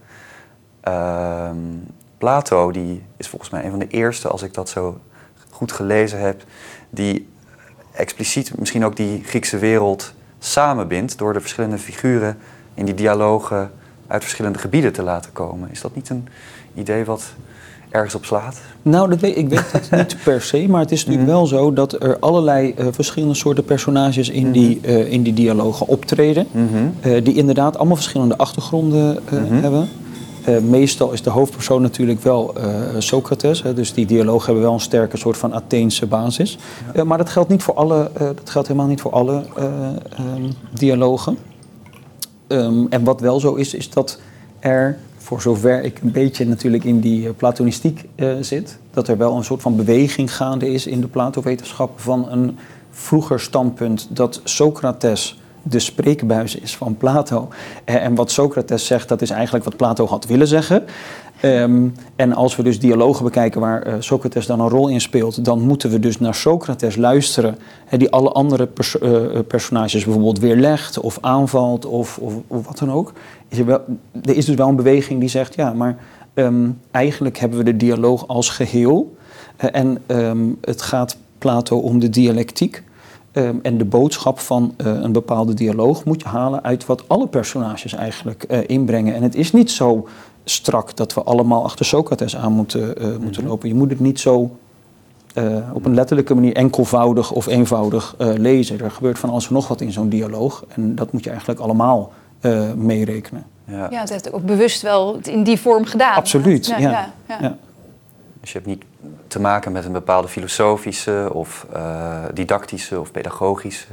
Ehm, 0.81 1.57
Plato 2.17 2.71
die 2.71 3.03
is 3.17 3.27
volgens 3.27 3.49
mij 3.49 3.63
een 3.63 3.69
van 3.69 3.79
de 3.79 3.87
eerste, 3.87 4.27
als 4.27 4.41
ik 4.41 4.53
dat 4.53 4.69
zo 4.69 4.99
goed 5.49 5.71
gelezen 5.71 6.19
heb, 6.19 6.43
die 6.89 7.29
expliciet 7.91 8.57
misschien 8.57 8.85
ook 8.85 8.95
die 8.95 9.23
Griekse 9.23 9.57
wereld 9.57 10.13
samenbindt 10.39 11.17
door 11.17 11.33
de 11.33 11.39
verschillende 11.41 11.77
figuren 11.77 12.37
in 12.73 12.85
die 12.85 12.93
dialogen 12.93 13.71
uit 14.07 14.23
verschillende 14.23 14.59
gebieden 14.59 14.93
te 14.93 15.03
laten 15.03 15.31
komen. 15.31 15.71
Is 15.71 15.81
dat 15.81 15.95
niet 15.95 16.09
een 16.09 16.27
idee 16.73 17.05
wat 17.05 17.23
ergens 17.89 18.15
op 18.15 18.25
slaat? 18.25 18.61
Nou, 18.81 19.09
dat 19.09 19.19
weet, 19.19 19.37
ik 19.37 19.49
weet 19.49 19.71
het 19.71 19.91
niet 19.97 20.17
per 20.23 20.41
se, 20.41 20.65
maar 20.67 20.81
het 20.81 20.91
is 20.91 21.05
natuurlijk 21.05 21.31
wel 21.31 21.45
zo 21.45 21.73
dat 21.73 22.03
er 22.03 22.19
allerlei 22.19 22.73
eh, 22.73 22.87
verschillende 22.91 23.35
soorten 23.35 23.65
personages 23.65 24.29
in, 24.29 24.51
die, 24.51 24.79
eh, 24.81 25.11
in 25.11 25.23
die 25.23 25.33
dialogen 25.33 25.87
optreden. 25.87 26.47
eh, 27.01 27.23
die 27.23 27.33
inderdaad 27.33 27.77
allemaal 27.77 27.95
verschillende 27.95 28.37
achtergronden 28.37 29.19
hebben. 29.61 29.89
Meestal 30.69 31.11
is 31.11 31.21
de 31.21 31.29
hoofdpersoon 31.29 31.81
natuurlijk 31.81 32.23
wel 32.23 32.53
Socrates, 32.97 33.61
hè, 33.63 33.73
dus 33.73 33.93
die 33.93 34.05
dialogen 34.05 34.45
hebben 34.45 34.63
wel 34.63 34.73
een 34.73 34.79
sterke 34.79 35.17
soort 35.17 35.37
van 35.37 35.53
Atheense 35.53 36.05
basis. 36.05 36.57
Maar 37.05 37.17
dat 37.17 37.29
geldt, 37.29 37.49
niet 37.49 37.63
voor 37.63 37.73
alle, 37.73 38.11
dat 38.13 38.49
geldt 38.49 38.67
helemaal 38.67 38.89
niet 38.89 39.01
voor 39.01 39.11
alle 39.11 39.43
eh, 39.55 39.65
ehm, 39.65 40.51
dialogen. 40.73 41.37
Ehm, 42.47 42.85
en 42.89 43.03
wat 43.03 43.21
wel 43.21 43.39
zo 43.39 43.53
is, 43.53 43.73
is 43.73 43.89
dat 43.89 44.19
er, 44.59 44.97
voor 45.21 45.41
zover 45.41 45.83
ik 45.83 45.99
een 46.01 46.11
beetje 46.11 46.45
natuurlijk 46.45 46.83
in 46.83 46.99
die 46.99 47.27
eh, 47.27 47.33
platonistiek 47.37 48.05
eh, 48.15 48.35
zit, 48.41 48.79
dat 48.91 49.07
er 49.07 49.17
wel 49.17 49.35
een 49.35 49.43
soort 49.43 49.61
van 49.61 49.75
beweging 49.75 50.35
gaande 50.35 50.71
is 50.71 50.87
in 50.87 51.01
de 51.01 51.07
Plato-wetenschappen 51.07 52.01
van 52.03 52.31
een 52.31 52.57
vroeger 52.91 53.39
standpunt 53.39 54.07
dat 54.09 54.41
Socrates 54.43 55.39
de 55.63 55.79
spreekbuis 55.79 56.55
is 56.55 56.77
van 56.77 56.97
Plato. 56.97 57.47
Eh, 57.83 57.95
en 57.95 58.15
wat 58.15 58.31
Socrates 58.31 58.85
zegt, 58.85 59.07
dat 59.07 59.21
is 59.21 59.29
eigenlijk 59.29 59.65
wat 59.65 59.77
Plato 59.77 60.05
had 60.05 60.25
willen 60.25 60.47
zeggen. 60.47 60.83
Ehm, 61.41 61.87
en 62.15 62.33
als 62.33 62.55
we 62.55 62.63
dus 62.63 62.79
dialogen 62.79 63.23
bekijken 63.23 63.61
waar 63.61 63.81
eh, 63.81 63.93
Socrates 63.99 64.45
dan 64.45 64.59
een 64.59 64.69
rol 64.69 64.87
in 64.87 65.01
speelt, 65.01 65.45
dan 65.45 65.61
moeten 65.61 65.89
we 65.89 65.99
dus 65.99 66.19
naar 66.19 66.35
Socrates 66.35 66.95
luisteren, 66.95 67.57
die 67.97 68.11
alle 68.11 68.31
andere 68.31 68.69
eh, 69.01 69.25
eh, 69.25 69.45
personages 69.47 70.03
bijvoorbeeld 70.03 70.39
weerlegt 70.39 70.99
of 70.99 71.17
aanvalt 71.21 71.85
of, 71.85 72.17
of, 72.17 72.33
wat 72.47 72.77
dan 72.77 72.91
ook. 72.91 73.13
Is 73.47 73.57
er, 73.57 73.65
wel, 73.65 73.81
er 74.23 74.35
is 74.35 74.45
dus 74.45 74.55
wel 74.55 74.67
een 74.67 74.75
beweging 74.75 75.19
die 75.19 75.29
zegt, 75.29 75.55
ja, 75.55 75.73
maar 75.73 75.97
ehm, 76.33 76.69
eigenlijk 76.91 77.37
hebben 77.37 77.57
we 77.57 77.63
de 77.63 77.77
dialoog 77.77 78.27
als 78.27 78.49
geheel. 78.49 79.15
Eh, 79.57 79.69
en 79.71 79.97
ehm, 80.05 80.47
het 80.61 80.81
gaat 80.81 81.17
Plato 81.37 81.77
om 81.77 81.99
de 81.99 82.09
dialectiek. 82.09 82.83
En 83.61 83.77
de 83.77 83.85
boodschap 83.85 84.39
van 84.39 84.73
een 84.77 85.11
bepaalde 85.11 85.53
dialoog 85.53 86.05
moet 86.05 86.21
je 86.21 86.27
halen 86.27 86.63
uit 86.63 86.85
wat 86.85 87.03
alle 87.07 87.27
personages 87.27 87.93
eigenlijk 87.93 88.43
inbrengen. 88.43 89.15
En 89.15 89.23
het 89.23 89.35
is 89.35 89.51
niet 89.51 89.71
zo 89.71 90.07
strak 90.49 90.95
dat 90.95 91.13
we 91.13 91.23
allemaal 91.23 91.63
achter 91.63 91.85
Socrates 91.85 92.35
aan 92.35 92.51
moeten, 92.51 92.97
eh, 92.97 93.07
moeten 93.21 93.45
lopen. 93.45 93.67
Je 93.67 93.75
moet 93.75 93.89
het 93.89 93.99
niet 93.99 94.19
zo 94.19 94.57
eh, 95.33 95.57
op 95.73 95.85
een 95.85 95.93
letterlijke 95.93 96.33
manier 96.33 96.55
enkelvoudig 96.55 97.31
of 97.31 97.47
eenvoudig 97.47 98.15
eh, 98.17 98.33
lezen. 98.33 98.79
Er 98.79 98.91
gebeurt 98.91 99.19
van 99.19 99.29
alles 99.29 99.47
en 99.47 99.53
nog 99.53 99.67
wat 99.67 99.81
in 99.81 99.91
zo'n 99.91 100.09
dialoog. 100.09 100.65
En 100.75 100.95
dat 100.95 101.11
moet 101.11 101.23
je 101.23 101.29
eigenlijk 101.29 101.59
allemaal 101.59 102.11
eh, 102.39 102.73
meerekenen. 102.73 103.45
Ja. 103.65 103.87
Ja, 103.89 103.99
het 103.99 104.09
heeft 104.09 104.33
ook 104.33 104.45
bewust 104.45 104.81
wel 104.81 105.19
in 105.23 105.43
die 105.43 105.59
vorm 105.59 105.85
gedaan. 105.85 106.15
Absoluut, 106.15 106.65
ja. 106.65 106.77
ja, 106.77 107.13
ja. 107.27 107.37
Ja. 107.41 107.57
Dus 108.41 108.51
je 108.51 108.57
hebt 108.57 108.69
niet 108.69 108.83
te 109.27 109.39
maken 109.39 109.71
met 109.71 109.85
een 109.85 109.91
bepaalde 109.91 110.27
filosofische 110.27 111.29
of 111.33 111.65
eh, 111.73 112.23
didactische 112.33 112.99
of 112.99 113.11
pedagogische 113.11 113.87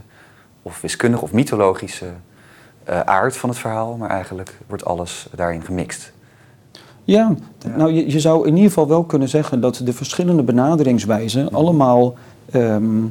of 0.63 0.81
wiskundige 0.81 1.23
of 1.23 1.33
mythologische 1.33 2.07
eh, 2.85 3.01
aard 3.01 3.37
van 3.37 3.49
het 3.49 3.59
verhaal, 3.59 3.97
maar 3.97 4.11
eigenlijk 4.11 4.59
wordt 4.67 4.85
alles 4.85 5.27
daarin 5.35 5.63
gemixt. 5.63 6.13
Ja, 7.07 7.35
nou 7.77 7.93
je, 7.93 8.11
je 8.11 8.21
zou 8.21 8.47
in 8.47 8.55
ieder 8.55 8.69
geval 8.69 8.89
wel 8.89 9.05
kunnen 9.05 9.29
zeggen 9.29 9.61
dat 9.61 9.81
de 9.85 9.93
verschillende 9.93 10.43
benaderingswijzen 10.43 11.51
allemaal 11.51 12.15
ehm, 12.51 13.05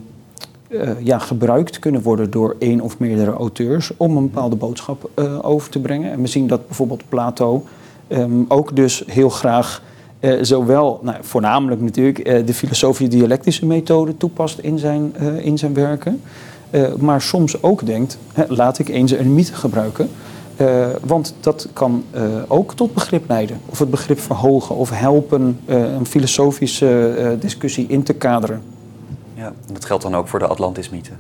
eh, 0.68 0.90
ja, 1.04 1.20
gebruikt 1.20 1.80
kunnen 1.80 2.02
worden 2.02 2.32
door 2.32 2.56
één 2.60 2.82
of 2.82 3.00
meerdere 3.00 3.32
auteurs 3.32 3.92
om 3.98 4.18
een 4.18 4.24
bepaalde 4.32 4.56
boodschap 4.56 5.10
eh, 5.14 5.40
over 5.42 5.70
te 5.70 5.80
brengen. 5.80 6.12
En 6.12 6.22
we 6.22 6.28
zien 6.28 6.48
dat 6.48 6.68
bijvoorbeeld 6.68 7.04
Plato 7.10 7.64
ehm, 8.08 8.32
ook 8.48 8.76
dus 8.76 9.04
heel 9.08 9.30
graag 9.30 9.82
eh, 10.20 10.38
zowel, 10.42 11.00
nou, 11.04 11.18
voornamelijk 11.22 11.82
natuurlijk, 11.82 12.48
de 12.48 12.54
filosofische 12.54 13.18
dialectische 13.18 13.66
methode 13.66 14.18
toepast 14.18 14.60
in 14.60 14.80
zijn, 14.80 15.16
in 15.42 15.58
zijn 15.58 15.74
werken. 15.74 16.22
Maar 16.98 17.22
soms 17.22 17.64
ook 17.64 17.86
denkt, 17.86 18.18
hè, 18.34 18.44
laat 18.48 18.80
ik 18.80 18.90
eens 18.90 19.12
een 19.12 19.34
mythe 19.34 19.54
gebruiken. 19.54 20.10
Eh, 20.56 20.88
want 21.02 21.36
dat 21.40 21.68
kan 21.74 22.04
eh, 22.12 22.24
ook 22.48 22.74
tot 22.74 22.94
begrip 22.94 23.28
leiden. 23.28 23.60
Of 23.66 23.80
het 23.80 23.90
begrip 23.90 24.20
verhogen 24.20 24.76
of 24.76 24.90
helpen 24.90 25.60
eh, 25.66 25.94
een 25.94 26.06
filosofische 26.06 27.38
discussie 27.40 27.88
in 27.88 28.04
te 28.04 28.14
kaderen. 28.14 28.62
Ja, 29.34 29.46
en 29.68 29.74
dat 29.74 29.86
geldt 29.86 30.04
dan 30.04 30.16
ook 30.16 30.28
voor 30.28 30.40
de 30.40 30.48
Atlantis-mythe. 30.48 31.12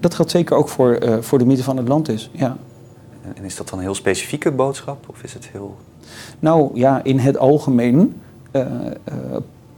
Dat 0.00 0.14
geldt 0.14 0.30
zeker 0.30 0.56
ook 0.56 0.68
voor, 0.68 0.98
voor 1.20 1.38
de 1.38 1.46
mythe 1.46 1.62
van 1.62 1.78
Atlantis. 1.78 2.30
Ja. 2.32 2.56
En, 3.22 3.36
en 3.36 3.44
is 3.44 3.56
dat 3.56 3.68
dan 3.68 3.78
een 3.78 3.84
heel 3.84 3.94
specifieke 3.94 4.50
boodschap 4.50 5.08
of 5.08 5.22
is 5.22 5.34
het 5.34 5.48
heel... 5.52 5.76
Nou 6.38 6.70
ja, 6.74 7.04
in 7.04 7.18
het 7.18 7.38
algemeen 7.38 8.20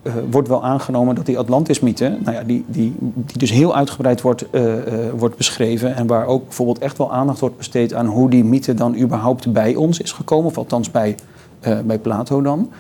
eh, 0.03 0.13
wordt 0.31 0.49
wel 0.49 0.65
aangenomen 0.65 1.15
dat 1.15 1.27
die 1.27 1.39
Atlantis-mythe, 1.39 2.19
nou 2.21 2.37
ja, 2.37 2.43
die, 2.43 2.65
die, 2.67 2.95
die 2.99 3.39
dus 3.39 3.51
heel 3.51 3.77
uitgebreid 3.77 4.21
wordt, 4.21 4.51
eh, 4.51 5.07
eh, 5.07 5.13
wordt 5.15 5.37
beschreven 5.37 5.95
en 5.97 6.07
waar 6.07 6.27
ook 6.27 6.45
bijvoorbeeld 6.45 6.79
echt 6.79 6.99
wel 6.99 7.13
aandacht 7.13 7.41
wordt 7.41 7.57
besteed 7.57 7.95
aan 7.95 8.07
hoe 8.07 8.31
die 8.31 8.45
mythe 8.45 8.75
dan 8.75 8.97
überhaupt 8.99 9.53
bij 9.53 9.75
ons 9.75 10.01
is 10.01 10.13
gekomen, 10.13 10.47
of 10.47 10.59
althans 10.59 10.91
bij, 10.91 11.15
bij 11.85 11.99
Plato 11.99 12.43
dan. 12.43 12.71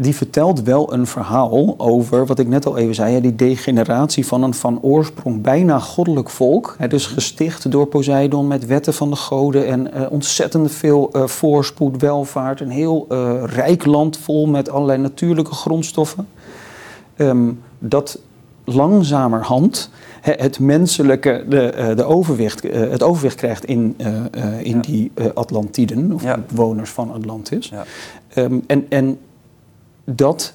Die 0.00 0.14
vertelt 0.14 0.62
wel 0.62 0.92
een 0.92 1.06
verhaal 1.06 1.74
over, 1.78 2.26
wat 2.26 2.38
ik 2.38 2.48
net 2.48 2.66
al 2.66 2.76
even 2.76 2.94
zei, 2.94 3.20
die 3.20 3.34
degeneratie 3.34 4.26
van 4.26 4.42
een 4.42 4.54
van 4.54 4.78
oorsprong 4.82 5.42
bijna 5.42 5.78
goddelijk 5.78 6.30
volk. 6.30 6.76
Dus 6.88 7.06
gesticht 7.06 7.70
door 7.70 7.86
Poseidon 7.86 8.46
met 8.46 8.66
wetten 8.66 8.94
van 8.94 9.10
de 9.10 9.16
goden 9.16 9.66
en 9.66 9.92
eh, 9.92 10.10
ontzettend 10.10 10.70
veel 10.72 11.10
eh, 11.12 11.26
voorspoed, 11.26 12.00
welvaart. 12.00 12.60
Een 12.60 12.70
heel 12.70 13.06
eh, 13.08 13.42
rijk 13.44 13.84
land 13.84 14.16
vol 14.18 14.46
met 14.46 14.70
allerlei 14.70 14.98
natuurlijke 14.98 15.54
grondstoffen. 15.54 16.28
Ehm, 17.16 17.50
dat 17.78 18.18
langzamerhand 18.64 19.90
het 20.20 20.58
menselijke 20.60 21.44
de, 21.48 21.92
de 21.96 22.04
overwicht, 22.04 22.62
het 22.72 23.02
overwicht 23.02 23.36
krijgt 23.36 23.64
in, 23.64 23.96
in 24.62 24.74
Ja. 24.74 24.80
die 24.80 25.12
Atlantiden, 25.34 26.12
of 26.12 26.22
Ja. 26.22 26.38
bewoners 26.48 26.90
van 26.90 27.12
Atlantis. 27.12 27.68
Ja. 27.68 27.84
Ehm, 28.28 28.58
en, 28.66 28.86
en 28.88 29.18
dat 30.14 30.52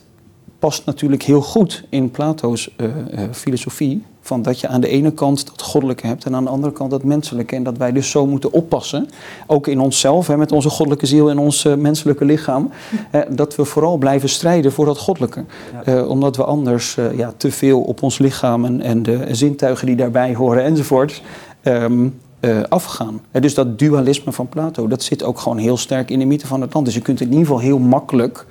past 0.59 0.85
natuurlijk 0.85 1.23
heel 1.23 1.41
goed 1.41 1.83
in 1.89 2.11
Plato's 2.11 2.69
eh, 2.75 2.85
eh, 2.87 3.31
filosofie. 3.31 4.03
Van 4.21 4.41
dat 4.41 4.59
je 4.59 4.67
aan 4.67 4.81
de 4.81 4.87
ene 4.87 5.11
kant 5.11 5.45
dat 5.45 5.61
goddelijke 5.61 6.07
hebt 6.07 6.25
en 6.25 6.35
aan 6.35 6.43
de 6.43 6.49
andere 6.49 6.73
kant 6.73 6.91
dat 6.91 7.03
menselijke. 7.03 7.55
En 7.55 7.63
dat 7.63 7.77
wij 7.77 7.91
dus 7.91 8.09
zo 8.09 8.25
moeten 8.25 8.51
oppassen, 8.53 9.09
ook 9.47 9.67
in 9.67 9.79
onszelf, 9.79 10.27
hè, 10.27 10.37
met 10.37 10.51
onze 10.51 10.69
goddelijke 10.69 11.05
ziel 11.05 11.29
en 11.29 11.37
ons 11.37 11.65
eh, 11.65 11.75
menselijke 11.75 12.25
lichaam. 12.25 12.69
hè, 13.09 13.21
dat 13.35 13.55
we 13.55 13.65
vooral 13.65 13.97
blijven 13.97 14.29
strijden 14.29 14.71
voor 14.71 14.85
dat 14.85 14.97
goddelijke. 14.97 15.43
Ja. 15.85 16.03
Omdat 16.03 16.35
we 16.35 16.43
anders 16.43 16.97
ja, 17.15 17.33
te 17.37 17.51
veel 17.51 17.81
op 17.81 18.03
ons 18.03 18.17
lichaam 18.17 18.65
en, 18.65 18.81
en 18.81 19.03
de 19.03 19.27
zintuigen 19.31 19.87
die 19.87 19.95
daarbij 19.95 20.35
horen 20.35 20.63
enzovoort. 20.63 21.21
ehm, 21.61 22.07
eh, 22.39 22.61
afgaan. 22.69 23.21
Hè, 23.31 23.39
dus 23.39 23.53
dat 23.53 23.79
dualisme 23.79 24.31
van 24.31 24.49
Plato, 24.49 24.87
dat 24.87 25.03
zit 25.03 25.23
ook 25.23 25.39
gewoon 25.39 25.57
heel 25.57 25.77
sterk 25.77 26.09
in 26.09 26.19
de 26.19 26.25
mythe 26.25 26.47
van 26.47 26.61
het 26.61 26.73
land. 26.73 26.85
Dus 26.85 26.95
je 26.95 27.01
kunt 27.01 27.21
in 27.21 27.27
ieder 27.27 27.45
geval 27.45 27.59
heel 27.59 27.79
makkelijk 27.79 28.45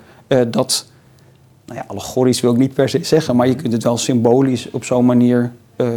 dat, 0.50 0.86
nou 1.72 1.84
ja, 1.84 1.90
allegorisch 1.90 2.40
wil 2.40 2.52
ik 2.52 2.58
niet 2.58 2.74
per 2.74 2.88
se 2.88 3.04
zeggen, 3.04 3.36
maar 3.36 3.46
je 3.46 3.54
kunt 3.54 3.72
het 3.72 3.82
wel 3.82 3.96
symbolisch 3.98 4.70
op 4.70 4.84
zo'n 4.84 5.04
manier 5.04 5.52
eh, 5.76 5.88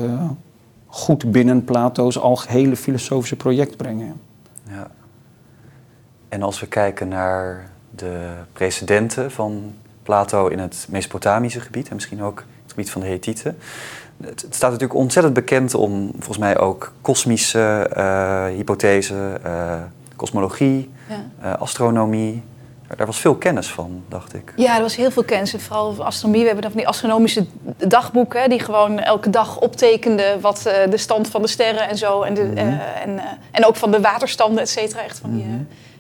goed 0.88 1.32
binnen 1.32 1.64
Plato's 1.64 2.18
algehele 2.18 2.76
filosofische 2.76 3.36
project 3.36 3.78
brengen. 3.78 4.22
Ja. 4.70 4.88
En 6.30 6.42
als 6.44 6.60
we 6.60 6.68
kijken 6.68 7.08
naar 7.08 7.70
de 7.96 8.30
precedenten 8.54 9.32
van 9.32 9.74
Plato 10.04 10.48
in 10.48 10.60
het 10.60 10.88
Mesopotamische 10.90 11.60
gebied 11.60 11.88
en 11.90 11.96
misschien 11.96 12.24
ook 12.24 12.44
het 12.64 12.72
gebied 12.72 12.90
van 12.90 13.02
de 13.02 13.08
Hethieten. 13.08 13.58
Het, 14.24 14.46
staat 14.50 14.72
natuurlijk 14.72 15.00
ontzettend 15.00 15.34
bekend 15.34 15.74
om 15.74 16.12
volgens 16.12 16.38
mij 16.38 16.58
ook 16.60 16.94
kosmische 17.02 17.90
eh 17.94 18.46
hypothesen, 18.46 19.44
eh, 19.44 19.82
kosmologie, 20.16 20.92
Ja. 21.10 21.26
eh, 21.42 21.62
astronomie. 21.62 22.44
Daar, 22.98 23.06
was 23.08 23.20
veel 23.20 23.36
kennis 23.36 23.68
van, 23.68 24.04
dacht 24.10 24.34
ik. 24.34 24.54
Ja, 24.56 24.76
er 24.76 24.82
was 24.82 24.96
heel 24.96 25.12
veel 25.12 25.24
kennis. 25.24 25.54
En 25.54 25.60
Vooral 25.60 25.88
over 25.88 26.04
astronomie. 26.04 26.40
We 26.42 26.46
hebben 26.46 26.64
dan 26.64 26.72
van 26.72 26.80
die 26.82 26.90
astronomische 26.90 27.46
dagboeken... 27.88 28.50
die 28.50 28.60
gewoon 28.60 29.00
elke 29.00 29.30
dag 29.30 29.60
optekenden... 29.60 30.42
wat 30.42 30.66
eh, 30.66 30.90
de 30.90 30.98
stand 30.98 31.28
van 31.28 31.42
de 31.42 31.48
sterren 31.48 31.90
en 31.90 31.98
zo... 31.98 32.22
en, 32.22 32.34
de, 32.34 32.42
Mhm. 32.44 32.58
eh, 32.58 33.02
en, 33.04 33.20
eh, 33.20 33.24
en 33.52 33.66
ook 33.66 33.76
van 33.76 33.92
de 33.92 34.02
waterstanden, 34.02 34.62
et 34.62 34.70
cetera. 34.70 35.02
Echt 35.04 35.20
van 35.20 35.36
die, 35.36 35.46
Mhm. 35.46 35.56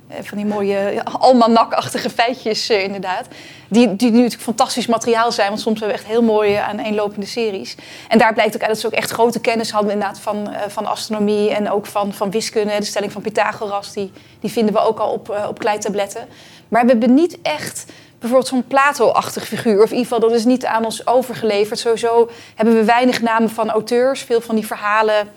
Van 0.09 0.37
die 0.37 0.47
mooie 0.47 1.03
almanakachtige 1.03 2.09
feitjes, 2.09 2.69
eh, 2.69 2.83
inderdaad. 2.83 3.27
Die, 3.67 3.95
die 3.95 4.09
nu 4.09 4.15
natuurlijk 4.15 4.41
fantastisch 4.41 4.85
materiaal 4.87 5.31
zijn... 5.31 5.47
want 5.47 5.61
soms 5.61 5.79
hebben 5.79 5.97
we 5.97 6.03
echt 6.03 6.11
heel 6.11 6.23
mooie 6.23 6.61
aaneenlopende 6.61 7.25
series. 7.25 7.75
En 8.07 8.17
daar 8.17 8.33
blijkt 8.33 8.55
ook 8.55 8.61
uit 8.61 8.71
dat 8.71 8.79
ze 8.79 8.87
ook 8.87 8.93
echt 8.93 9.11
grote 9.11 9.39
kennis 9.39 9.71
hadden... 9.71 9.91
inderdaad 9.91 10.19
van, 10.19 10.51
eh, 10.51 10.61
van 10.67 10.85
astronomie 10.85 11.49
en 11.49 11.71
ook 11.71 11.85
van, 11.85 12.13
van 12.13 12.31
wiskunde. 12.31 12.77
De 12.77 12.85
stelling 12.85 13.11
van 13.11 13.21
Pythagoras, 13.21 13.93
die, 13.93 14.11
die 14.39 14.51
vinden 14.51 14.73
we 14.73 14.79
ook 14.79 14.99
al 14.99 15.11
op, 15.11 15.29
eh, 15.29 15.45
op 15.47 15.59
kleitabletten. 15.59 16.27
Maar 16.67 16.85
we 16.85 16.91
hebben 16.91 17.13
niet 17.13 17.41
echt 17.41 17.85
bijvoorbeeld 18.19 18.49
zo'n 18.49 18.67
Plato-achtig 18.67 19.47
figuur. 19.47 19.83
Of 19.83 19.91
in 19.91 19.97
ieder 19.97 20.13
geval, 20.13 20.29
dat 20.29 20.37
is 20.37 20.45
niet 20.45 20.65
aan 20.65 20.85
ons 20.85 21.07
overgeleverd. 21.07 21.79
Sowieso 21.79 22.29
hebben 22.55 22.75
we 22.75 22.83
weinig 22.83 23.21
namen 23.21 23.49
van 23.49 23.69
auteurs. 23.69 24.21
Veel 24.21 24.41
van 24.41 24.55
die 24.55 24.67
verhalen 24.67 25.27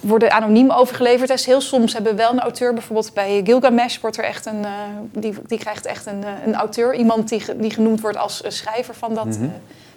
worden 0.00 0.30
anoniem 0.32 0.70
overgeleverd. 0.70 1.28
Dus 1.28 1.46
heel 1.46 1.60
soms 1.60 1.92
hebben 1.92 2.12
we 2.12 2.18
wel 2.18 2.30
een 2.32 2.40
auteur. 2.40 2.72
Bijvoorbeeld 2.74 3.14
bij 3.14 3.40
Gilgamesh 3.44 3.98
wordt 4.00 4.16
er 4.16 4.24
echt 4.24 4.46
een... 4.46 4.64
eh, 4.64 4.70
die, 5.12 5.34
die 5.46 5.58
krijgt 5.58 5.86
echt 5.86 6.06
een, 6.06 6.24
eh, 6.24 6.30
een 6.46 6.54
auteur. 6.54 6.94
Iemand 6.94 7.28
die, 7.28 7.42
die 7.56 7.70
genoemd 7.70 8.00
wordt 8.00 8.16
als 8.16 8.42
eh, 8.42 8.50
schrijver 8.50 8.94
van 8.94 9.14
dat, 9.14 9.26
Mhm. 9.26 9.48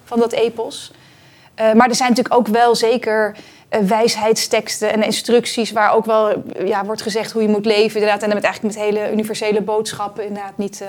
van 0.04 0.18
dat 0.18 0.32
epos. 0.32 0.92
Maar 1.74 1.88
er 1.88 1.94
zijn 1.94 2.08
natuurlijk 2.08 2.34
ook 2.34 2.46
wel 2.46 2.74
zeker 2.74 3.36
wijsheidsteksten 3.86 4.92
en 4.92 5.02
instructies... 5.02 5.72
waar 5.72 5.92
ook 5.92 6.04
wel 6.04 6.42
ja, 6.64 6.84
wordt 6.84 7.02
gezegd 7.02 7.32
hoe 7.32 7.42
je 7.42 7.48
moet 7.48 7.64
leven. 7.66 8.00
Inderdaad. 8.00 8.22
En 8.22 8.34
met 8.34 8.44
eigenlijk 8.44 8.74
met 8.76 8.84
hele 8.84 9.12
universele 9.12 9.60
boodschappen. 9.60 10.26
Inderdaad 10.26 10.56
niet... 10.58 10.82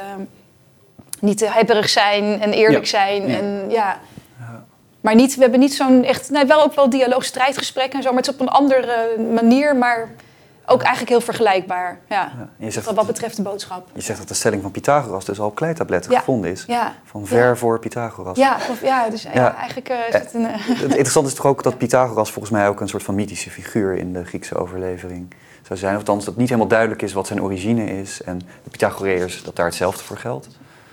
niet 1.19 1.37
te 1.37 1.45
hebberig 1.49 1.89
zijn 1.89 2.41
en 2.41 2.51
eerlijk 2.53 2.83
Ja. 2.85 2.89
zijn. 2.89 3.27
Ja. 3.27 3.37
En, 3.37 3.65
ja. 3.69 3.99
Maar 5.01 5.15
niet, 5.15 5.35
we 5.35 5.41
hebben 5.41 5.59
niet 5.59 5.73
zo'n 5.73 6.03
echt... 6.03 6.29
Nee, 6.29 6.45
wel 6.45 6.63
ook 6.63 6.73
wel 6.75 6.89
dialoog, 6.89 7.23
strijdgesprekken 7.25 7.97
en 7.97 8.03
zo. 8.03 8.09
Maar 8.09 8.17
het 8.17 8.27
is 8.27 8.33
op 8.33 8.39
een 8.41 8.47
andere 8.47 9.15
manier, 9.33 9.75
maar 9.75 10.09
ook 10.65 10.79
eigenlijk 10.81 11.09
heel 11.09 11.21
vergelijkbaar. 11.21 11.99
Ja. 12.09 12.31
Ja. 12.37 12.49
Je, 12.65 12.71
zegt 12.71 12.85
Wat, 12.85 12.95
wat 12.95 13.05
betreft 13.07 13.35
de 13.35 13.41
boodschap. 13.41 13.87
je 13.93 14.01
zegt 14.01 14.19
dat 14.19 14.27
de 14.27 14.33
stelling 14.33 14.61
van 14.61 14.71
Pythagoras 14.71 15.25
dus 15.25 15.39
al 15.39 15.47
op 15.47 15.55
kleitabletten 15.55 16.11
Ja. 16.11 16.17
gevonden 16.19 16.51
is. 16.51 16.63
Ja, 16.67 16.95
Van 17.05 17.27
ver 17.27 17.57
voor 17.57 17.79
Pythagoras. 17.79 18.37
ja, 18.37 18.57
of, 18.69 18.81
ja 18.81 19.09
dus 19.09 19.23
ja. 19.23 19.29
Ja. 19.33 19.55
eigenlijk 19.55 19.89
is 19.89 20.13
het 20.13 20.33
een... 20.33 20.45
eh, 20.45 20.53
Het 20.67 20.81
interessante 21.01 21.29
is 21.29 21.35
toch 21.35 21.45
ook 21.45 21.63
dat 21.63 21.77
Pythagoras 21.77 22.31
volgens 22.31 22.53
mij 22.53 22.67
ook 22.67 22.81
een 22.81 22.87
soort 22.89 23.03
van 23.03 23.15
mythische 23.15 23.49
figuur 23.49 23.95
in 23.95 24.13
de 24.13 24.25
Griekse 24.25 24.55
overlevering 24.57 25.33
zou 25.67 25.79
zijn. 25.79 25.93
Of 25.93 25.99
althans, 25.99 26.25
dat 26.25 26.35
niet 26.35 26.47
helemaal 26.49 26.69
duidelijk 26.69 27.01
is 27.01 27.13
wat 27.13 27.27
zijn 27.27 27.41
origine 27.41 27.85
is. 27.99 28.21
En 28.23 28.37
de 28.63 28.69
Pythagoreërs, 28.69 29.43
dat 29.43 29.55
daar 29.55 29.65
hetzelfde 29.65 30.03
voor 30.03 30.17
geldt. 30.17 30.47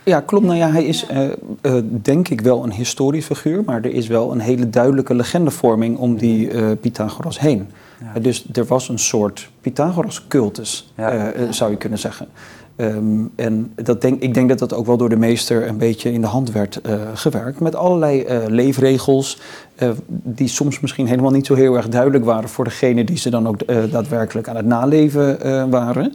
Ja, 0.08 0.20
klopt. 0.20 0.44
Nou 0.44 0.58
ja, 0.58 0.70
hij 0.70 0.84
is 0.84 1.06
eh, 1.06 1.24
eh, 1.60 1.82
denk 2.02 2.28
ik 2.28 2.40
wel 2.40 2.64
een 2.64 2.72
historisch 2.72 3.24
figuur, 3.24 3.62
maar 3.64 3.76
er 3.76 3.92
is 3.92 4.06
wel 4.06 4.32
een 4.32 4.40
hele 4.40 4.70
duidelijke 4.70 5.14
legendevorming 5.14 5.98
om 5.98 6.16
die 6.16 6.50
eh, 6.50 6.66
Pythagoras 6.80 7.40
heen. 7.40 7.68
Ja. 8.14 8.20
Dus 8.20 8.46
er 8.52 8.64
was 8.64 8.88
een 8.88 8.98
soort 8.98 9.50
Pythagoras-cultus, 9.60 10.92
Ja. 10.96 11.32
zou 11.50 11.70
je 11.70 11.76
kunnen 11.76 11.98
zeggen. 11.98 12.28
Ehm, 12.76 13.24
en 13.34 13.72
dat 13.74 14.00
denk, 14.00 14.22
ik 14.22 14.34
denk 14.34 14.48
dat 14.48 14.58
dat 14.58 14.74
ook 14.74 14.86
wel 14.86 14.96
door 14.96 15.08
de 15.08 15.16
meester 15.16 15.68
een 15.68 15.78
beetje 15.78 16.12
in 16.12 16.20
de 16.20 16.26
hand 16.26 16.52
werd 16.52 16.80
gewerkt. 17.14 17.60
Met 17.60 17.74
allerlei 17.74 18.24
leefregels 18.48 19.40
die 20.06 20.48
soms 20.48 20.80
misschien 20.80 21.06
helemaal 21.06 21.30
niet 21.30 21.46
zo 21.46 21.54
heel 21.54 21.76
erg 21.76 21.88
duidelijk 21.88 22.24
waren 22.24 22.48
voor 22.48 22.64
degene 22.64 23.04
die 23.04 23.18
ze 23.18 23.30
dan 23.30 23.48
ook 23.48 23.66
daadwerkelijk 23.90 24.48
aan 24.48 24.56
het 24.56 24.66
naleven 24.66 25.70
waren. 25.70 26.12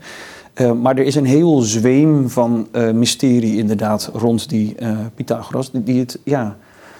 Eh, 0.54 0.72
maar 0.72 0.98
er 0.98 1.06
is 1.06 1.16
een 1.16 1.26
heel 1.26 1.62
zweem 1.62 2.30
van 2.30 2.68
eh, 2.72 2.92
mysterie 2.92 3.58
inderdaad 3.58 4.10
rond 4.13 4.50
die 4.50 4.76
eh, 4.76 4.98
Pythagoras, 5.16 5.72
die, 5.72 5.84
die 5.84 6.00
het 6.00 6.20
ja, 6.24 6.58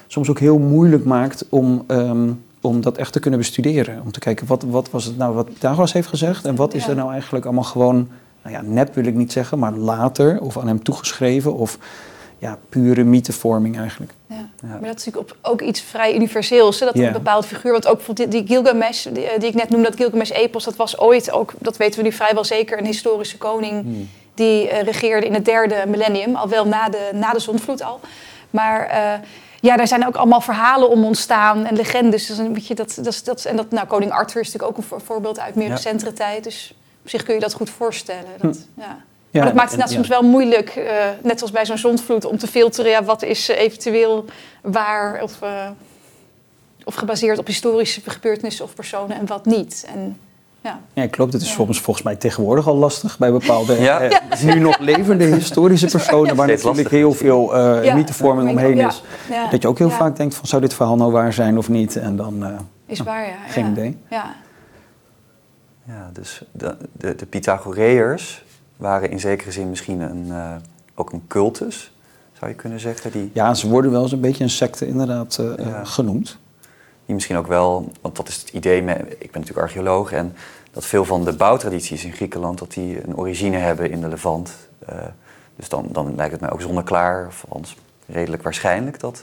soms 0.08 0.30
ook 0.30 0.40
heel 0.40 0.58
moeilijk 0.58 1.06
maakt 1.06 1.46
om, 1.50 1.84
ehm, 1.88 2.30
om 2.62 2.82
dat 2.82 2.98
echt 2.98 3.14
te 3.14 3.20
kunnen 3.20 3.40
bestuderen. 3.40 4.02
Om 4.04 4.12
te 4.12 4.20
kijken, 4.20 4.48
wat, 4.48 4.64
wat 4.64 4.90
was 4.90 5.06
het 5.06 5.18
nou 5.18 5.36
wat 5.36 5.46
Pythagoras 5.46 5.94
heeft 5.94 6.08
gezegd 6.08 6.46
en 6.46 6.56
wat 6.56 6.74
is 6.74 6.88
er 6.88 6.96
nou 6.96 7.12
eigenlijk 7.12 7.46
allemaal 7.46 7.64
gewoon, 7.64 8.08
nou 8.44 8.56
ja, 8.56 8.62
nep 8.62 8.96
wil 8.96 9.06
ik 9.06 9.16
niet 9.16 9.32
zeggen, 9.32 9.60
maar 9.60 9.74
later 9.74 10.42
of 10.42 10.58
aan 10.58 10.68
hem 10.68 10.84
toegeschreven 10.84 11.56
of 11.56 11.78
ja, 12.44 12.58
pure 12.70 13.04
mythevorming 13.04 13.78
eigenlijk. 13.78 14.12
ja. 14.28 14.36
Ja. 14.36 14.68
Maar 14.68 14.90
dat 14.90 14.98
is 15.00 15.06
natuurlijk 15.06 15.36
ook 15.42 15.62
iets 15.62 15.82
vrij 15.82 16.16
universeels. 16.16 16.80
Hè? 16.80 16.86
Dat 16.86 16.96
een 16.96 17.12
bepaald 17.12 17.46
figuur, 17.46 17.72
want 17.72 17.88
ook 17.88 18.16
die, 18.16 18.28
die 18.28 18.48
Gilgamesh, 18.48 19.04
die, 19.12 19.26
eh, 19.28 19.40
die 19.40 19.50
ik 19.50 19.56
net 19.56 19.70
noemde, 19.70 19.90
dat 19.90 19.98
Gilgamesh-epos, 20.00 20.64
dat 20.64 20.76
was 20.76 21.00
ooit 21.00 21.32
ook, 21.32 21.54
dat 21.60 21.78
weten 21.78 22.00
we 22.00 22.06
nu 22.06 22.12
vrijwel 22.12 22.44
zeker, 22.44 22.78
een 22.78 22.86
historische 22.86 23.38
koning 23.38 23.86
die 24.34 24.70
eh, 24.70 24.82
regeerde 24.84 25.26
in 25.26 25.34
het 25.34 25.46
derde 25.46 25.84
millennium, 25.88 26.36
al 26.36 26.50
wel 26.50 26.68
na 26.68 26.90
de, 26.90 27.10
na 27.14 27.32
de 27.32 27.40
zondvloed 27.40 27.84
al. 27.84 28.00
Maar 28.50 28.86
eh, 28.86 29.14
ja, 29.60 29.76
daar 29.78 29.88
zijn 29.88 30.08
ook 30.08 30.16
allemaal 30.16 30.42
verhalen 30.42 30.90
om 30.90 31.06
ontstaan 31.06 31.66
en 31.66 31.76
legendes. 31.76 32.26
Dus 32.26 32.38
een 32.38 32.54
beetje 32.54 32.76
dat, 32.76 33.00
dat, 33.24 33.46
en 33.46 33.56
dat, 33.56 33.72
nou, 33.72 33.88
koning 33.88 34.12
Arthur 34.12 34.42
is 34.42 34.46
natuurlijk 34.52 34.72
ook 34.72 34.78
een 34.78 34.90
voor- 34.90 35.02
voorbeeld 35.02 35.40
uit 35.40 35.56
meer 35.56 35.68
Ja. 35.68 35.74
recentere 35.74 36.14
tijd. 36.14 36.44
Dus 36.44 36.76
op 37.04 37.10
zich 37.10 37.24
kun 37.24 37.34
je 37.34 37.40
dat 37.40 37.54
goed 37.54 37.70
voorstellen. 37.70 38.30
Dat, 38.42 38.68
ja. 38.78 38.84
Ja, 38.84 38.98
maar 39.40 39.46
dat 39.46 39.54
maakt 39.54 39.72
het 39.72 39.80
en- 39.82 39.86
inderdaad 39.88 39.90
soms 39.90 40.08
wel 40.08 40.22
moeilijk, 40.32 40.70
eh, 40.70 41.06
net 41.24 41.42
als 41.42 41.52
bij 41.52 41.66
zo'n 41.66 41.78
zondvloed, 41.78 42.26
om 42.26 42.38
te 42.38 42.48
filteren. 42.48 42.92
Ja, 42.92 43.04
wat 43.04 43.24
is 43.24 43.50
eh, 43.50 43.60
eventueel 43.60 44.26
waar 44.62 45.22
of, 45.24 45.42
eh, 45.42 45.70
of 46.84 46.96
gebaseerd 46.96 47.38
op 47.38 47.48
historische 47.48 48.02
gebeurtenissen 48.06 48.66
of 48.66 48.74
personen 48.76 49.18
en 49.18 49.26
wat 49.26 49.46
niet. 49.46 49.86
En, 49.94 50.18
ja. 50.62 50.80
Ja, 50.94 51.08
klopt. 51.08 51.34
Het 51.34 51.42
is 51.42 51.48
Ja. 51.48 51.54
soms 51.54 51.82
volgens 51.82 52.06
mij 52.06 52.16
tegenwoordig 52.16 52.68
al 52.68 52.76
lastig 52.76 53.18
bij 53.18 53.32
bepaalde 53.32 53.74
Ja. 53.82 54.00
eh, 54.02 54.42
nu 54.44 54.60
nog 54.60 54.78
levende 54.80 55.24
historische 55.26 55.88
personen, 55.88 56.36
waar 56.36 56.48
natuurlijk 56.48 56.90
heel 56.90 57.14
veel 57.14 57.56
eh 57.56 57.84
Ja. 57.84 57.96
mythevorming 57.96 58.50
omheen 58.50 58.76
Ja. 58.78 58.88
is. 58.88 59.04
Ja. 59.30 59.48
Dat 59.50 59.62
je 59.62 59.68
ook 59.68 59.78
heel 59.78 59.90
Ja. 59.90 59.96
vaak 59.96 60.16
denkt 60.16 60.36
van 60.36 60.46
zou 60.48 60.62
dit 60.62 60.74
verhaal 60.74 60.96
nou 60.96 61.12
waar 61.12 61.34
zijn 61.34 61.58
of 61.58 61.70
niet? 61.70 61.96
En 61.96 62.16
dan, 62.16 62.44
eh, 62.46 62.50
Is 62.86 63.00
Oh, 63.00 63.06
waar, 63.06 63.26
ja. 63.28 63.34
geen 63.48 63.66
ja. 63.66 63.72
idee. 63.72 63.98
Ja. 64.10 64.36
Ja, 65.88 66.10
dus 66.14 66.42
de, 66.52 66.76
de, 66.92 67.16
de 67.16 67.26
Pythagoreërs 67.26 68.44
waren 68.84 69.12
in 69.12 69.20
zekere 69.20 69.52
zin 69.52 69.70
misschien 69.70 70.00
een, 70.02 70.26
eh, 70.30 70.56
ook 70.96 71.12
een 71.12 71.24
cultus, 71.28 71.92
zou 72.38 72.52
je 72.52 72.58
kunnen 72.58 72.80
zeggen. 72.80 73.12
Die, 73.12 73.32
ja, 73.34 73.54
ze 73.54 73.70
worden 73.70 73.92
wel 73.92 74.02
eens 74.02 74.12
een 74.12 74.20
beetje 74.20 74.44
een 74.44 74.50
secte 74.50 74.88
inderdaad 74.88 75.38
eh, 75.38 75.66
Ja. 75.66 75.84
genoemd. 75.84 76.38
die 77.06 77.16
misschien 77.16 77.38
ook 77.38 77.48
wel, 77.48 77.92
want 78.02 78.16
dat 78.16 78.28
is 78.28 78.36
het 78.36 78.50
idee, 78.50 78.82
met, 78.82 78.98
ik 79.00 79.32
ben 79.32 79.42
natuurlijk 79.42 79.68
archeoloog 79.68 80.12
en 80.12 80.36
dat 80.72 80.86
veel 80.86 81.06
van 81.06 81.24
de 81.26 81.34
bouwtradities 81.34 82.06
in 82.06 82.12
Griekenland, 82.12 82.60
dat 82.60 82.74
die 82.74 83.08
een 83.08 83.18
origine 83.18 83.58
hebben 83.58 83.92
in 83.92 84.02
de 84.02 84.08
Levant. 84.08 84.52
Eh, 84.86 84.96
dus 85.56 85.70
dan, 85.70 85.88
dan 85.92 86.16
lijkt 86.16 86.32
het 86.32 86.42
mij 86.42 86.52
ook 86.52 86.62
zonneklaar, 86.62 87.28
of 87.28 87.46
althans 87.50 87.78
redelijk 88.08 88.44
waarschijnlijk, 88.44 89.00
dat 89.00 89.16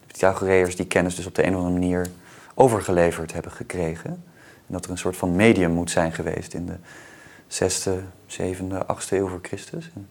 de 0.00 0.06
Pythagoreërs 0.06 0.76
die 0.76 0.86
kennis 0.86 1.14
dus 1.14 1.26
op 1.26 1.34
de 1.34 1.46
een 1.46 1.54
of 1.56 1.62
andere 1.62 1.80
manier 1.80 2.06
overgeleverd 2.54 3.32
hebben 3.32 3.52
gekregen. 3.52 4.10
En 4.66 4.72
dat 4.72 4.84
er 4.84 4.90
een 4.90 4.98
soort 4.98 5.16
van 5.16 5.36
medium 5.36 5.70
moet 5.70 5.90
zijn 5.90 6.12
geweest 6.12 6.54
in 6.54 6.66
de 6.66 6.76
6e, 7.48 7.90
7e, 8.28 8.86
8e 8.86 9.08
eeuw 9.10 9.28
voor 9.28 9.40
Christus. 9.42 9.90
En 9.94 10.08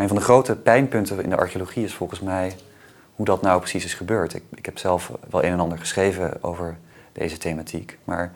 een 0.00 0.08
van 0.08 0.16
de 0.16 0.22
grote 0.22 0.56
pijnpunten 0.56 1.22
in 1.22 1.30
de 1.30 1.36
archeologie 1.36 1.84
is 1.84 1.94
volgens 1.94 2.20
mij 2.20 2.56
hoe 3.14 3.26
dat 3.26 3.42
nou 3.42 3.58
precies 3.58 3.84
is 3.84 3.94
gebeurd. 3.94 4.34
Ik, 4.34 4.42
ik 4.54 4.66
heb 4.66 4.78
zelf 4.78 5.10
wel 5.30 5.44
een 5.44 5.52
en 5.52 5.60
ander 5.60 5.78
geschreven 5.78 6.42
over 6.42 6.76
deze 7.12 7.38
thematiek. 7.38 7.98
Maar 8.04 8.32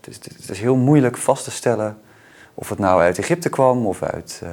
het 0.00 0.08
is, 0.08 0.14
het 0.14 0.50
is 0.50 0.60
heel 0.60 0.76
moeilijk 0.76 1.16
vast 1.16 1.44
te 1.44 1.50
stellen 1.50 1.98
of 2.54 2.68
het 2.68 2.78
nou 2.78 3.00
uit 3.00 3.18
Egypte 3.18 3.48
kwam 3.48 3.86
of 3.86 4.02
uit 4.02 4.40
uh, 4.44 4.50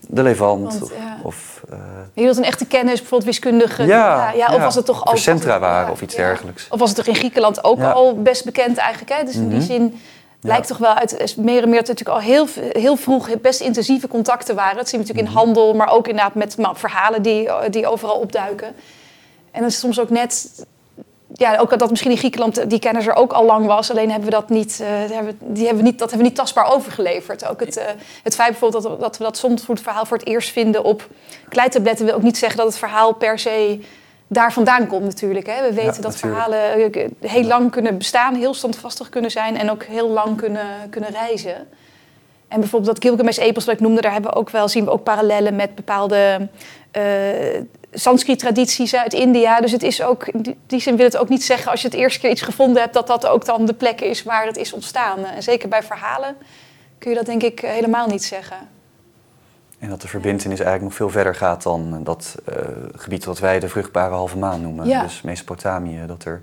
de 0.00 0.22
Levant. 0.22 0.78
Want, 0.78 0.92
ja. 0.96 1.18
of, 1.22 1.62
uh, 1.72 1.78
Je 2.12 2.22
wilt 2.22 2.36
een 2.36 2.44
echte 2.44 2.66
kennis, 2.66 2.98
bijvoorbeeld 2.98 3.30
wiskundige. 3.30 3.84
Ja, 3.84 4.32
ja, 4.32 4.54
of 4.54 4.60
was 4.60 4.74
het 4.74 4.84
toch 4.84 5.10
er 5.10 5.18
centra 5.18 5.58
waren 5.58 5.92
of 5.92 6.02
iets 6.02 6.14
dergelijks. 6.14 6.68
Of 6.68 6.78
was 6.78 6.88
het 6.88 6.98
toch 6.98 7.06
in 7.06 7.14
Griekenland 7.14 7.64
ook 7.64 7.82
al 7.82 8.22
best 8.22 8.44
bekend 8.44 8.76
eigenlijk? 8.76 9.12
Hè? 9.12 9.24
Dus 9.24 9.34
in 9.34 9.48
die 9.48 9.80
Mhm. 9.80 9.94
Zin 10.46 10.54
blijkt 10.54 10.68
toch 10.68 10.78
wel 10.78 10.94
uit 10.94 11.36
meer 11.36 11.62
en 11.62 11.68
meer 11.68 11.78
dat 11.78 11.88
natuurlijk 11.88 12.16
al 12.18 12.22
heel, 12.24 12.46
heel 12.72 12.96
vroeg 12.96 13.40
best 13.40 13.60
intensieve 13.60 14.08
contacten 14.08 14.54
waren. 14.54 14.76
Dat 14.76 14.88
zien 14.88 15.00
we 15.00 15.06
natuurlijk 15.06 15.34
Mhm. 15.34 15.44
in 15.44 15.46
handel, 15.46 15.74
maar 15.74 15.90
ook 15.92 16.08
inderdaad 16.08 16.34
met 16.34 16.56
nou, 16.56 16.76
verhalen 16.76 17.22
die, 17.22 17.48
die 17.70 17.86
overal 17.86 18.16
opduiken. 18.16 18.74
En 19.50 19.60
dat 19.62 19.70
is 19.70 19.78
soms 19.78 20.00
ook 20.00 20.10
net... 20.10 20.64
Ja, 21.34 21.56
ook 21.58 21.78
dat 21.78 21.90
misschien 21.90 22.10
in 22.10 22.16
Griekenland 22.16 22.70
die 22.70 22.78
kennis 22.78 23.06
er 23.06 23.14
ook 23.14 23.32
al 23.32 23.44
lang 23.44 23.66
was. 23.66 23.90
Alleen 23.90 24.10
hebben 24.10 24.28
we 24.28 24.34
dat 24.34 24.48
niet, 24.48 24.80
eh, 24.80 24.86
hebben, 25.14 25.38
die 25.40 25.64
hebben 25.66 25.84
we 25.84 25.90
niet, 25.90 25.98
dat 25.98 26.10
hebben 26.10 26.18
we 26.26 26.32
niet 26.32 26.36
tastbaar 26.36 26.72
overgeleverd. 26.72 27.46
Ook 27.48 27.60
het, 27.60 27.76
eh, 27.76 27.84
het 28.22 28.34
feit 28.34 28.50
bijvoorbeeld 28.50 28.82
dat, 28.82 28.92
we- 28.92 28.98
dat 28.98 29.18
we 29.18 29.24
dat 29.24 29.38
zondvoetverhaal 29.38 30.06
voor 30.06 30.16
het 30.16 30.26
eerst 30.26 30.50
vinden 30.52 30.84
op 30.84 31.08
kleitabletten... 31.48 32.06
wil 32.06 32.14
ook 32.14 32.22
niet 32.22 32.38
zeggen 32.38 32.58
dat 32.58 32.66
het 32.66 32.78
verhaal 32.78 33.12
per 33.12 33.38
se 33.38 33.80
daar 34.26 34.52
vandaan 34.52 34.86
komt 34.86 35.04
natuurlijk. 35.04 35.46
Hè. 35.46 35.62
We 35.68 35.74
weten 35.74 36.02
dat 36.02 36.12
natuurlijk. 36.12 36.42
verhalen 36.42 36.92
eh, 36.92 37.30
heel 37.30 37.44
lang 37.44 37.70
kunnen 37.70 37.98
bestaan, 37.98 38.34
heel 38.34 38.54
standvastig 38.54 39.08
kunnen 39.08 39.30
zijn... 39.30 39.56
en 39.58 39.70
ook 39.70 39.82
heel 39.84 40.08
lang 40.08 40.36
kunnen, 40.36 40.66
kunnen 40.90 41.10
reizen. 41.10 41.68
En 42.48 42.60
bijvoorbeeld 42.60 42.94
dat 42.94 43.04
Gilgamesh-epos 43.04 43.64
wat 43.64 43.74
ik 43.74 43.80
noemde, 43.80 44.00
daar 44.00 44.12
hebben 44.12 44.30
we 44.30 44.36
ook 44.36 44.50
wel, 44.50 44.68
zien 44.68 44.84
we 44.84 44.90
ook 44.90 45.02
parallellen 45.02 45.56
met 45.56 45.74
bepaalde 45.74 46.48
eh 46.90 47.02
Sanskrit-tradities 47.92 48.94
uit 48.94 49.12
India. 49.12 49.60
Dus 49.60 49.72
het 49.72 49.82
is 49.82 50.02
ook, 50.02 50.26
in 50.26 50.42
die- 50.42 50.58
die 50.66 50.80
zin 50.80 50.96
wil 50.96 51.04
het 51.06 51.16
ook 51.16 51.28
niet 51.28 51.44
zeggen 51.44 51.70
als 51.70 51.80
je 51.80 51.88
het 51.88 51.96
eerste 51.96 52.20
keer 52.20 52.30
iets 52.30 52.42
gevonden 52.42 52.82
hebt, 52.82 52.94
dat 52.94 53.06
dat 53.06 53.26
ook 53.26 53.44
dan 53.44 53.66
de 53.66 53.74
plek 53.74 54.00
is 54.00 54.22
waar 54.22 54.46
het 54.46 54.56
is 54.56 54.72
ontstaan. 54.72 55.24
En 55.24 55.42
zeker 55.42 55.68
bij 55.68 55.82
verhalen 55.82 56.36
kun 56.98 57.10
je 57.10 57.16
dat 57.16 57.26
denk 57.26 57.42
ik 57.42 57.60
helemaal 57.60 58.06
niet 58.06 58.24
zeggen. 58.24 58.56
En 59.78 59.88
dat 59.88 60.00
de 60.00 60.08
verbindenis 60.08 60.60
eigenlijk 60.60 60.82
nog 60.82 60.94
veel 60.94 61.10
verder 61.10 61.34
gaat 61.34 61.62
dan 61.62 62.00
dat 62.04 62.34
eh, 62.44 62.54
gebied 62.94 63.24
wat 63.24 63.38
wij 63.38 63.60
de 63.60 63.68
vruchtbare 63.68 64.14
halve 64.14 64.38
maan 64.38 64.60
noemen. 64.62 64.86
Ja. 64.86 65.02
Dus 65.02 65.22
Mesopotamië. 65.22 66.00
Dat 66.06 66.24
er 66.24 66.42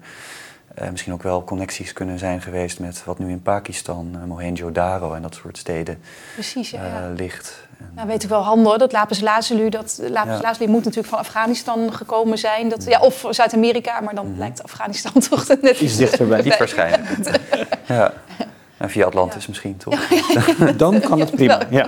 eh, 0.75 0.89
misschien 0.89 1.13
ook 1.13 1.23
wel 1.23 1.43
connecties 1.43 1.93
kunnen 1.93 2.19
zijn 2.19 2.41
geweest 2.41 2.79
met 2.79 3.03
wat 3.05 3.19
nu 3.19 3.29
in 3.29 3.41
Pakistan, 3.41 4.09
eh, 4.21 4.27
Mohenjo-Daro 4.27 5.13
en 5.13 5.21
dat 5.21 5.35
soort 5.35 5.57
steden 5.57 6.01
Precies, 6.33 6.69
ja. 6.69 6.77
eh, 6.85 6.91
ja. 6.91 7.09
ligt. 7.15 7.67
En, 7.79 7.91
Nou, 7.95 8.07
weet 8.07 8.23
ik 8.23 8.29
wel 8.29 8.41
handel, 8.43 8.77
dat 8.77 8.91
lapis 8.91 9.19
lazuli, 9.19 9.69
dat 9.69 9.99
lapis 10.09 10.33
Ja. 10.35 10.41
lazuli 10.41 10.67
moet 10.71 10.83
natuurlijk 10.83 11.07
van 11.09 11.19
Afghanistan 11.19 11.93
gekomen 11.93 12.37
zijn. 12.37 12.69
Dat, 12.69 12.83
ja, 12.83 12.99
of 12.99 13.25
Zuid-Amerika, 13.29 13.99
maar 14.01 14.15
dan 14.15 14.29
Mhm. 14.29 14.37
lijkt 14.39 14.63
Afghanistan 14.63 15.11
toch 15.29 15.47
net 15.61 15.79
Iets 15.79 15.95
dichterbij. 15.97 16.41
Niet 16.41 16.57
waarschijnlijk. 16.57 17.39
ja. 17.87 18.13
En 18.77 18.89
via 18.89 19.05
Atlantis 19.05 19.41
Ja. 19.41 19.47
misschien, 19.49 19.77
toch? 19.77 20.07
Dan 20.77 20.99
kan 20.99 21.19
het 21.19 21.31
prima. 21.31 21.61
Ja. 21.69 21.87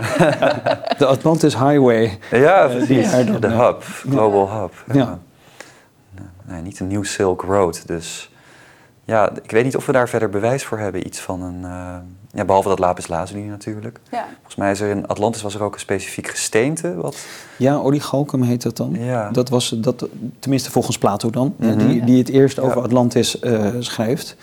De 0.98 1.06
Atlantis 1.06 1.54
Highway. 1.58 2.20
Ja, 2.32 2.64
Eh, 2.68 2.76
precies. 2.76 3.12
de 3.12 3.48
eh, 3.48 3.60
hub, 3.60 3.84
global 4.10 4.52
hub. 4.62 4.74
Ja. 4.94 5.20
Nee, 6.46 6.62
niet 6.62 6.80
een 6.80 6.88
nieuw 6.88 7.04
Silk 7.04 7.42
Road. 7.42 7.88
Dus 7.88 8.32
ja, 9.04 9.30
ik 9.44 9.52
weet 9.52 9.64
niet 9.64 9.76
of 9.76 9.86
we 9.86 9.92
daar 9.92 10.10
verder 10.10 10.30
bewijs 10.30 10.64
voor 10.64 10.78
hebben. 10.80 11.06
Iets 11.08 11.20
van 11.20 11.42
een, 11.42 11.64
eh, 11.64 11.96
ja, 12.32 12.46
behalve 12.46 12.68
dat 12.70 12.80
lapis 12.80 13.08
lazuli 13.08 13.42
natuurlijk. 13.44 14.00
Ja. 14.12 14.26
Volgens 14.36 14.56
mij 14.56 14.72
is 14.72 14.80
er 14.82 14.90
in 14.90 15.08
Atlantis 15.08 15.42
was 15.42 15.56
er 15.56 15.64
ook 15.64 15.74
een 15.74 15.80
specifiek 15.80 16.28
gesteente. 16.28 16.96
Wat, 16.96 17.18
Ja, 17.58 17.78
Orichalcum 17.80 18.42
heet 18.42 18.62
dat 18.62 18.78
dan. 18.78 18.96
ja. 19.00 19.30
Dat 19.32 19.50
was 19.50 19.70
dat, 19.70 20.08
tenminste 20.40 20.72
volgens 20.72 20.98
Plato 20.98 21.30
dan, 21.30 21.56
eh, 21.60 21.68
Mhm. 21.68 21.78
die, 21.88 22.04
die 22.04 22.18
het 22.18 22.30
eerst 22.30 22.56
Ja. 22.58 22.62
over 22.64 22.82
Atlantis 22.82 23.40
eh, 23.40 23.66
schrijft. 23.80 24.36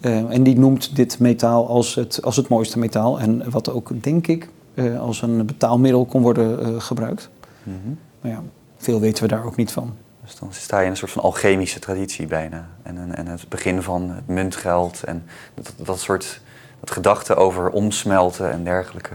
Eh, 0.00 0.32
en 0.32 0.42
die 0.42 0.58
noemt 0.58 0.96
dit 0.96 1.18
metaal 1.18 1.68
als 1.68 1.94
het, 1.94 2.22
als 2.22 2.36
het 2.36 2.48
mooiste 2.48 2.78
metaal. 2.78 3.20
En 3.20 3.50
wat 3.50 3.70
ook, 3.70 4.02
denk 4.02 4.26
ik, 4.26 4.48
eh, 4.74 5.00
als 5.00 5.22
een 5.22 5.46
betaalmiddel 5.46 6.04
kon 6.04 6.22
worden 6.22 6.64
eh, 6.64 6.80
gebruikt. 6.80 7.28
Mhm. 7.62 7.76
Maar 8.20 8.30
ja, 8.30 8.42
veel 8.76 9.00
weten 9.00 9.22
we 9.22 9.28
daar 9.28 9.44
ook 9.44 9.56
niet 9.56 9.72
van. 9.72 9.96
Dus 10.24 10.36
dan 10.36 10.52
sta 10.52 10.78
je 10.78 10.84
in 10.84 10.90
een 10.90 10.96
soort 10.96 11.10
van 11.10 11.22
alchemische 11.22 11.78
traditie 11.78 12.26
bijna. 12.26 12.68
En, 12.82 13.14
en, 13.14 13.26
het 13.26 13.48
begin 13.48 13.82
van 13.82 14.10
het 14.10 14.26
muntgeld 14.26 15.02
en 15.02 15.24
dat, 15.54 15.72
dat 15.76 15.98
soort 15.98 16.40
dat 16.80 16.90
gedachten 16.90 17.36
over 17.36 17.70
omsmelten 17.70 18.50
en 18.50 18.64
dergelijke. 18.64 19.14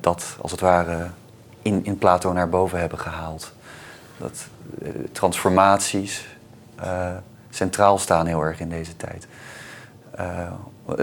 dat 0.00 0.36
als 0.40 0.50
het 0.50 0.60
ware 0.60 1.06
in, 1.62 1.84
in 1.84 1.98
Plato 1.98 2.32
naar 2.32 2.48
boven 2.48 2.80
hebben 2.80 2.98
gehaald. 2.98 3.52
Dat 4.18 4.46
transformaties 5.12 6.26
centraal 7.50 7.98
staan 7.98 8.26
heel 8.26 8.42
erg 8.42 8.60
in 8.60 8.68
deze 8.68 8.96
tijd. 8.96 9.26
Eh, 10.16 10.26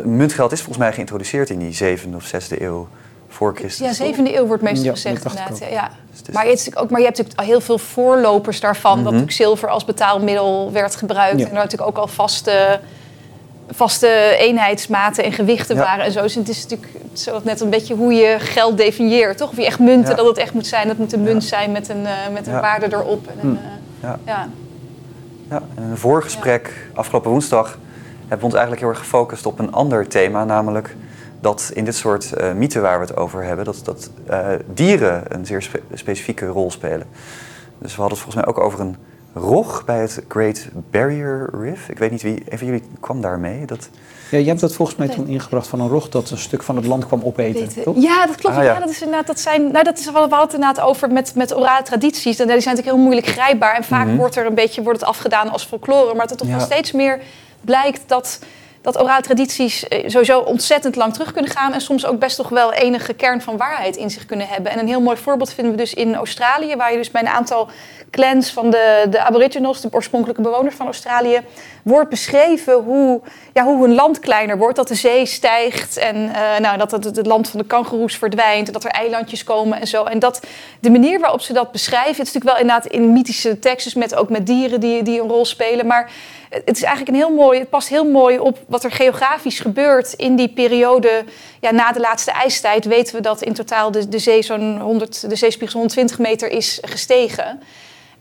muntgeld 0.03 0.51
is 0.51 0.57
volgens 0.57 0.77
mij 0.77 0.93
geïntroduceerd 0.93 1.49
in 1.49 1.59
die 1.59 1.73
zevende 1.73 2.15
of 2.17 2.23
zesde 2.25 2.63
eeuw 2.63 2.87
voor 3.27 3.55
Christus. 3.55 3.79
Ja, 3.79 3.87
toch? 3.87 3.95
zevende 4.07 4.37
eeuw 4.37 4.45
wordt 4.45 4.63
meestal 4.63 4.85
Ja, 4.85 4.91
gezegd 4.91 5.23
dat 5.23 5.31
inderdaad. 5.31 5.57
Ja. 5.71 5.89
Dus 6.09 6.19
het 6.19 6.27
is- 6.27 6.33
Maar, 6.33 6.43
je 6.43 6.49
hebt 6.49 6.59
natuurlijk 6.59 6.81
ook, 6.81 6.89
maar 6.89 6.99
je 6.99 7.05
hebt 7.05 7.17
natuurlijk 7.17 7.47
al 7.47 7.53
heel 7.53 7.61
veel 7.61 7.77
voorlopers 7.77 8.59
daarvan. 8.59 8.91
Dat 8.91 8.97
Mhm. 9.03 9.05
natuurlijk 9.05 9.31
zilver 9.37 9.69
als 9.69 9.85
betaalmiddel 9.85 10.71
werd 10.71 10.95
gebruikt. 10.95 11.39
Ja. 11.39 11.45
En 11.45 11.51
er 11.51 11.55
natuurlijk 11.63 11.89
ook 11.89 11.97
al 11.97 12.07
vaste, 12.07 12.79
vaste 13.71 14.35
eenheidsmaten 14.39 15.23
en 15.23 15.31
gewichten 15.31 15.75
Ja. 15.75 15.81
waren. 15.83 16.05
En 16.05 16.11
zo. 16.11 16.21
Dus 16.21 16.35
het 16.35 16.49
is 16.49 16.61
natuurlijk 16.63 16.91
zo 17.13 17.39
net 17.43 17.61
een 17.61 17.69
beetje 17.69 17.95
hoe 17.95 18.13
je 18.13 18.35
geld 18.39 18.77
definieert. 18.77 19.37
Toch? 19.37 19.49
Of 19.49 19.55
je 19.57 19.65
echt 19.65 19.79
munten, 19.79 20.09
Ja. 20.09 20.15
dat 20.15 20.25
het 20.25 20.37
echt 20.37 20.53
moet 20.53 20.67
zijn. 20.67 20.87
Dat 20.87 20.97
moet 20.97 21.13
een 21.13 21.23
munt 21.23 21.41
Ja. 21.43 21.47
zijn 21.49 21.71
met 21.71 21.89
een, 21.89 22.05
eh, 22.05 22.13
met 22.33 22.47
een 22.47 22.53
Ja. 22.53 22.61
waarde 22.61 22.85
erop. 22.91 23.27
En 23.27 23.47
een, 23.47 23.59
Ja. 24.01 24.19
ja. 24.25 24.47
Ja, 25.49 25.61
in 25.77 25.83
een 25.83 25.97
voorgesprek 25.97 26.73
afgelopen 26.93 27.31
woensdag 27.31 27.77
hebben 28.29 28.37
we 28.39 28.45
ons 28.45 28.53
eigenlijk 28.53 28.81
heel 28.81 28.89
erg 28.89 28.99
gefocust 28.99 29.45
op 29.45 29.59
een 29.59 29.71
ander 29.71 30.07
thema, 30.07 30.43
namelijk 30.45 30.95
dat 31.41 31.71
in 31.73 31.85
dit 31.85 31.95
soort 31.95 32.33
eh 32.33 32.53
mythen 32.53 32.81
waar 32.81 32.99
we 32.99 33.05
het 33.05 33.15
over 33.15 33.43
hebben, 33.43 33.65
dat, 33.65 33.81
dat 33.83 34.09
eh, 34.25 34.47
dieren 34.73 35.23
een 35.27 35.45
zeer 35.45 35.61
spe- 35.61 35.81
specifieke 35.93 36.45
rol 36.45 36.71
spelen. 36.71 37.07
Dus 37.77 37.95
we 37.95 38.01
hadden 38.01 38.17
het 38.17 38.27
volgens 38.27 38.35
mij 38.35 38.45
ook 38.45 38.59
over 38.59 38.79
een 38.79 38.95
rog 39.33 39.85
bij 39.85 39.99
het 39.99 40.21
Great 40.27 40.67
Barrier 40.91 41.49
Reef. 41.61 41.89
Ik 41.89 41.97
weet 41.97 42.11
niet 42.11 42.21
wie, 42.21 42.43
een 42.49 42.57
van 42.57 42.67
jullie 42.67 42.83
kwam 42.99 43.21
daarmee. 43.21 43.65
Dat, 43.65 43.89
Ja, 44.31 44.37
je 44.37 44.45
hebt 44.47 44.59
dat 44.59 44.73
volgens 44.75 44.97
mij 44.97 45.07
toen 45.07 45.27
ingebracht 45.27 45.67
van 45.67 45.79
een 45.79 45.87
rog 45.87 46.09
dat 46.09 46.29
een 46.29 46.37
stuk 46.37 46.63
van 46.63 46.75
het 46.75 46.85
land 46.85 47.05
kwam 47.07 47.21
opeten, 47.23 47.83
toch? 47.83 47.95
Ja, 48.01 48.25
dat 48.25 48.35
klopt. 48.35 48.55
Ah, 48.55 48.63
ja. 48.63 48.73
ja. 48.73 48.79
dat 48.79 48.89
is 48.89 49.01
inderdaad, 49.01 49.27
dat 49.27 49.39
zijn, 49.39 49.71
nou, 49.71 49.83
dat 49.83 49.97
is, 49.99 50.05
we 50.11 50.27
inderdaad 50.41 50.79
over 50.79 51.11
met, 51.11 51.35
met 51.35 51.55
orale 51.55 51.83
tradities. 51.83 52.39
En 52.39 52.47
die 52.47 52.59
zijn 52.61 52.75
natuurlijk 52.75 52.95
heel 52.95 52.97
moeilijk 53.05 53.27
grijpbaar. 53.27 53.75
En 53.75 53.83
vaak 53.83 54.07
Mhm. 54.07 54.15
wordt 54.15 54.35
er 54.35 54.45
een 54.45 54.53
beetje 54.53 54.83
wordt 54.83 54.99
het 54.99 55.09
afgedaan 55.09 55.49
als 55.49 55.63
folklore. 55.63 56.13
Maar 56.15 56.27
dat 56.27 56.29
het 56.29 56.39
toch 56.39 56.47
Ja. 56.59 56.65
steeds 56.65 56.91
meer 56.91 57.19
blijkt 57.61 58.01
dat, 58.07 58.39
dat 58.81 59.01
orale 59.01 59.21
tradities 59.21 59.87
eh, 59.87 60.09
sowieso 60.09 60.39
ontzettend 60.39 60.95
lang 60.95 61.13
terug 61.13 61.31
kunnen 61.31 61.51
gaan. 61.51 61.73
En 61.73 61.81
soms 61.81 62.05
ook 62.05 62.19
best 62.19 62.35
toch 62.35 62.49
wel 62.49 62.73
enige 62.73 63.13
kern 63.13 63.41
van 63.41 63.57
waarheid 63.57 63.95
in 63.95 64.09
zich 64.09 64.25
kunnen 64.25 64.47
hebben. 64.47 64.71
En 64.71 64.79
een 64.79 64.87
heel 64.87 65.01
mooi 65.01 65.17
voorbeeld 65.17 65.53
vinden 65.53 65.73
we 65.73 65.77
dus 65.77 65.93
in 65.93 66.15
Australië. 66.15 66.75
Waar 66.75 66.91
je 66.91 66.97
dus 66.97 67.11
bij 67.11 67.21
een 67.21 67.27
aantal 67.27 67.69
clans 68.11 68.51
van 68.51 68.69
de, 68.69 69.05
de 69.09 69.19
aboriginals, 69.19 69.81
de 69.81 69.87
oorspronkelijke 69.91 70.41
bewoners 70.41 70.75
van 70.75 70.85
Australië, 70.85 71.41
wordt 71.83 72.09
beschreven 72.09 72.73
hoe, 72.73 73.21
ja, 73.53 73.63
hoe 73.63 73.83
hun 73.83 73.95
land 73.95 74.19
kleiner 74.19 74.57
wordt. 74.57 74.75
Dat 74.75 74.87
de 74.87 74.95
zee 74.95 75.25
stijgt 75.25 75.97
en 75.97 76.33
eh, 76.33 76.59
nou, 76.59 76.77
dat 76.77 76.91
het, 76.91 77.03
het 77.03 77.25
land 77.25 77.49
van 77.49 77.59
de 77.59 77.65
kangoeroes 77.65 78.15
verdwijnt. 78.15 78.67
En 78.67 78.73
dat 78.73 78.83
er 78.83 78.91
eilandjes 78.91 79.43
komen 79.43 79.79
en 79.79 79.87
zo. 79.87 80.03
En 80.03 80.19
dat 80.19 80.39
de 80.79 80.89
manier 80.89 81.19
waarop 81.19 81.41
ze 81.41 81.53
dat 81.53 81.71
beschrijven, 81.71 82.17
het 82.17 82.27
is 82.27 82.33
natuurlijk 82.33 82.51
wel 82.51 82.61
inderdaad 82.61 82.91
in 82.91 83.13
mythische 83.13 83.59
teksten, 83.59 83.99
met, 83.99 84.15
ook 84.15 84.29
met 84.29 84.45
dieren 84.45 84.79
die, 84.79 85.03
die 85.03 85.21
een 85.21 85.27
rol 85.27 85.45
spelen. 85.45 85.87
Maar 85.87 86.11
het 86.49 86.75
is 86.75 86.83
eigenlijk 86.83 87.07
een 87.07 87.23
heel 87.23 87.35
mooi, 87.35 87.59
het 87.59 87.69
past 87.69 87.87
heel 87.87 88.09
mooi 88.09 88.39
op 88.39 88.57
wat 88.67 88.83
er 88.83 88.91
geografisch 88.91 89.59
gebeurt 89.59 90.13
in 90.13 90.35
die 90.35 90.49
periode. 90.49 91.23
Ja, 91.59 91.71
na 91.71 91.91
de 91.91 91.99
laatste 91.99 92.31
ijstijd 92.31 92.85
weten 92.85 93.15
we 93.15 93.21
dat 93.21 93.41
in 93.41 93.53
totaal 93.53 93.91
de, 93.91 94.09
de 94.09 94.19
zee 94.19 94.41
zo'n 94.41 94.79
100, 94.79 95.29
de 95.29 95.35
zeespiegel 95.35 95.79
zo'n 95.79 95.79
120 95.79 96.19
meter 96.19 96.49
is 96.49 96.79
gestegen. 96.81 97.61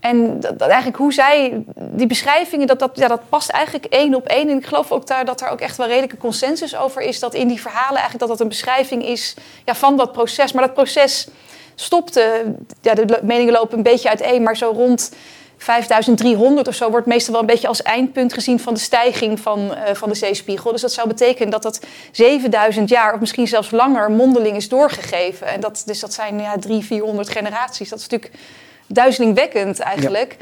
En 0.00 0.40
dat, 0.40 0.58
dat 0.58 0.68
eigenlijk 0.68 0.96
hoe 0.96 1.12
zij, 1.12 1.62
die 1.74 2.06
beschrijvingen, 2.06 2.66
dat, 2.66 2.78
dat, 2.78 2.90
ja, 2.94 3.08
dat 3.08 3.28
past 3.28 3.48
eigenlijk 3.48 3.84
één 3.84 4.14
op 4.14 4.26
één. 4.26 4.48
En 4.48 4.56
ik 4.56 4.66
geloof 4.66 4.92
ook 4.92 5.06
daar, 5.06 5.24
dat 5.24 5.40
er 5.40 5.48
ook 5.48 5.60
echt 5.60 5.76
wel 5.76 5.86
redelijke 5.86 6.16
consensus 6.16 6.76
over 6.76 7.02
is. 7.02 7.18
Dat 7.18 7.34
in 7.34 7.48
die 7.48 7.60
verhalen 7.60 7.96
eigenlijk 7.96 8.20
dat 8.20 8.28
dat 8.28 8.40
een 8.40 8.48
beschrijving 8.48 9.04
is 9.04 9.34
ja, 9.64 9.74
van 9.74 9.96
dat 9.96 10.12
proces. 10.12 10.52
Maar 10.52 10.64
dat 10.64 10.74
proces 10.74 11.28
stopte, 11.74 12.54
ja, 12.80 12.94
de 12.94 13.20
meningen 13.22 13.52
lopen 13.52 13.76
een 13.76 13.82
beetje 13.82 14.08
uiteen, 14.08 14.42
maar 14.42 14.56
zo 14.56 14.70
rond 14.70 15.12
5300 15.58 16.68
of 16.68 16.74
zo 16.74 16.90
wordt 16.90 17.06
meestal 17.06 17.32
wel 17.32 17.40
een 17.40 17.48
beetje 17.48 17.68
als 17.68 17.82
eindpunt 17.82 18.32
gezien 18.32 18.60
van 18.60 18.74
de 18.74 18.80
stijging 18.80 19.40
van, 19.40 19.74
eh, 19.74 19.94
van 19.94 20.08
de 20.08 20.14
zeespiegel. 20.14 20.72
Dus 20.72 20.80
dat 20.80 20.92
zou 20.92 21.08
betekenen 21.08 21.50
dat 21.50 21.62
dat 21.62 21.80
7000 22.12 22.88
jaar 22.88 23.14
of 23.14 23.20
misschien 23.20 23.48
zelfs 23.48 23.70
langer 23.70 24.10
mondeling 24.10 24.56
is 24.56 24.68
doorgegeven. 24.68 25.46
En 25.46 25.60
dat, 25.60 25.82
dus 25.86 26.00
dat 26.00 26.12
zijn 26.12 26.40
ja, 26.40 26.56
300, 26.58 26.86
400 26.86 27.28
generaties. 27.28 27.88
Dat 27.88 27.98
is 27.98 28.08
natuurlijk 28.08 28.40
duizelingwekkend 28.86 29.78
eigenlijk. 29.78 30.36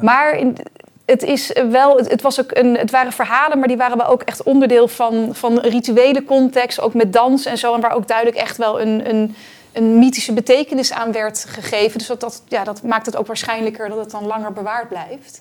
Maar 0.00 0.38
in, 0.38 0.56
het, 1.04 1.22
is 1.22 1.52
wel, 1.70 1.96
het, 1.96 2.10
het 2.10 2.22
was 2.22 2.40
ook 2.40 2.50
een, 2.56 2.76
het 2.76 2.90
waren 2.90 3.12
verhalen, 3.12 3.58
maar 3.58 3.68
die 3.68 3.76
waren 3.76 3.96
wel 3.96 4.06
ook 4.06 4.22
echt 4.22 4.42
onderdeel 4.42 4.88
van, 4.88 5.28
van 5.32 5.58
rituele 5.58 6.24
context. 6.24 6.80
Ook 6.80 6.94
met 6.94 7.12
dans 7.12 7.44
en 7.44 7.58
zo. 7.58 7.74
En 7.74 7.80
waar 7.80 7.94
ook 7.94 8.08
duidelijk 8.08 8.36
echt 8.36 8.56
wel 8.56 8.80
een, 8.80 9.08
een 9.08 9.36
een 9.72 9.98
mythische 9.98 10.32
betekenis 10.32 10.92
aan 10.92 11.12
werd 11.12 11.44
gegeven. 11.48 11.98
Dus 11.98 12.06
dat, 12.06 12.20
dat, 12.20 12.42
ja, 12.48 12.64
dat 12.64 12.82
maakt 12.82 13.06
het 13.06 13.16
ook 13.16 13.26
waarschijnlijker 13.26 13.88
dat 13.88 13.98
het 13.98 14.10
dan 14.10 14.26
langer 14.26 14.52
bewaard 14.52 14.88
blijft. 14.88 15.40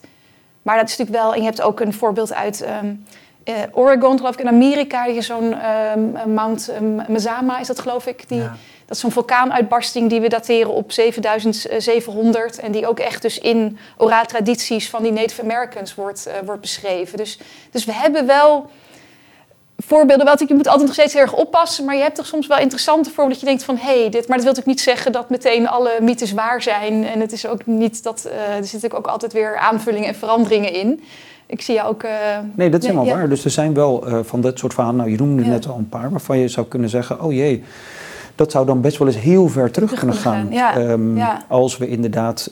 Maar 0.61 0.77
dat 0.77 0.89
is 0.89 0.97
natuurlijk 0.97 1.23
wel, 1.23 1.33
en 1.33 1.39
je 1.39 1.45
hebt 1.45 1.61
ook 1.61 1.79
een 1.79 1.93
voorbeeld 1.93 2.33
uit 2.33 2.61
ehm, 2.61 2.93
eh, 3.43 3.55
Oregon, 3.71 4.17
geloof 4.17 4.33
ik, 4.33 4.39
in 4.39 4.47
Amerika. 4.47 5.05
Je 5.05 5.21
zo'n 5.21 5.53
ehm, 5.53 6.33
Mount 6.33 6.71
Mazama 7.07 7.59
is 7.59 7.67
dat, 7.67 7.79
geloof 7.79 8.05
ik. 8.07 8.29
Die, 8.29 8.39
Dat 8.85 8.95
is 8.95 8.99
zo'n 8.99 9.11
vulkaanuitbarsting 9.11 10.09
die 10.09 10.21
we 10.21 10.29
dateren 10.29 10.71
op 10.71 10.91
7700. 10.91 12.59
En 12.59 12.71
die 12.71 12.87
ook 12.87 12.99
echt 12.99 13.21
dus 13.21 13.39
in 13.39 13.77
orale 13.97 14.25
tradities 14.25 14.89
van 14.89 15.03
die 15.03 15.11
Native 15.11 15.41
Americans 15.41 15.95
wordt, 15.95 16.27
uh, 16.27 16.33
wordt 16.45 16.61
beschreven. 16.61 17.17
Dus, 17.17 17.39
dus 17.71 17.85
we 17.85 17.93
hebben 17.93 18.25
wel 18.25 18.69
voorbeelden. 19.93 20.25
Wel, 20.25 20.35
je 20.47 20.53
moet 20.53 20.67
altijd 20.67 20.85
nog 20.85 20.93
steeds 20.93 21.13
heel 21.13 21.21
erg 21.21 21.33
oppassen. 21.33 21.85
Maar 21.85 21.95
je 21.95 22.01
hebt 22.01 22.15
toch 22.15 22.25
soms 22.25 22.47
wel 22.47 22.57
interessante 22.57 23.09
voorbeelden 23.09 23.33
dat 23.33 23.39
je 23.39 23.45
denkt 23.45 23.63
van... 23.63 23.77
hé, 23.77 24.01
hey, 24.01 24.09
dit, 24.09 24.27
maar 24.27 24.37
dat 24.37 24.45
wil 24.45 24.53
natuurlijk 24.55 24.67
niet 24.67 24.81
zeggen 24.81 25.11
dat 25.11 25.29
meteen 25.29 25.67
alle 25.67 25.91
mythes 26.01 26.31
waar 26.31 26.61
zijn. 26.61 27.05
En 27.05 27.19
het 27.19 27.31
is 27.31 27.47
ook 27.47 27.65
niet 27.65 28.03
dat... 28.03 28.23
Uh, 28.25 28.31
er 28.31 28.39
zitten 28.53 28.73
natuurlijk 28.73 28.93
ook 28.93 29.07
altijd 29.07 29.33
weer 29.33 29.57
aanvullingen 29.57 30.07
en 30.07 30.15
veranderingen 30.15 30.73
in. 30.73 31.03
Ik 31.45 31.61
zie 31.61 31.75
jou 31.75 31.89
ook... 31.89 32.03
Uh, 32.03 32.11
nee, 32.55 32.69
dat 32.69 32.81
is 32.81 32.87
helemaal 32.87 33.15
waar. 33.15 33.29
Dus 33.29 33.45
er 33.45 33.51
zijn 33.51 33.73
wel 33.73 34.07
uh, 34.07 34.19
van 34.23 34.41
dat 34.41 34.59
soort 34.59 34.73
verhalen... 34.73 34.97
Nou, 34.97 35.11
je 35.11 35.17
noemde 35.17 35.43
ja. 35.43 35.49
net 35.49 35.67
al 35.67 35.77
een 35.77 35.89
paar 35.89 36.09
waarvan 36.11 36.37
je 36.37 36.47
zou 36.47 36.67
kunnen 36.67 36.89
zeggen... 36.89 37.21
oh 37.21 37.33
jee, 37.33 37.63
dat 38.35 38.51
zou 38.51 38.65
dan 38.65 38.81
best 38.81 38.97
wel 38.97 39.07
eens 39.07 39.19
heel 39.19 39.47
ver 39.47 39.71
terug, 39.71 39.89
terug 39.89 39.99
kunnen 39.99 40.17
gaan. 40.17 40.47
Ja. 40.51 40.77
Um, 40.77 41.17
ja. 41.17 41.41
Als 41.47 41.77
we 41.77 41.87
inderdaad 41.87 42.51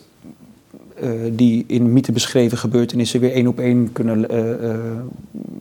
die 1.32 1.64
in 1.68 1.94
mythe 1.94 2.12
beschreven 2.12 2.58
gebeurtenissen 2.58 3.20
weer 3.20 3.32
één 3.32 3.48
op 3.48 3.60
één 3.60 3.92
kunnen, 3.92 4.26
uh, 4.36 4.70
uh, 4.70 4.76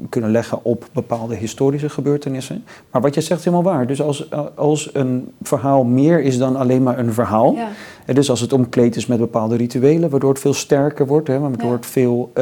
kunnen 0.09 0.31
leggen 0.31 0.65
op 0.65 0.89
bepaalde 0.93 1.35
historische 1.35 1.89
gebeurtenissen. 1.89 2.65
Maar 2.91 3.03
wat 3.03 3.15
je 3.15 3.21
zegt 3.21 3.39
is 3.39 3.45
helemaal 3.45 3.73
waar. 3.73 3.87
Dus 3.87 4.03
als, 4.03 4.31
als 4.55 4.91
een 4.95 5.29
verhaal 5.43 5.85
meer 5.85 6.21
is 6.23 6.39
dan 6.39 6.57
alleen 6.57 6.83
maar 6.83 6.99
een 6.99 7.13
verhaal. 7.13 7.53
Ja. 7.53 7.69
En 8.07 8.15
dus 8.15 8.31
als 8.31 8.41
het 8.41 8.53
omkleed 8.53 8.97
is 8.97 9.07
met 9.07 9.19
bepaalde 9.19 9.57
rituelen, 9.57 10.11
waardoor 10.11 10.31
het 10.31 10.39
veel 10.41 10.55
sterker 10.55 11.07
wordt, 11.07 11.29
hè, 11.29 11.39
waardoor 11.39 11.71
Ja. 11.71 11.77
het 11.77 11.87
veel, 11.87 12.33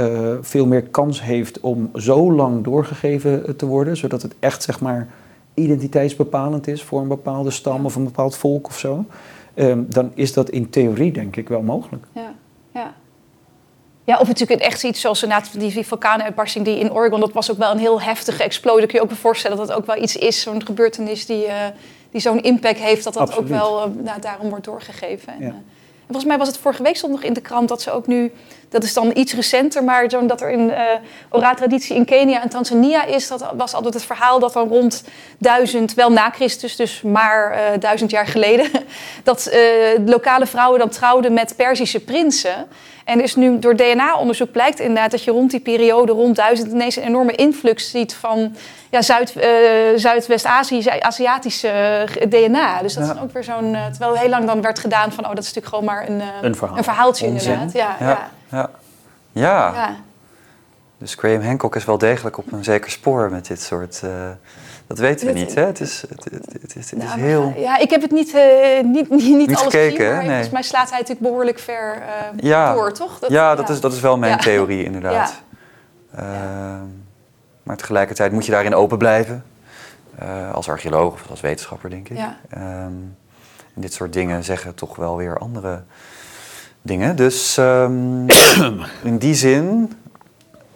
veel 0.41 0.67
meer 0.67 0.83
kans 0.83 1.23
heeft 1.23 1.61
om 1.61 1.91
zo 1.95 2.33
lang 2.33 2.65
doorgegeven 2.65 3.57
te 3.57 3.67
worden, 3.67 3.97
zodat 3.97 4.23
het 4.23 4.35
echt 4.39 4.63
zeg 4.63 4.81
maar 4.81 5.09
identiteitsbepalend 5.55 6.67
is 6.67 6.83
voor 6.83 7.01
een 7.01 7.09
bepaalde 7.09 7.51
stam 7.51 7.79
Ja. 7.79 7.85
of 7.85 7.95
een 7.97 8.05
bepaald 8.05 8.37
volk 8.37 8.67
of 8.67 8.79
zo. 8.79 9.05
ehm, 9.55 9.83
dan 9.89 10.11
is 10.15 10.33
dat 10.33 10.51
in 10.51 10.71
theorie 10.71 11.13
denk 11.13 11.37
ik 11.37 11.49
wel 11.49 11.63
mogelijk. 11.63 12.05
Ja, 12.15 12.35
ja. 12.79 12.95
Ja, 14.05 14.19
of 14.19 14.27
natuurlijk 14.27 14.61
echt 14.61 14.85
iets 14.85 15.01
zoals 15.01 15.25
die, 15.53 15.87
vulkaanuitbarsting 15.87 16.65
die 16.65 16.79
in 16.79 16.93
Oregon, 16.93 17.21
dat 17.21 17.33
was 17.33 17.51
ook 17.51 17.59
wel 17.59 17.71
een 17.71 17.79
heel 17.79 18.01
heftige 18.01 18.43
explosie. 18.43 18.87
Kun 18.87 18.95
je 18.95 19.03
ook 19.03 19.09
wel 19.11 19.19
voorstellen 19.19 19.57
dat 19.57 19.67
dat 19.69 19.77
ook 19.77 19.87
wel 19.87 20.03
iets 20.03 20.17
is, 20.17 20.41
zo'n 20.41 20.67
gebeurtenis 20.67 21.27
die, 21.27 21.47
eh, 21.47 21.67
die 22.11 22.21
zo'n 22.21 22.43
impact 22.43 22.79
heeft, 22.79 23.05
dat 23.05 23.15
dat 23.15 23.23
Absoluut. 23.29 23.51
ook 23.53 23.57
wel 23.59 23.83
eh, 23.83 23.91
nou, 24.05 24.21
daarom 24.21 24.49
wordt 24.49 24.65
doorgegeven. 24.65 25.33
En, 25.33 25.41
Ja. 25.41 25.49
eh, 25.49 25.55
volgens 26.07 26.27
mij 26.27 26.39
was 26.39 26.49
het 26.49 26.59
vorige 26.59 26.83
week 26.83 26.97
stond 26.97 27.13
nog 27.13 27.23
in 27.23 27.33
de 27.33 27.41
krant 27.41 27.69
dat 27.69 27.83
ze 27.83 27.91
ook 27.91 28.07
nu, 28.07 28.33
dat 28.69 28.85
is 28.85 28.95
dan 28.95 29.11
iets 29.15 29.35
recenter, 29.35 29.85
maar 29.85 30.11
zo'n 30.11 30.27
dat 30.27 30.41
er 30.41 30.51
in 30.51 30.73
traditie 31.55 31.97
in 31.97 32.05
Kenia 32.05 32.43
en 32.43 32.49
Tanzania 32.49 33.05
is, 33.05 33.29
dat 33.29 33.53
was 33.57 33.75
altijd 33.75 33.95
het 33.95 34.05
verhaal 34.05 34.39
dat 34.39 34.53
dan 34.53 34.69
rond 34.69 35.05
duizend, 35.39 35.95
wel 35.95 36.13
na 36.13 36.31
Christus, 36.31 36.77
dus 36.77 37.03
maar 37.03 37.51
eh, 37.51 37.81
duizend 37.81 38.11
jaar 38.11 38.27
geleden, 38.27 38.71
dat 39.25 39.47
eh, 39.47 39.61
lokale 40.07 40.47
vrouwen 40.47 40.79
dan 40.79 40.89
trouwden 40.89 41.33
met 41.33 41.57
Perzische 41.57 42.01
prinsen. 42.01 42.67
En 43.07 43.19
dus 43.19 43.35
nu 43.37 43.59
door 43.59 43.77
DNA-onderzoek 43.77 44.51
blijkt 44.51 44.79
inderdaad 44.81 45.11
dat 45.11 45.25
je 45.25 45.31
rond 45.31 45.51
die 45.51 45.61
periode, 45.61 46.13
rond 46.13 46.37
duizend, 46.37 46.73
ineens 46.73 46.97
een 46.97 47.03
enorme 47.03 47.33
influx 47.33 47.91
ziet 47.91 48.15
van 48.15 48.55
ja, 48.91 49.03
Zuid, 49.03 49.37
eh, 49.37 49.49
Zuidwest-Azië, 49.97 50.85
Aziatische 51.01 51.69
eh, 51.69 52.31
DNA. 52.31 52.83
Dus 52.83 52.95
dat 52.95 53.07
Ja. 53.07 53.15
is 53.15 53.21
ook 53.21 53.33
weer 53.33 53.45
zo'n, 53.45 53.75
eh, 53.75 53.87
terwijl 53.87 54.15
heel 54.15 54.29
lang 54.29 54.47
dan 54.47 54.63
werd 54.63 54.79
gedaan 54.79 55.13
van, 55.13 55.25
oh, 55.25 55.31
dat 55.35 55.45
is 55.45 55.53
natuurlijk 55.55 55.75
gewoon 55.75 55.85
maar 55.85 56.09
een, 56.09 56.21
eh, 56.21 56.27
Een 56.43 56.55
verhaal. 56.57 56.77
een 56.79 56.85
verhaaltje 56.85 57.27
Onzin. 57.27 57.53
inderdaad. 57.53 57.73
Ja, 57.73 57.97
ja. 58.01 58.07
Ja. 58.09 58.29
Ja. 58.59 58.71
Ja. 59.33 59.73
ja. 59.75 59.97
dus 60.99 61.15
Graham 61.15 61.43
Hancock 61.43 61.77
is 61.77 61.85
wel 61.85 61.99
degelijk 61.99 62.39
op 62.39 62.53
een 62.53 62.65
zeker 62.65 62.91
spoor 62.91 63.31
met 63.31 63.47
dit 63.47 63.61
soort... 63.63 64.03
dat 64.87 64.99
weten 64.99 65.27
we 65.27 65.33
niet, 65.33 65.55
hè? 65.55 65.65
Het 65.65 65.81
is, 65.81 66.05
het, 66.09 66.25
het, 66.25 66.53
het 66.63 66.77
is, 66.77 66.91
het 66.91 67.03
is 67.03 67.09
Nou, 67.09 67.21
heel... 67.21 67.53
ja, 67.57 67.79
ik 67.79 67.91
heb 67.91 68.03
het 68.03 68.11
niet, 68.11 68.35
eh, 68.35 68.85
niet, 68.85 69.11
niet, 69.11 69.37
niet, 69.37 69.49
alles 69.49 69.63
gekeken, 69.63 69.91
gezien, 69.97 70.07
maar 70.09 70.17
Nee. 70.19 70.29
volgens 70.29 70.51
mij 70.51 70.63
slaat 70.63 70.89
hij 70.91 70.99
natuurlijk 70.99 71.27
behoorlijk 71.27 71.59
ver 71.59 71.95
eh, 72.03 72.09
Ja. 72.37 72.73
door, 72.75 72.93
toch? 72.93 73.19
ja, 73.29 73.55
dat, 73.55 73.69
Is, 73.69 73.81
dat 73.81 73.93
is 73.93 74.01
wel 74.01 74.19
mijn 74.19 74.33
Ja. 74.33 74.39
theorie, 74.39 74.85
inderdaad. 74.85 75.35
Ehm, 76.17 76.85
maar 77.63 77.77
tegelijkertijd 77.77 78.33
moet 78.33 78.45
je 78.47 78.53
daarin 78.53 78.75
open 78.75 78.99
blijven. 78.99 79.45
eh, 80.19 80.53
als 80.55 80.69
archeoloog 80.69 81.13
of 81.15 81.31
als 81.31 81.41
wetenschapper, 81.41 81.91
denk 81.91 82.09
ik. 82.09 82.17
Ja. 82.17 82.37
En 82.49 83.17
dit 83.75 83.93
soort 83.93 84.13
dingen 84.13 84.45
zeggen 84.45 84.75
toch 84.75 84.97
wel 84.97 85.17
weer 85.17 85.39
andere 85.39 85.83
dingen. 86.83 87.17
Dus 87.17 87.57
ehm, 87.59 88.29
in 89.11 89.19
die 89.19 89.35
zin 89.35 89.93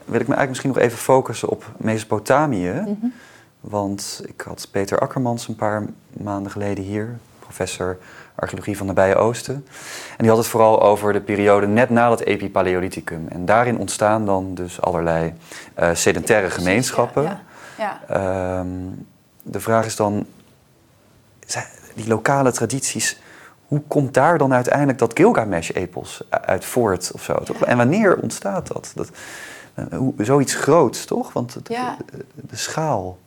wil 0.04 0.20
ik 0.20 0.28
me 0.28 0.34
eigenlijk 0.34 0.48
misschien 0.48 0.70
nog 0.70 0.78
even 0.78 0.98
focussen 0.98 1.48
op 1.48 1.64
Mesopotamië. 1.76 2.70
Mhm. 2.70 3.06
Want 3.60 4.22
ik 4.26 4.40
had 4.40 4.68
Peter 4.70 4.98
Akkermans 4.98 5.48
een 5.48 5.56
paar 5.56 5.84
maanden 6.12 6.52
geleden 6.52 6.84
hier, 6.84 7.18
professor 7.38 7.98
archeologie 8.34 8.76
van 8.76 8.86
Nabije 8.86 9.14
Oosten. 9.16 9.54
En 9.54 10.16
die 10.18 10.28
had 10.28 10.36
het 10.38 10.46
vooral 10.46 10.82
over 10.82 11.12
de 11.12 11.20
periode 11.20 11.66
net 11.66 11.90
na 11.90 12.08
dat 12.08 12.20
Epipaleolithicum. 12.20 13.26
En 13.28 13.44
daarin 13.44 13.78
ontstaan 13.78 14.26
dan 14.26 14.54
dus 14.54 14.80
allerlei 14.80 15.34
eh, 15.74 15.90
sedentaire 15.94 16.50
gemeenschappen. 16.50 17.22
Ja, 17.22 17.40
ja. 17.78 18.00
Ehm, 18.08 18.68
de 19.42 19.60
vraag 19.60 19.86
is 19.86 19.96
dan, 19.96 20.26
die 21.94 22.08
lokale 22.08 22.52
tradities, 22.52 23.20
hoe 23.66 23.82
komt 23.88 24.14
daar 24.14 24.38
dan 24.38 24.52
uiteindelijk 24.54 24.98
dat 24.98 25.12
Gilgamesh-epos 25.16 26.22
uit 26.30 26.64
voort 26.64 27.10
of 27.14 27.22
zo? 27.22 27.34
Toch? 27.34 27.64
En 27.64 27.76
wanneer 27.76 28.16
ontstaat 28.20 28.66
dat? 28.66 28.92
dat 28.94 29.10
eh, 29.74 29.84
hoe, 29.98 30.14
zoiets 30.18 30.54
groots, 30.54 31.04
toch? 31.04 31.32
Want 31.32 31.54
het- 31.54 31.70
de, 32.10 32.24
de 32.34 32.56
schaal. 32.56 33.18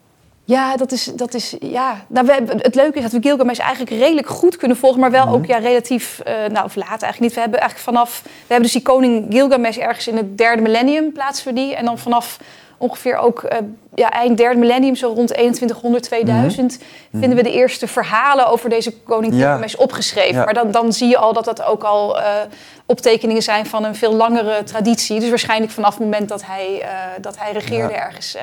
Ja, 0.45 0.77
dat 0.77 0.91
is, 0.91 1.03
dat 1.03 1.33
is 1.33 1.55
ja. 1.59 2.05
Nou, 2.07 2.25
we 2.25 2.33
het 2.57 2.75
leuke 2.75 2.97
is 2.97 3.03
dat 3.03 3.11
we 3.11 3.21
Gilgamesh 3.21 3.59
eigenlijk 3.59 3.91
redelijk 3.91 4.27
goed 4.27 4.57
kunnen 4.57 4.77
volgen, 4.77 4.99
maar 4.99 5.11
wel 5.11 5.25
Mhm. 5.25 5.33
ook 5.33 5.45
ja, 5.45 5.57
relatief, 5.57 6.19
eh, 6.19 6.33
nou 6.51 6.65
of 6.65 6.75
laat 6.75 6.87
eigenlijk 6.89 7.19
niet. 7.19 7.33
We 7.33 7.39
hebben 7.39 7.59
eigenlijk 7.59 7.89
vanaf, 7.89 8.21
we 8.23 8.29
hebben 8.39 8.61
dus 8.63 8.71
die 8.71 8.81
koning 8.81 9.25
Gilgamesh 9.29 9.77
ergens 9.77 10.07
in 10.07 10.17
het 10.17 10.37
derde 10.37 10.61
millennium 10.61 11.11
plaatsen 11.11 11.47
we 11.47 11.53
die. 11.53 11.75
En 11.75 11.85
dan 11.85 11.97
vanaf 11.97 12.39
ongeveer 12.77 13.17
ook 13.17 13.43
eh, 13.43 13.57
ja, 13.95 14.09
eind 14.11 14.37
derde 14.37 14.59
millennium, 14.59 14.95
zo 14.95 15.07
rond 15.15 15.27
2100, 15.27 16.03
2000, 16.03 16.79
vinden 17.11 17.35
we 17.37 17.43
de 17.43 17.51
eerste 17.51 17.87
verhalen 17.87 18.47
over 18.47 18.69
deze 18.69 18.91
koning 18.97 19.31
Mhm. 19.31 19.41
Ja. 19.41 19.47
Gilgamesh 19.47 19.75
opgeschreven. 19.75 20.35
Ja. 20.35 20.43
Maar 20.43 20.53
dan, 20.53 20.71
dan 20.71 20.93
zie 20.93 21.07
je 21.07 21.17
al 21.17 21.33
dat 21.33 21.45
dat 21.45 21.63
ook 21.63 21.83
al 21.83 22.19
eh, 22.19 22.25
optekeningen 22.85 23.41
zijn 23.41 23.65
van 23.65 23.83
een 23.83 23.95
veel 23.95 24.13
langere 24.13 24.63
traditie. 24.63 25.19
Dus 25.19 25.29
waarschijnlijk 25.29 25.71
vanaf 25.71 25.93
het 25.93 26.03
moment 26.03 26.29
dat 26.29 26.45
hij, 26.45 26.85
dat 27.21 27.37
hij 27.39 27.51
regeerde 27.51 27.93
ergens 27.93 28.37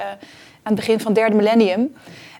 het 0.75 0.87
begin 0.87 1.01
van 1.01 1.13
het 1.13 1.21
derde 1.21 1.37
millennium. 1.37 1.93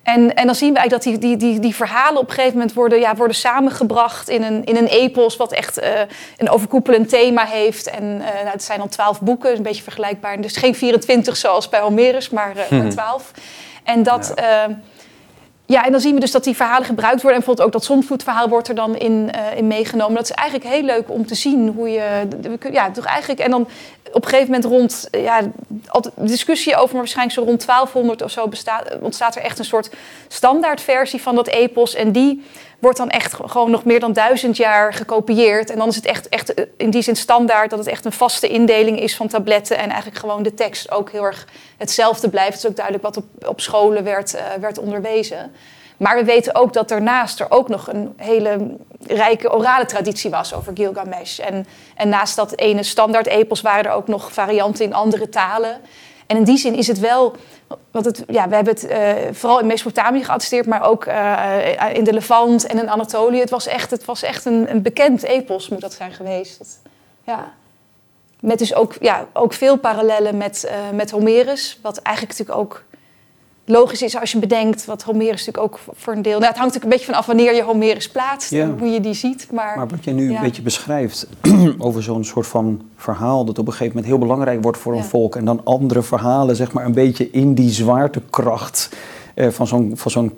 En, 0.03 0.35
en 0.35 0.47
dan 0.47 0.55
zien 0.55 0.73
we 0.73 0.79
eigenlijk 0.79 1.05
dat 1.05 1.21
die, 1.21 1.37
die, 1.37 1.37
die, 1.37 1.61
die 1.61 1.75
verhalen 1.75 2.21
op 2.21 2.29
een 2.29 2.35
gegeven 2.35 2.57
moment 2.57 2.75
worden, 2.75 3.01
ja, 3.01 3.17
worden 3.17 3.37
samengebracht 3.37 4.29
in 4.29 4.43
een, 4.43 4.65
in 4.65 4.77
een 4.77 4.87
epos, 4.87 5.37
wat 5.37 5.53
echt 5.53 5.79
eh, 5.79 6.01
een 6.37 6.51
overkoepelend 6.51 7.09
thema 7.09 7.45
heeft. 7.45 7.91
En 7.91 8.03
eh, 8.03 8.35
nou, 8.35 8.49
het 8.49 8.63
zijn 8.63 8.79
dan 8.79 8.89
twaalf 8.89 9.21
boeken, 9.21 9.57
een 9.57 9.63
beetje 9.63 9.83
vergelijkbaar. 9.83 10.41
Dus 10.41 10.57
geen 10.57 10.75
24 10.75 11.37
zoals 11.37 11.69
bij 11.69 11.81
Homerus, 11.81 12.31
maar, 12.31 12.57
eh, 12.57 12.79
maar 12.79 12.91
12. 12.91 13.31
En 13.85 14.03
dat. 14.03 14.33
Ja. 14.37 14.79
ja, 15.67 15.85
en 15.85 15.93
dan 15.93 16.01
zien 16.01 16.15
we 16.15 16.21
dus 16.21 16.31
dat 16.31 16.45
die 16.45 16.57
verhalen 16.57 16.85
gebruikt 16.87 17.23
worden. 17.23 17.41
En 17.41 17.47
bijvoorbeeld 17.47 17.67
ook 17.67 17.73
dat 17.73 17.85
zondvloedverhaal 17.85 18.49
wordt 18.49 18.69
er 18.69 18.75
dan 18.75 18.97
in, 18.97 19.31
in 19.57 19.67
meegenomen. 19.67 20.15
Dat 20.15 20.25
is 20.25 20.31
eigenlijk 20.31 20.71
heel 20.71 20.83
leuk 20.83 21.11
om 21.11 21.27
te 21.27 21.35
zien 21.35 21.69
hoe 21.69 21.91
je... 21.91 22.29
Ja, 22.73 22.91
toch 22.91 23.05
eigenlijk... 23.05 23.41
En 23.41 23.51
dan 23.51 23.69
op 24.13 24.25
een 24.25 24.29
gegeven 24.29 24.53
moment 24.53 24.65
rond... 24.65 25.09
Ja, 25.11 25.41
discussie 26.17 26.75
over, 26.75 26.89
maar 26.89 26.97
waarschijnlijk 26.97 27.39
zo 27.39 27.45
rond 27.45 27.67
1200 27.67 28.23
of 28.23 28.31
zo 28.31 28.49
bestaat, 28.49 28.99
ontstaat 29.01 29.37
er 29.37 29.43
echt 29.43 29.59
een 29.59 29.65
soort 29.65 29.91
standaardversie 30.29 31.23
van 31.23 31.35
dat 31.35 31.47
epos. 31.47 31.95
En 31.95 32.13
die 32.13 32.45
wordt 32.79 32.97
dan 32.97 33.11
echt 33.11 33.35
gewoon 33.45 33.71
nog 33.71 33.85
meer 33.85 34.01
dan 34.01 34.13
duizend 34.13 34.57
jaar 34.57 34.95
gekopieerd. 34.95 35.71
En 35.71 35.79
dan 35.79 35.89
is 35.89 35.97
het 35.97 36.07
echt, 36.07 36.29
echt 36.29 36.55
eh, 36.55 36.65
in 36.77 36.91
die 36.91 37.03
zin 37.03 37.17
standaard 37.17 37.71
dat 37.71 37.79
het 37.79 37.89
echt 37.89 38.05
een 38.05 38.13
vaste 38.13 38.49
indeling 38.49 39.01
is 39.01 39.17
van 39.17 39.29
tabletten. 39.29 39.79
En 39.79 39.89
eigenlijk 39.89 40.19
gewoon 40.19 40.43
de 40.43 40.55
tekst 40.55 40.91
ook 40.91 41.11
heel 41.11 41.25
erg 41.25 41.47
hetzelfde 41.77 42.29
blijft. 42.29 42.53
Het 42.53 42.63
is 42.63 42.69
ook 42.69 42.77
duidelijk 42.77 43.05
wat 43.05 43.17
op, 43.17 43.25
op 43.47 43.61
scholen 43.61 44.05
werd, 44.05 44.35
eh, 44.35 44.45
werd 44.61 44.79
onderwezen. 44.79 45.53
Maar 46.01 46.17
we 46.17 46.25
weten 46.25 46.55
ook 46.55 46.73
dat 46.73 46.89
daarnaast 46.89 47.41
er 47.41 47.51
ook 47.51 47.69
nog 47.69 47.89
een 47.93 48.13
hele 48.17 48.77
rijke 49.07 49.53
orale 49.53 49.85
traditie 49.85 50.31
was 50.31 50.55
over 50.55 50.73
Gilgamesh. 50.77 51.39
En, 51.39 51.67
en 51.97 52.09
naast 52.09 52.37
dat 52.37 52.57
ene 52.57 52.83
standaard 52.83 53.27
epos 53.27 53.61
waren 53.61 53.85
er 53.85 53.97
ook 53.97 54.09
nog 54.09 54.33
varianten 54.33 54.85
in 54.85 54.95
andere 54.95 55.29
talen. 55.29 55.81
En 56.27 56.37
in 56.37 56.45
die 56.45 56.57
zin 56.57 56.75
is 56.75 56.87
het 56.87 56.99
wel, 56.99 57.35
want 57.91 58.05
het, 58.05 58.25
ja, 58.27 58.49
we 58.49 58.55
hebben 58.55 58.75
het 58.75 58.87
eh, 58.87 59.13
vooral 59.33 59.61
in 59.61 59.67
Mesopotamië 59.67 60.25
geattesteerd, 60.25 60.67
maar 60.67 60.83
ook 60.83 61.05
eh, 61.05 61.93
in 61.93 62.05
de 62.05 62.13
Levant 62.13 62.67
en 62.67 62.79
in 62.79 62.91
Anatolië. 62.91 63.41
Het 63.41 63.51
was 63.51 63.67
echt, 63.67 63.91
het 63.91 64.05
was 64.05 64.23
echt 64.23 64.45
een, 64.45 64.71
een 64.71 64.83
bekend 64.83 65.23
epos, 65.23 65.69
moet 65.69 65.81
dat 65.81 65.93
zijn 65.93 66.13
geweest. 66.13 66.81
Ja. 67.25 67.53
Met 68.41 68.59
dus 68.59 68.75
ook, 68.75 68.95
ja, 69.01 69.27
ook 69.33 69.53
veel 69.53 69.77
parallellen 69.77 70.37
met, 70.37 70.65
eh, 70.65 70.75
met 70.93 71.11
Homerus, 71.11 71.79
wat 71.83 71.99
eigenlijk 71.99 72.39
natuurlijk 72.39 72.67
ook 72.67 72.85
logisch 73.65 74.03
is 74.03 74.17
als 74.17 74.33
je 74.33 74.39
bedenkt 74.39 74.85
wat 74.85 75.03
Homerus 75.03 75.47
natuurlijk 75.47 75.75
ook 75.75 75.81
voor 75.97 76.13
een 76.13 76.23
deel... 76.23 76.39
Nou, 76.39 76.51
het 76.51 76.59
hangt 76.59 76.75
natuurlijk 76.75 76.85
een 76.85 76.91
beetje 76.91 77.05
vanaf 77.07 77.27
wanneer 77.27 77.55
je 77.55 77.63
Homerus 77.63 78.11
plaatst 78.11 78.51
Ja. 78.51 78.63
en 78.63 78.77
hoe 78.79 78.89
je 78.89 79.01
die 79.01 79.15
ziet. 79.15 79.49
Maar, 79.53 79.77
Maar 79.77 79.89
wat 79.89 80.05
je 80.05 80.11
nu 80.13 80.31
Ja. 80.31 80.37
een 80.37 80.43
beetje 80.43 80.63
beschrijft 80.63 81.27
over 81.79 82.03
zo'n 82.03 82.25
soort 82.25 82.47
van 82.47 82.83
verhaal 82.97 83.45
dat 83.45 83.59
op 83.59 83.67
een 83.67 83.73
gegeven 83.73 83.95
moment 83.95 84.13
heel 84.13 84.19
belangrijk 84.27 84.63
wordt 84.63 84.79
voor 84.79 84.95
een 84.95 85.05
volk 85.05 85.37
en 85.37 85.45
dan 85.45 85.61
andere 85.65 86.03
verhalen 86.03 86.57
zeg 86.57 86.73
maar 86.73 86.85
een 86.85 86.93
beetje 86.95 87.31
in 87.31 87.55
die 87.55 87.71
zwaartekracht 87.71 88.89
eh, 89.35 89.49
van 89.49 89.67
zo'n 89.67 89.93
van 89.95 90.11
zo'n 90.11 90.33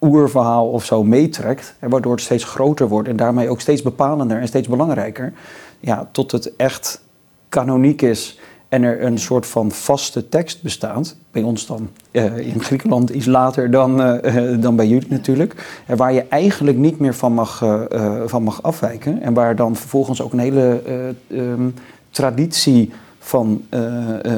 oerverhaal 0.00 0.68
of 0.68 0.84
zo 0.84 1.04
meetrekt, 1.04 1.74
waardoor 1.80 2.12
het 2.12 2.20
steeds 2.20 2.44
groter 2.44 2.88
wordt 2.88 3.08
en 3.08 3.16
daarmee 3.16 3.48
ook 3.48 3.60
steeds 3.60 3.82
bepalender 3.82 4.40
en 4.40 4.46
steeds 4.48 4.68
belangrijker, 4.68 5.32
ja, 5.80 6.08
tot 6.12 6.32
het 6.32 6.56
echt 6.56 7.00
kanoniek 7.48 8.02
is 8.02 8.38
en 8.68 8.82
er 8.82 9.02
een 9.02 9.18
soort 9.18 9.46
van 9.46 9.70
vaste 9.70 10.28
tekst 10.28 10.62
bestaat, 10.62 11.16
bij 11.30 11.42
ons 11.42 11.66
dan 11.66 11.88
eh, 12.10 12.38
in 12.38 12.62
Griekenland 12.62 13.10
iets 13.10 13.26
later 13.26 13.70
dan, 13.70 14.02
eh, 14.02 14.52
eh, 14.52 14.60
dan 14.60 14.76
bij 14.76 14.86
jullie 14.86 15.10
natuurlijk, 15.10 15.82
waar 15.86 16.12
je 16.12 16.24
eigenlijk 16.28 16.76
niet 16.76 16.98
meer 16.98 17.14
van 17.14 17.32
mag, 17.32 17.64
van 18.26 18.42
mag 18.42 18.62
afwijken 18.62 19.22
en 19.22 19.34
waar 19.34 19.56
dan 19.56 19.76
vervolgens 19.76 20.22
ook 20.22 20.32
een 20.32 20.38
hele 20.38 20.82
eh, 20.86 21.40
ehm, 21.40 21.68
traditie 22.10 22.92
van, 23.18 23.62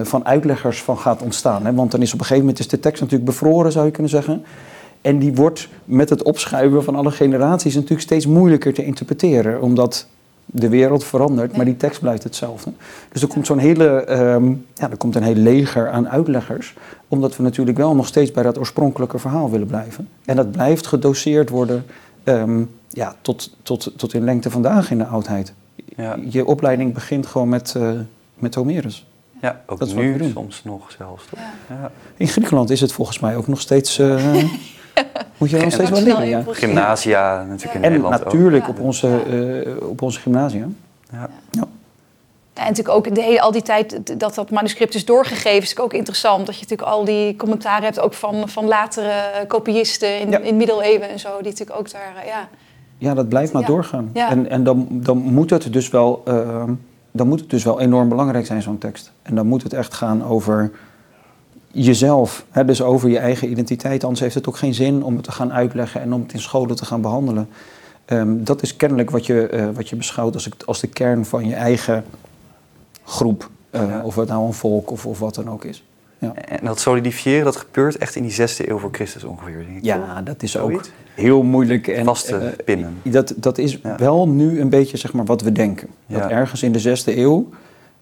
van 0.03 0.27
uitleggers 0.27 0.83
van 0.83 0.99
gaat 0.99 1.23
ontstaan. 1.23 1.67
Hè? 1.67 1.75
Want 1.75 1.91
dan 1.91 2.03
is 2.03 2.13
op 2.13 2.19
een 2.19 2.25
gegeven 2.25 2.45
moment 2.45 2.59
is 2.59 2.69
de 2.69 2.81
tekst 2.81 3.01
natuurlijk 3.01 3.31
bevroren, 3.31 3.73
zou 3.73 3.85
je 3.85 3.91
kunnen 3.91 4.11
zeggen. 4.11 4.45
En 5.01 5.19
die 5.19 5.35
wordt 5.35 5.69
met 5.85 6.09
het 6.09 6.23
opschuiven 6.23 6.85
van 6.85 6.95
alle 6.95 7.11
generaties 7.11 7.75
natuurlijk 7.75 8.01
steeds 8.01 8.27
moeilijker 8.27 8.75
te 8.75 8.85
interpreteren, 8.85 9.63
omdat 9.63 10.07
de 10.53 10.69
wereld 10.69 11.05
verandert, 11.05 11.57
maar 11.57 11.65
die 11.65 11.77
tekst 11.77 12.01
blijft 12.01 12.23
hetzelfde. 12.25 12.73
Dus 13.13 13.23
er 13.23 13.29
komt 13.29 13.47
zo'n 13.47 13.59
hele, 13.59 13.87
ehm, 13.89 14.49
ja, 14.75 14.91
er 14.91 14.97
komt 14.97 15.17
een 15.17 15.23
heel 15.23 15.35
leger 15.35 15.91
aan 15.91 16.09
uitleggers, 16.09 16.75
omdat 17.09 17.37
we 17.37 17.43
natuurlijk 17.43 17.79
wel 17.79 17.95
nog 17.95 18.07
steeds 18.07 18.31
bij 18.33 18.43
dat 18.43 18.59
oorspronkelijke 18.59 19.19
verhaal 19.19 19.51
willen 19.51 19.67
blijven. 19.67 20.09
En 20.25 20.37
dat 20.37 20.51
blijft 20.51 20.87
gedoseerd 20.87 21.49
worden 21.49 21.85
ehm, 22.25 22.63
ja, 22.89 23.15
tot, 23.23 23.57
tot, 23.63 23.93
tot 23.97 24.15
in 24.15 24.25
lengte 24.25 24.51
vandaag 24.51 24.91
in 24.91 24.99
de 24.99 25.07
oudheid. 25.07 25.53
Ja, 25.97 26.17
Je 26.29 26.45
opleiding 26.47 26.95
begint 26.95 27.27
gewoon 27.27 27.49
met, 27.49 27.75
eh, 27.77 27.91
met 28.35 28.55
Homerus. 28.55 29.07
ja 29.41 29.61
ook 29.67 29.79
Dat 29.79 29.89
is 29.89 29.95
wat 29.95 30.03
we 30.05 30.11
nu 30.11 30.31
soms 30.31 30.65
nog 30.65 30.91
zelfs. 30.99 31.25
toch? 31.31 31.39
Ja. 31.69 31.75
Ja. 31.81 31.91
In 32.17 32.29
Griekenland 32.29 32.71
is 32.71 32.81
het 32.81 32.93
volgens 32.93 33.19
mij 33.19 33.37
ook 33.37 33.47
nog 33.47 33.61
steeds. 33.61 33.99
eh, 33.99 34.35
moet 35.39 35.51
je 35.51 35.57
nog 35.57 35.73
steeds 35.73 35.91
wel 35.91 36.01
leren, 36.03 36.29
ja. 36.29 36.43
Gymnasia 36.51 37.45
natuurlijk 37.45 37.75
in 37.75 37.83
En 37.85 37.91
Nederland 37.91 38.15
ook. 38.19 38.25
natuurlijk 38.25 38.69
op 38.69 38.81
onze, 38.81 39.09
eh, 39.79 39.89
op 39.89 40.03
onze 40.03 40.21
gymnasia. 40.21 40.67
Ja. 41.13 41.29
Ja. 41.51 41.65
En 42.55 42.67
natuurlijk 42.67 42.97
ook 42.97 43.15
de 43.15 43.23
hele, 43.23 43.41
al 43.41 43.53
die 43.53 43.63
tijd 43.63 44.19
dat 44.21 44.35
dat 44.35 44.51
manuscript 44.51 44.95
is 44.95 45.05
doorgegeven, 45.05 45.51
is 45.51 45.55
natuurlijk 45.69 45.81
ook 45.81 45.93
interessant. 45.99 46.47
Dat 46.47 46.55
je 46.55 46.61
natuurlijk 46.63 46.89
al 46.89 47.05
die 47.05 47.37
commentaren 47.37 47.85
hebt, 47.85 48.01
ook 48.01 48.15
van, 48.15 48.49
van 48.49 48.65
latere 48.67 49.47
kopiësten 49.47 50.21
in, 50.21 50.31
Ja. 50.31 50.39
in 50.39 50.57
middeleeuwen 50.57 51.09
en 51.11 51.19
zo, 51.19 51.29
die 51.37 51.51
natuurlijk 51.51 51.79
ook 51.79 51.91
daar, 51.91 52.13
eh, 52.23 52.27
ja. 52.27 52.49
Ja, 52.99 53.15
dat 53.15 53.29
blijft 53.29 53.53
maar 53.53 53.63
Ja. 53.63 53.69
doorgaan. 53.69 54.11
Ja. 54.15 54.31
En, 54.31 54.51
en 54.51 54.65
dan, 54.65 54.87
dan 54.91 55.17
moet 55.19 55.51
het 55.51 55.73
dus 55.73 55.89
wel. 55.91 56.23
eh, 56.25 56.63
dan 57.13 57.29
moet 57.29 57.41
het 57.41 57.51
dus 57.51 57.65
wel 57.65 57.81
enorm 57.81 58.09
belangrijk 58.09 58.47
zijn, 58.47 58.63
zo'n 58.63 58.79
tekst. 58.79 59.13
En 59.23 59.35
dan 59.35 59.47
moet 59.47 59.63
het 59.63 59.73
echt 59.73 59.95
gaan 59.95 60.25
over 60.25 60.71
jezelf. 61.73 62.45
Hè, 62.51 62.65
dus 62.65 62.83
over 62.83 63.09
je 63.09 63.19
eigen 63.19 63.51
identiteit. 63.51 64.03
Anders 64.05 64.21
heeft 64.21 64.35
het 64.35 64.49
ook 64.49 64.57
geen 64.57 64.75
zin 64.75 65.03
om 65.03 65.15
het 65.17 65.25
te 65.25 65.33
gaan 65.33 65.53
uitleggen 65.53 66.01
en 66.01 66.13
om 66.13 66.23
het 66.23 66.33
in 66.33 66.41
scholen 66.41 66.77
te 66.77 66.85
gaan 66.85 67.01
behandelen. 67.01 67.49
Ehm, 68.05 68.29
dat 68.45 68.63
is 68.63 68.77
kennelijk 68.77 69.11
wat 69.11 69.27
je, 69.27 69.47
eh, 69.47 69.67
wat 69.75 69.89
je 69.89 69.97
beschouwt 69.97 70.35
als, 70.35 70.49
als 70.67 70.81
de 70.81 70.87
kern 70.87 71.25
van 71.25 71.47
je 71.47 71.55
eigen 71.55 72.05
groep. 73.05 73.51
Eh, 73.71 73.81
Ja. 73.89 74.03
Of 74.05 74.15
het 74.15 74.29
nou 74.29 74.47
een 74.47 74.53
volk 74.53 74.91
of, 74.91 75.07
of 75.07 75.19
wat 75.19 75.35
dan 75.35 75.51
ook 75.51 75.65
is. 75.65 75.85
Ja, 76.19 76.35
En 76.35 76.65
dat 76.65 76.81
solidifiëren, 76.81 77.45
dat 77.45 77.57
gebeurt 77.57 77.99
echt 77.99 78.15
in 78.17 78.23
die 78.23 78.33
zesde 78.33 78.71
eeuw 78.71 78.79
voor 78.79 78.89
Christus 78.93 79.25
ongeveer. 79.25 79.57
Denk 79.65 79.77
ik, 79.77 79.85
ja 79.85 80.23
dat 80.23 80.43
is 80.43 80.59
ook 80.59 80.81
heel 81.15 81.43
moeilijk. 81.43 81.89
En, 81.89 82.05
Vast 82.05 82.27
te 82.27 82.37
eh, 82.37 82.65
pinnen. 82.65 82.97
Dat, 83.03 83.35
dat 83.37 83.59
is 83.59 83.79
Ja. 83.83 83.97
wel 83.99 84.29
nu 84.29 84.61
een 84.61 84.69
beetje 84.69 84.97
zeg 84.97 85.13
maar, 85.13 85.25
wat 85.25 85.43
we 85.43 85.53
denken. 85.53 85.89
Dat 86.07 86.31
ergens 86.31 86.63
in 86.63 86.73
de 86.73 86.79
zesde 86.79 87.19
eeuw 87.19 87.49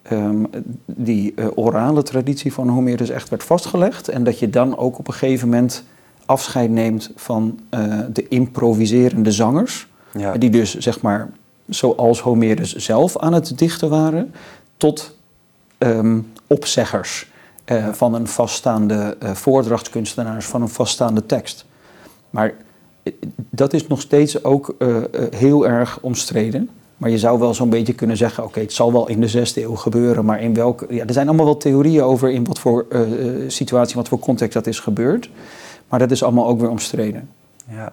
ehm, 0.03 0.45
die 0.87 1.33
eh, 1.37 1.47
orale 1.55 2.03
traditie 2.03 2.53
van 2.53 2.69
Homerus 2.69 3.11
echt 3.11 3.29
werd 3.29 3.45
vastgelegd. 3.45 4.09
En 4.09 4.25
dat 4.25 4.39
je 4.39 4.51
dan 4.51 4.77
ook 4.77 4.99
op 4.99 5.09
een 5.09 5.15
gegeven 5.15 5.49
moment 5.49 5.85
afscheid 6.29 6.71
neemt 6.71 7.11
van 7.17 7.59
eh, 7.71 7.99
de 8.13 8.29
improviserende 8.29 9.33
zangers. 9.33 9.87
Ja. 10.13 10.37
Die 10.37 10.51
dus 10.51 10.75
zeg 10.75 11.01
maar 11.01 11.31
zoals 11.69 12.21
Homerus 12.21 12.75
zelf 12.75 13.19
aan 13.19 13.33
het 13.33 13.59
dichten 13.59 13.89
waren. 13.89 14.35
Tot 14.77 15.17
ehm, 15.79 16.19
opzeggers 16.47 17.31
eh, 17.65 17.79
Ja. 17.79 17.95
van 17.95 18.15
een 18.15 18.27
vaststaande 18.27 19.17
eh, 19.21 19.31
voordrachtskunstenaars 19.31 20.47
van 20.47 20.63
een 20.63 20.69
vaststaande 20.69 21.27
tekst. 21.27 21.65
Maar 22.31 22.55
dat 23.51 23.73
is 23.73 23.87
nog 23.87 24.01
steeds 24.01 24.45
ook 24.45 24.75
heel 25.31 25.67
erg 25.67 25.99
omstreden. 26.01 26.71
Maar 26.99 27.11
je 27.11 27.19
zou 27.19 27.39
wel 27.39 27.55
zo'n 27.55 27.71
beetje 27.71 27.93
kunnen 27.95 28.17
zeggen: 28.17 28.45
oké, 28.45 28.61
het 28.61 28.73
zal 28.73 28.93
wel 28.93 29.09
in 29.09 29.21
de 29.21 29.29
zesde 29.29 29.63
eeuw 29.63 29.75
gebeuren, 29.75 30.25
maar 30.25 30.41
in 30.41 30.55
welke. 30.55 30.87
Ja, 30.95 31.05
er 31.07 31.13
zijn 31.13 31.29
allemaal 31.29 31.45
wel 31.47 31.57
theorieën 31.57 32.03
over 32.03 32.31
in 32.31 32.45
wat 32.45 32.59
voor 32.59 32.87
eh, 32.91 33.43
eh, 33.43 33.51
situatie, 33.51 33.97
wat 33.97 34.09
voor 34.09 34.19
context 34.19 34.53
dat 34.55 34.67
is 34.67 34.81
gebeurd. 34.81 35.31
Maar 35.89 35.99
dat 35.99 36.11
is 36.11 36.23
allemaal 36.23 36.47
ook 36.47 36.61
weer 36.61 36.71
omstreden. 36.71 37.31
Ja. 37.69 37.93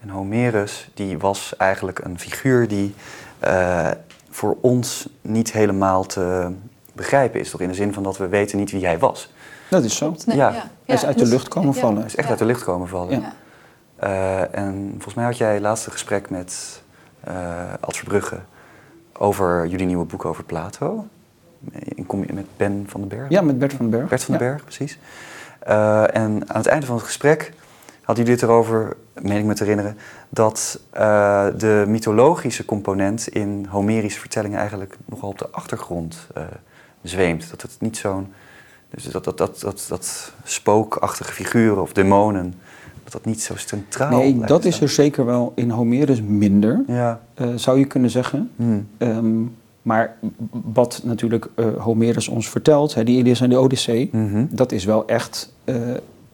En 0.00 0.08
Homerus, 0.08 0.90
die 0.94 1.18
was 1.18 1.54
eigenlijk 1.56 1.98
een 2.04 2.18
figuur 2.18 2.68
die 2.68 2.94
eh, 3.38 3.90
voor 4.30 4.56
ons 4.60 5.08
niet 5.20 5.52
helemaal 5.52 6.04
te 6.04 6.50
begrijpen 6.92 7.40
is. 7.40 7.50
Toch 7.50 7.60
in 7.60 7.68
de 7.68 7.74
zin 7.74 7.92
van 7.92 8.02
dat 8.02 8.16
we 8.16 8.28
weten 8.28 8.58
niet 8.58 8.70
wie 8.70 8.84
hij 8.86 8.98
was. 8.98 9.32
Dat 9.70 9.84
is 9.84 9.96
zo. 9.96 10.14
Nee, 10.26 10.36
Ja. 10.36 10.52
Hij 10.84 10.94
is 10.94 11.04
uit 11.04 11.14
de 11.18 11.22
dus- 11.22 11.32
lucht 11.32 11.48
komen 11.48 11.74
ja. 11.74 11.80
vallen. 11.80 11.96
Hij 11.96 12.06
is 12.06 12.16
echt 12.16 12.24
Ja. 12.24 12.30
uit 12.30 12.38
de 12.38 12.44
lucht 12.44 12.64
komen 12.64 12.88
vallen. 12.88 13.22
Eh, 13.96 14.58
en 14.58 14.88
volgens 14.90 15.14
mij 15.14 15.24
had 15.24 15.36
jij 15.36 15.52
het 15.52 15.62
laatste 15.62 15.90
gesprek 15.90 16.30
met 16.30 16.82
eh 17.24 17.72
Ad 17.80 17.96
Verbrugge 17.96 18.38
over 19.12 19.66
jullie 19.66 19.86
nieuwe 19.86 20.04
boek 20.04 20.24
over 20.24 20.44
Plato. 20.44 21.06
In 21.72 22.06
com- 22.06 22.24
met 22.32 22.46
Ben 22.56 22.84
van 22.88 23.00
den 23.00 23.08
Berg. 23.08 23.28
Ja, 23.28 23.40
met 23.40 23.58
Bert 23.58 23.72
van 23.72 23.80
den 23.90 23.98
Berg. 23.98 24.08
Bert 24.08 24.24
van 24.24 24.34
den 24.38 24.46
Ja. 24.46 24.50
Berg, 24.52 24.64
precies. 24.64 24.98
Eh, 25.58 26.16
en 26.16 26.48
aan 26.48 26.56
het 26.56 26.66
einde 26.66 26.86
van 26.86 26.96
het 26.96 27.04
gesprek 27.04 27.52
hadden 28.02 28.24
jullie 28.24 28.40
het 28.40 28.50
erover, 28.50 28.96
meen 29.20 29.38
ik 29.38 29.44
me 29.44 29.54
te 29.54 29.62
herinneren, 29.62 29.98
dat 30.28 30.80
eh, 30.90 31.46
de 31.56 31.84
mythologische 31.86 32.64
component 32.64 33.28
in 33.28 33.66
Homerische 33.70 34.20
vertellingen 34.20 34.58
eigenlijk 34.58 34.96
nogal 35.04 35.28
op 35.28 35.38
de 35.38 35.48
achtergrond 35.50 36.26
eh, 36.34 36.42
zweemt. 37.02 37.50
Dat 37.50 37.62
het 37.62 37.76
niet 37.78 37.96
zo'n. 37.96 38.32
Dus 38.90 39.04
dat, 39.04 39.24
dat, 39.24 39.38
dat, 39.38 39.60
dat, 39.60 39.86
dat 39.88 40.32
spookachtige 40.44 41.32
figuren 41.32 41.82
of 41.82 41.92
demonen, 41.92 42.54
dat 43.04 43.12
dat 43.12 43.24
niet 43.24 43.42
zo 43.42 43.54
centraal 43.56 44.18
Nee, 44.18 44.38
dat 44.46 44.64
is 44.64 44.80
er 44.80 44.88
zeker 44.88 45.24
wel 45.24 45.52
in 45.54 45.70
Homerus 45.70 46.22
minder, 46.22 46.82
Ja. 46.86 47.20
eh, 47.34 47.46
zou 47.56 47.78
je 47.78 47.84
kunnen 47.84 48.10
zeggen. 48.10 48.50
Hmm. 48.56 48.86
Ehm, 48.98 49.42
maar 49.82 50.16
wat 50.72 51.00
natuurlijk 51.04 51.46
eh, 51.54 51.66
Homerus 51.78 52.28
ons 52.28 52.48
vertelt, 52.48 52.94
hè, 52.94 53.04
die 53.04 53.18
Ilias 53.18 53.40
en 53.40 53.50
de 53.50 53.58
Odyssee, 53.58 54.08
Mhm. 54.12 54.44
dat 54.50 54.72
is 54.72 54.84
wel 54.84 55.06
echt 55.06 55.52
eh, 55.64 55.74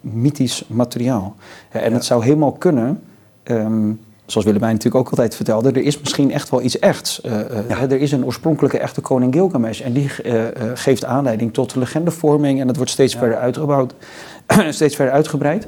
mythisch 0.01 0.65
materiaal. 0.67 1.35
En 1.71 1.89
Ja. 1.89 1.93
het 1.95 2.05
zou 2.05 2.25
helemaal 2.25 2.53
kunnen, 2.53 3.01
ehm, 3.43 3.93
zoals 4.27 4.47
Willemijn 4.47 4.73
natuurlijk 4.75 5.05
ook 5.05 5.11
altijd 5.11 5.35
vertelde, 5.35 5.69
er 5.71 5.83
is 5.83 6.01
misschien 6.01 6.33
echt 6.33 6.51
wel 6.51 6.63
iets 6.63 6.79
echts. 6.79 7.21
Ja. 7.23 7.31
hè, 7.69 7.87
er 7.91 8.01
is 8.01 8.13
een 8.13 8.25
oorspronkelijke 8.25 8.79
echte 8.79 9.01
koning 9.01 9.35
Gilgamesh 9.35 9.81
en 9.81 9.93
die 9.93 10.09
geeft 10.75 11.05
aanleiding 11.05 11.53
tot 11.53 11.75
legendevorming 11.75 12.61
en 12.61 12.67
dat 12.67 12.77
wordt 12.77 12.91
steeds 12.91 13.13
Ja. 13.13 13.19
verder 13.19 13.39
uitgebouwd, 13.39 13.95
steeds 14.71 14.95
verder 14.97 15.15
uitgebreid. 15.15 15.67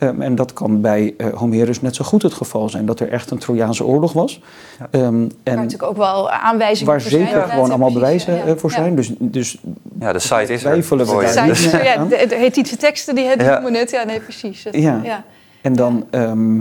Ehm, 0.00 0.20
en 0.22 0.34
dat 0.34 0.52
kan 0.52 0.80
bij 0.80 1.14
eh, 1.18 1.26
Homerus 1.34 1.80
net 1.80 1.94
zo 1.94 2.04
goed 2.04 2.22
het 2.22 2.32
geval 2.34 2.68
zijn, 2.68 2.86
dat 2.86 3.00
er 3.00 3.08
echt 3.08 3.30
een 3.30 3.38
Trojaanse 3.38 3.84
oorlog 3.84 4.12
was. 4.12 4.40
Ja. 4.78 4.86
Ehm, 4.90 5.02
Waar 5.02 5.26
en 5.42 5.54
natuurlijk 5.56 5.82
ook 5.82 5.96
wel 5.96 6.30
aanwijzingen 6.30 6.92
waar 6.92 7.00
voor 7.02 7.10
zijn. 7.10 7.26
zeker 7.26 7.42
gewoon 7.42 7.68
allemaal 7.70 7.92
precies, 7.92 8.24
bewijzen 8.24 8.34
ja. 8.46 8.52
eh, 8.54 8.58
voor 8.60 8.70
Ja. 8.70 8.76
zijn. 8.76 8.94
Dus, 8.94 9.12
dus 9.18 9.58
ja, 10.00 10.12
de 10.12 10.18
site 10.18 10.42
is 10.42 10.48
er. 10.50 10.58
Twijfelen 10.70 11.06
we 11.06 11.28
Zij- 11.28 11.42
niet 11.46 11.54
Dus- 11.54 11.72
meer 11.72 11.84
ja, 11.84 12.04
de, 12.04 12.26
de 12.28 12.34
Hethitische 12.34 12.76
teksten 12.76 13.14
die, 13.14 13.36
die 13.36 13.46
Ja. 13.46 13.60
noemen 13.60 13.80
het. 13.80 13.90
Ja, 13.90 14.04
nee, 14.04 14.20
precies. 14.20 14.64
Het- 14.64 14.74
Ja. 14.76 15.00
ja. 15.04 15.24
En 15.62 15.72
dan, 15.72 16.06
ehm, 16.10 16.60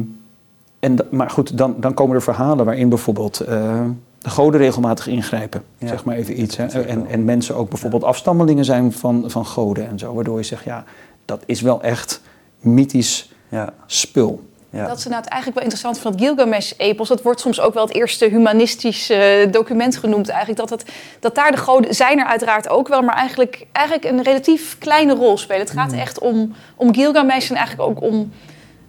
en, 0.80 0.96
da- 0.96 1.06
maar 1.12 1.30
goed, 1.30 1.58
dan, 1.58 1.76
dan 1.78 1.94
komen 1.94 2.16
er 2.16 2.22
verhalen 2.22 2.66
waarin 2.66 2.90
bijvoorbeeld 2.90 3.40
eh, 3.40 3.80
de 4.18 4.30
goden 4.30 4.60
regelmatig 4.60 5.08
ingrijpen. 5.08 5.64
Ja. 5.78 5.88
Zeg 5.88 6.04
maar 6.04 6.16
even 6.16 6.42
iets. 6.42 6.58
Hè. 6.58 6.66
En, 6.66 7.06
en 7.10 7.26
mensen 7.26 7.56
ook 7.56 7.70
bijvoorbeeld 7.70 8.04
afstammelingen 8.04 8.66
zijn 8.66 8.92
van, 8.94 9.24
van 9.28 9.46
goden 9.46 9.88
en 9.88 10.00
zo. 10.00 10.14
Waardoor 10.14 10.38
je 10.38 10.44
zegt, 10.44 10.64
ja, 10.64 10.84
dat 11.26 11.44
is 11.46 11.62
wel 11.62 11.82
echt 11.82 12.22
mythisch 12.60 13.29
Ja, 13.50 13.74
spul. 13.86 14.43
ja. 14.70 14.88
Dat 14.88 14.97
is 14.97 15.06
nou 15.06 15.24
eigenlijk 15.24 15.54
wel 15.54 15.64
interessant 15.64 16.00
van 16.00 16.12
het 16.12 16.22
Gilgamesh-epos. 16.22 17.08
Dat 17.08 17.22
wordt 17.22 17.39
soms 17.39 17.60
ook 17.60 17.74
wel 17.74 17.86
het 17.86 17.95
eerste 17.95 18.26
humanistisch 18.26 19.10
eh, 19.10 19.52
document 19.52 19.97
genoemd. 19.97 20.30
Eigenlijk. 20.30 20.60
Dat, 20.60 20.70
het, 20.70 20.91
dat 21.20 21.36
daar 21.36 21.52
de 21.52 21.58
goden 21.58 21.95
zijn 21.95 22.20
er 22.20 22.26
uiteraard 22.26 22.70
ook 22.70 22.88
wel, 22.88 23.02
maar 23.02 23.16
eigenlijk, 23.16 23.66
eigenlijk 23.72 24.12
een 24.12 24.24
relatief 24.24 24.78
kleine 24.78 25.14
rol 25.14 25.38
spelen. 25.38 25.62
Het 25.62 25.72
gaat 25.72 25.93
echt 25.93 26.20
om, 26.20 26.54
om 26.76 26.93
Gilgamesh 26.93 27.50
en 27.50 27.56
eigenlijk 27.56 27.89
ook 27.89 28.02
om, 28.02 28.32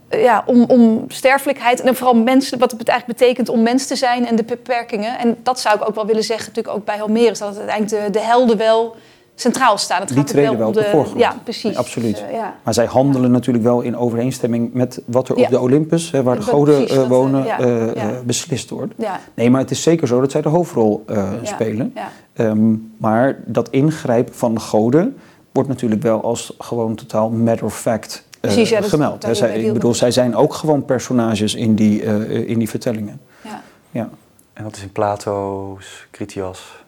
eh, 0.09 0.23
ja, 0.23 0.43
om, 0.47 0.65
om 0.65 1.05
sterfelijkheid. 1.09 1.81
En 1.81 1.97
vooral 1.97 2.17
mensen, 2.17 2.59
wat 2.59 2.71
het 2.71 2.89
eigenlijk 2.89 3.19
betekent 3.19 3.49
om 3.49 3.63
mens 3.63 3.87
te 3.87 3.97
zijn 3.97 4.27
en 4.27 4.37
de 4.37 4.45
beperkingen. 4.45 5.19
En 5.19 5.37
dat 5.43 5.61
zou 5.61 5.77
ik 5.77 5.89
ook 5.89 5.95
wel 5.95 6.07
willen 6.07 6.25
zeggen, 6.25 6.47
natuurlijk 6.47 6.77
ook 6.77 6.85
bij 6.85 6.99
Homerus. 6.99 7.39
Dat 7.39 7.49
het 7.49 7.59
uiteindelijk 7.59 8.05
de, 8.05 8.19
de 8.19 8.25
helden 8.25 8.57
wel 8.57 8.97
centraal 9.41 9.79
staan. 9.79 9.99
Het 10.01 10.09
Die 10.09 10.17
gaat 10.17 10.27
treden 10.27 10.59
wel 10.59 10.69
op 10.69 10.75
de 10.75 10.89
voorgrond. 10.93 11.19
Ja, 11.19 11.37
precies. 11.45 11.77
Absoluut. 11.77 12.17
Dus, 12.17 12.25
eh, 12.25 12.33
ja. 12.33 12.55
Maar 12.63 12.75
zij 12.75 12.87
handelen 12.87 13.31
natuurlijk 13.31 13.65
wel 13.65 13.81
in 13.81 13.97
overeenstemming 13.97 14.73
met 14.73 15.03
wat 15.07 15.29
er 15.29 15.39
Ja. 15.39 15.45
op 15.45 15.51
de 15.51 15.61
Olympus, 15.61 16.11
hè, 16.11 16.23
waar 16.23 16.37
de 16.37 16.43
goden 16.43 16.75
precies, 16.75 16.91
eh, 16.91 16.97
dat, 16.97 17.09
wonen, 17.09 17.45
ja, 17.45 17.59
eh, 17.61 17.95
ja. 17.95 18.21
beslist 18.25 18.71
wordt. 18.71 18.95
Ja, 18.97 19.21
Nee, 19.35 19.51
maar 19.51 19.61
het 19.61 19.71
is 19.71 19.83
zeker 19.83 20.07
zo 20.07 20.21
dat 20.21 20.31
zij 20.31 20.41
de 20.43 20.49
hoofdrol 20.49 21.03
eh, 21.07 21.17
Ja. 21.17 21.49
spelen. 21.49 21.93
ja. 21.95 22.09
Ehm, 22.33 22.75
maar 22.97 23.39
dat 23.47 23.69
ingrijpen 23.71 24.35
van 24.35 24.55
de 24.55 24.61
goden 24.61 25.17
wordt 25.53 25.69
natuurlijk 25.69 26.03
wel 26.03 26.23
als 26.23 26.55
gewoon 26.59 26.95
totaal 26.95 27.31
matter 27.31 27.65
of 27.67 27.79
fact 27.81 28.29
Precies, 28.41 28.69
ja, 28.69 28.83
gemeld. 28.83 29.23
Hè, 29.23 29.35
zij, 29.35 29.59
ik 29.63 29.73
bedoel, 29.73 29.95
zij 29.95 30.11
zijn 30.11 30.37
ook 30.37 30.55
gewoon 30.55 30.85
personages 30.85 31.55
in 31.55 31.75
die, 31.75 32.03
eh, 32.03 32.49
in 32.49 32.59
die 32.59 32.69
vertellingen. 32.69 33.21
ja. 33.43 33.63
Ja. 33.91 34.09
En 34.53 34.65
dat 34.65 34.77
is 34.77 34.83
in 34.83 34.93
Plato's 34.93 36.07
Critias 36.11 36.80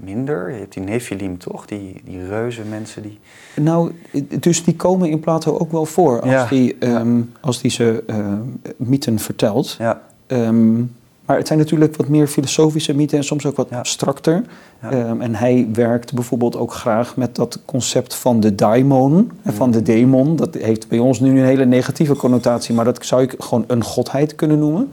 minder. 0.00 0.50
Je 0.52 0.58
hebt 0.58 0.72
die 0.74 0.82
Nephilim 0.82 1.38
toch? 1.38 1.66
Die, 1.66 2.00
die 2.04 2.26
reuze 2.26 2.62
mensen 2.70 3.02
die... 3.02 3.18
Nou, 3.60 3.92
dus 4.40 4.64
die 4.64 4.76
komen 4.76 5.08
in 5.10 5.20
Plato 5.20 5.58
ook 5.58 5.72
wel 5.72 5.84
voor 5.86 6.20
als, 6.20 6.30
Ja. 6.30 6.46
die, 6.46 6.76
ehm, 6.78 7.20
als 7.40 7.60
die 7.60 7.70
ze 7.70 8.02
eh, 8.06 8.32
mythen 8.76 9.18
vertelt. 9.18 9.76
Ja, 9.78 10.00
Ehm, 10.26 10.76
maar 11.24 11.36
het 11.36 11.46
zijn 11.46 11.58
natuurlijk 11.58 11.96
wat 11.96 12.08
meer 12.08 12.26
filosofische 12.26 12.94
mythen 12.94 13.18
en 13.18 13.24
soms 13.24 13.46
ook 13.46 13.56
wat 13.56 13.66
Ja. 13.70 13.78
abstracter. 13.78 14.42
Ja. 14.82 14.90
Ehm, 14.90 15.20
en 15.20 15.34
hij 15.34 15.68
werkt 15.72 16.12
bijvoorbeeld 16.14 16.56
ook 16.56 16.72
graag 16.72 17.16
met 17.16 17.34
dat 17.36 17.60
concept 17.64 18.14
van 18.14 18.40
de 18.40 18.54
daimon, 18.54 19.30
en 19.42 19.54
van 19.54 19.70
de 19.70 19.82
demon. 19.82 20.36
Dat 20.36 20.54
heeft 20.54 20.88
bij 20.88 20.98
ons 20.98 21.20
nu 21.20 21.38
een 21.40 21.44
hele 21.46 21.64
negatieve 21.64 22.16
connotatie, 22.16 22.74
maar 22.74 22.84
dat 22.84 23.06
zou 23.06 23.22
ik 23.22 23.34
gewoon 23.38 23.64
een 23.66 23.84
godheid 23.84 24.34
kunnen 24.34 24.58
noemen. 24.58 24.90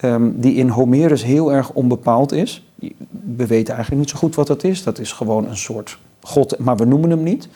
Ehm, 0.00 0.30
die 0.34 0.54
in 0.54 0.68
Homerus 0.68 1.24
heel 1.24 1.52
erg 1.52 1.70
onbepaald 1.70 2.32
is. 2.32 2.66
We 3.36 3.46
weten 3.46 3.74
eigenlijk 3.74 4.02
niet 4.02 4.10
zo 4.10 4.18
goed 4.18 4.34
wat 4.34 4.46
dat 4.46 4.64
is. 4.64 4.82
Dat 4.82 4.98
is 4.98 5.12
gewoon 5.12 5.48
een 5.48 5.56
soort 5.56 5.98
god, 6.20 6.58
maar 6.58 6.76
we 6.76 6.84
noemen 6.84 7.10
hem 7.10 7.22
niet. 7.22 7.48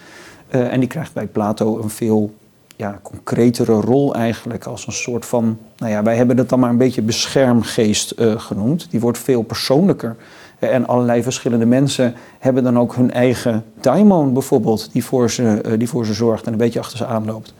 Eh, 0.49 0.73
en 0.73 0.81
die 0.81 0.89
krijgt 0.89 1.13
bij 1.13 1.27
Plato 1.27 1.79
een 1.83 1.91
veel 1.91 2.35
ja, 2.77 2.99
concretere 3.03 3.73
rol 3.73 4.15
eigenlijk 4.15 4.65
als 4.65 4.87
een 4.87 4.93
soort 4.93 5.27
van, 5.27 5.59
nou 5.77 5.93
ja, 5.93 6.03
wij 6.03 6.17
hebben 6.17 6.37
het 6.37 6.49
dan 6.49 6.61
maar 6.61 6.71
een 6.71 6.77
beetje 6.77 7.03
beschermgeest 7.03 8.11
eh, 8.11 8.41
genoemd. 8.41 8.91
Die 8.91 9.01
wordt 9.01 9.19
veel 9.19 9.43
persoonlijker. 9.43 10.17
Eh, 10.59 10.75
en 10.75 10.87
allerlei 10.87 11.23
verschillende 11.23 11.67
mensen 11.67 12.15
hebben 12.39 12.63
dan 12.63 12.79
ook 12.79 12.95
hun 12.95 13.13
eigen 13.13 13.65
daimon 13.81 14.33
bijvoorbeeld, 14.33 14.93
die 14.93 15.05
voor 15.05 15.31
ze, 15.31 15.75
die 15.79 15.89
voor 15.89 16.07
ze 16.07 16.15
zorgt 16.15 16.47
en 16.47 16.53
een 16.53 16.59
beetje 16.59 16.79
achter 16.79 16.99
ze 16.99 17.07
aanloopt. 17.07 17.55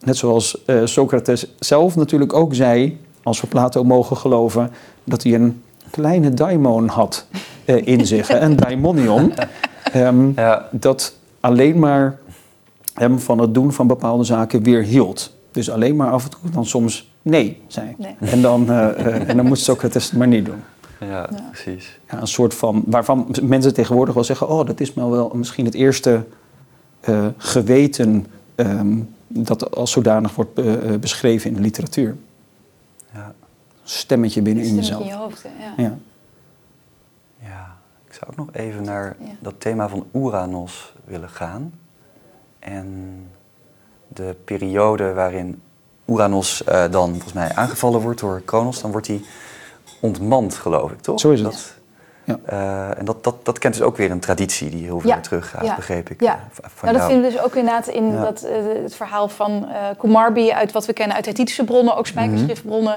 Net 0.00 0.16
zoals 0.16 0.64
Socrates 0.84 1.46
zelf 1.58 1.96
natuurlijk 1.96 2.32
ook 2.32 2.54
zei, 2.54 2.98
als 3.22 3.40
we 3.40 3.46
Plato 3.46 3.84
mogen 3.84 4.16
geloven, 4.16 4.70
dat 5.04 5.22
hij 5.22 5.34
een 5.34 5.62
kleine 5.90 6.34
daimon 6.34 6.88
had 6.88 7.26
eh, 7.64 7.86
in 7.86 8.06
zich, 8.06 8.40
een 8.40 8.56
daimonion. 8.56 9.32
Ehm, 9.92 10.30
ja, 10.36 10.68
dat 10.70 11.14
alleen 11.40 11.78
maar 11.78 12.18
hem 12.94 13.18
van 13.18 13.38
het 13.38 13.54
doen 13.54 13.72
van 13.72 13.86
bepaalde 13.86 14.24
zaken 14.24 14.62
weerhield. 14.62 15.32
Dus 15.50 15.70
alleen 15.70 15.96
maar 15.96 16.10
af 16.10 16.24
en 16.24 16.30
toe 16.30 16.50
dan 16.50 16.66
soms 16.66 17.10
nee 17.22 17.62
zei. 17.66 17.94
Nee. 17.98 18.16
En, 18.20 18.42
dan, 18.42 18.70
eh, 18.70 19.06
eh, 19.06 19.28
en 19.28 19.36
dan 19.36 19.46
moet 19.46 19.58
Socrates 19.58 20.04
het 20.04 20.18
maar 20.18 20.28
niet 20.28 20.44
doen. 20.44 20.62
ja, 21.00 21.28
precies. 21.50 21.98
Ja, 22.10 22.20
een 22.20 22.26
soort 22.26 22.54
van, 22.54 22.82
waarvan 22.86 23.34
mensen 23.42 23.74
tegenwoordig 23.74 24.14
wel 24.14 24.24
zeggen... 24.24 24.48
oh, 24.48 24.66
dat 24.66 24.80
is 24.80 24.94
nou 24.94 25.10
wel 25.10 25.30
misschien 25.34 25.64
het 25.64 25.74
eerste 25.74 26.24
eh, 27.00 27.26
geweten... 27.36 28.26
ehm, 28.54 28.98
dat 29.28 29.76
als 29.76 29.90
zodanig 29.90 30.34
wordt 30.34 30.60
beschreven 31.00 31.50
in 31.50 31.56
de 31.56 31.62
literatuur. 31.62 32.16
Stemmetje 33.94 34.42
binnen 34.42 34.64
in 34.64 34.68
Stemmetje 34.84 35.04
jezelf. 35.04 35.12
in 35.12 35.18
je 35.18 35.22
hoofd, 35.24 35.42
hè, 35.42 35.64
ja. 35.64 35.72
Ja. 35.88 35.96
ja. 37.48 37.76
Ik 38.06 38.14
zou 38.14 38.30
ook 38.30 38.36
nog 38.36 38.48
even 38.52 38.82
naar 38.84 39.16
Ja. 39.20 39.26
dat 39.40 39.54
thema 39.58 39.88
van 39.88 40.06
Uranus 40.12 40.92
willen 41.04 41.28
gaan. 41.28 41.72
En 42.58 43.16
de 44.08 44.36
periode 44.44 45.12
waarin 45.12 45.62
Uranus 46.06 46.64
eh, 46.64 46.90
dan 46.90 47.10
volgens 47.10 47.32
mij 47.32 47.54
aangevallen 47.54 48.00
wordt 48.00 48.20
door 48.20 48.40
Kronos, 48.44 48.80
dan 48.80 48.90
wordt 48.90 49.06
hij 49.06 49.20
ontmand, 50.00 50.54
geloof 50.54 50.90
ik, 50.90 51.00
toch? 51.00 51.20
Zo 51.20 51.30
is 51.30 51.40
het. 51.40 51.48
Dat, 51.52 51.74
Ja. 52.24 52.38
eh, 52.44 52.98
en 52.98 53.04
dat, 53.04 53.24
dat, 53.24 53.44
dat 53.44 53.58
kent 53.58 53.74
dus 53.74 53.82
ook 53.82 53.96
weer 53.96 54.10
een 54.10 54.20
traditie 54.20 54.70
die 54.70 54.84
heel 54.84 55.00
ver 55.00 55.08
Ja, 55.08 55.20
teruggaat, 55.20 55.64
ja, 55.64 55.74
begreep 55.76 56.10
ik. 56.10 56.20
ja. 56.20 56.48
van 56.52 56.62
Nou, 56.80 56.92
dat 56.92 56.96
jou. 56.96 57.06
vinden 57.12 57.30
we 57.30 57.36
dus 57.36 57.44
ook 57.46 57.54
inderdaad 57.54 57.86
in 57.86 58.12
Ja. 58.12 58.20
dat, 58.22 58.46
het 58.82 58.94
verhaal 58.94 59.28
van 59.28 59.68
eh 59.68 59.84
Kumarbi 59.98 60.50
uit 60.52 60.72
wat 60.72 60.86
we 60.86 60.92
kennen 60.92 61.16
uit 61.16 61.26
Hethitische 61.26 61.64
bronnen, 61.64 61.96
ook 61.96 62.06
spijkerschriftbronnen. 62.06 62.96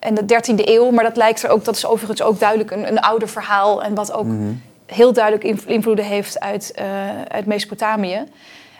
En 0.00 0.14
de 0.14 0.24
13e 0.24 0.68
eeuw, 0.68 0.90
maar 0.90 1.04
dat 1.04 1.16
lijkt 1.16 1.42
er 1.42 1.50
ook, 1.50 1.64
dat 1.64 1.76
is 1.76 1.86
overigens 1.86 2.22
ook 2.22 2.38
duidelijk 2.40 2.70
een, 2.70 2.88
een 2.88 3.00
ouder 3.00 3.28
verhaal. 3.28 3.82
En 3.82 3.94
wat 3.94 4.12
ook 4.12 4.24
Mhm. 4.26 4.52
heel 4.86 5.12
duidelijk 5.12 5.44
inv- 5.44 5.66
invloeden 5.66 6.04
heeft 6.04 6.40
uit, 6.40 6.72
eh, 6.74 6.84
uit 7.28 7.46
Mesopotamië. 7.46 8.24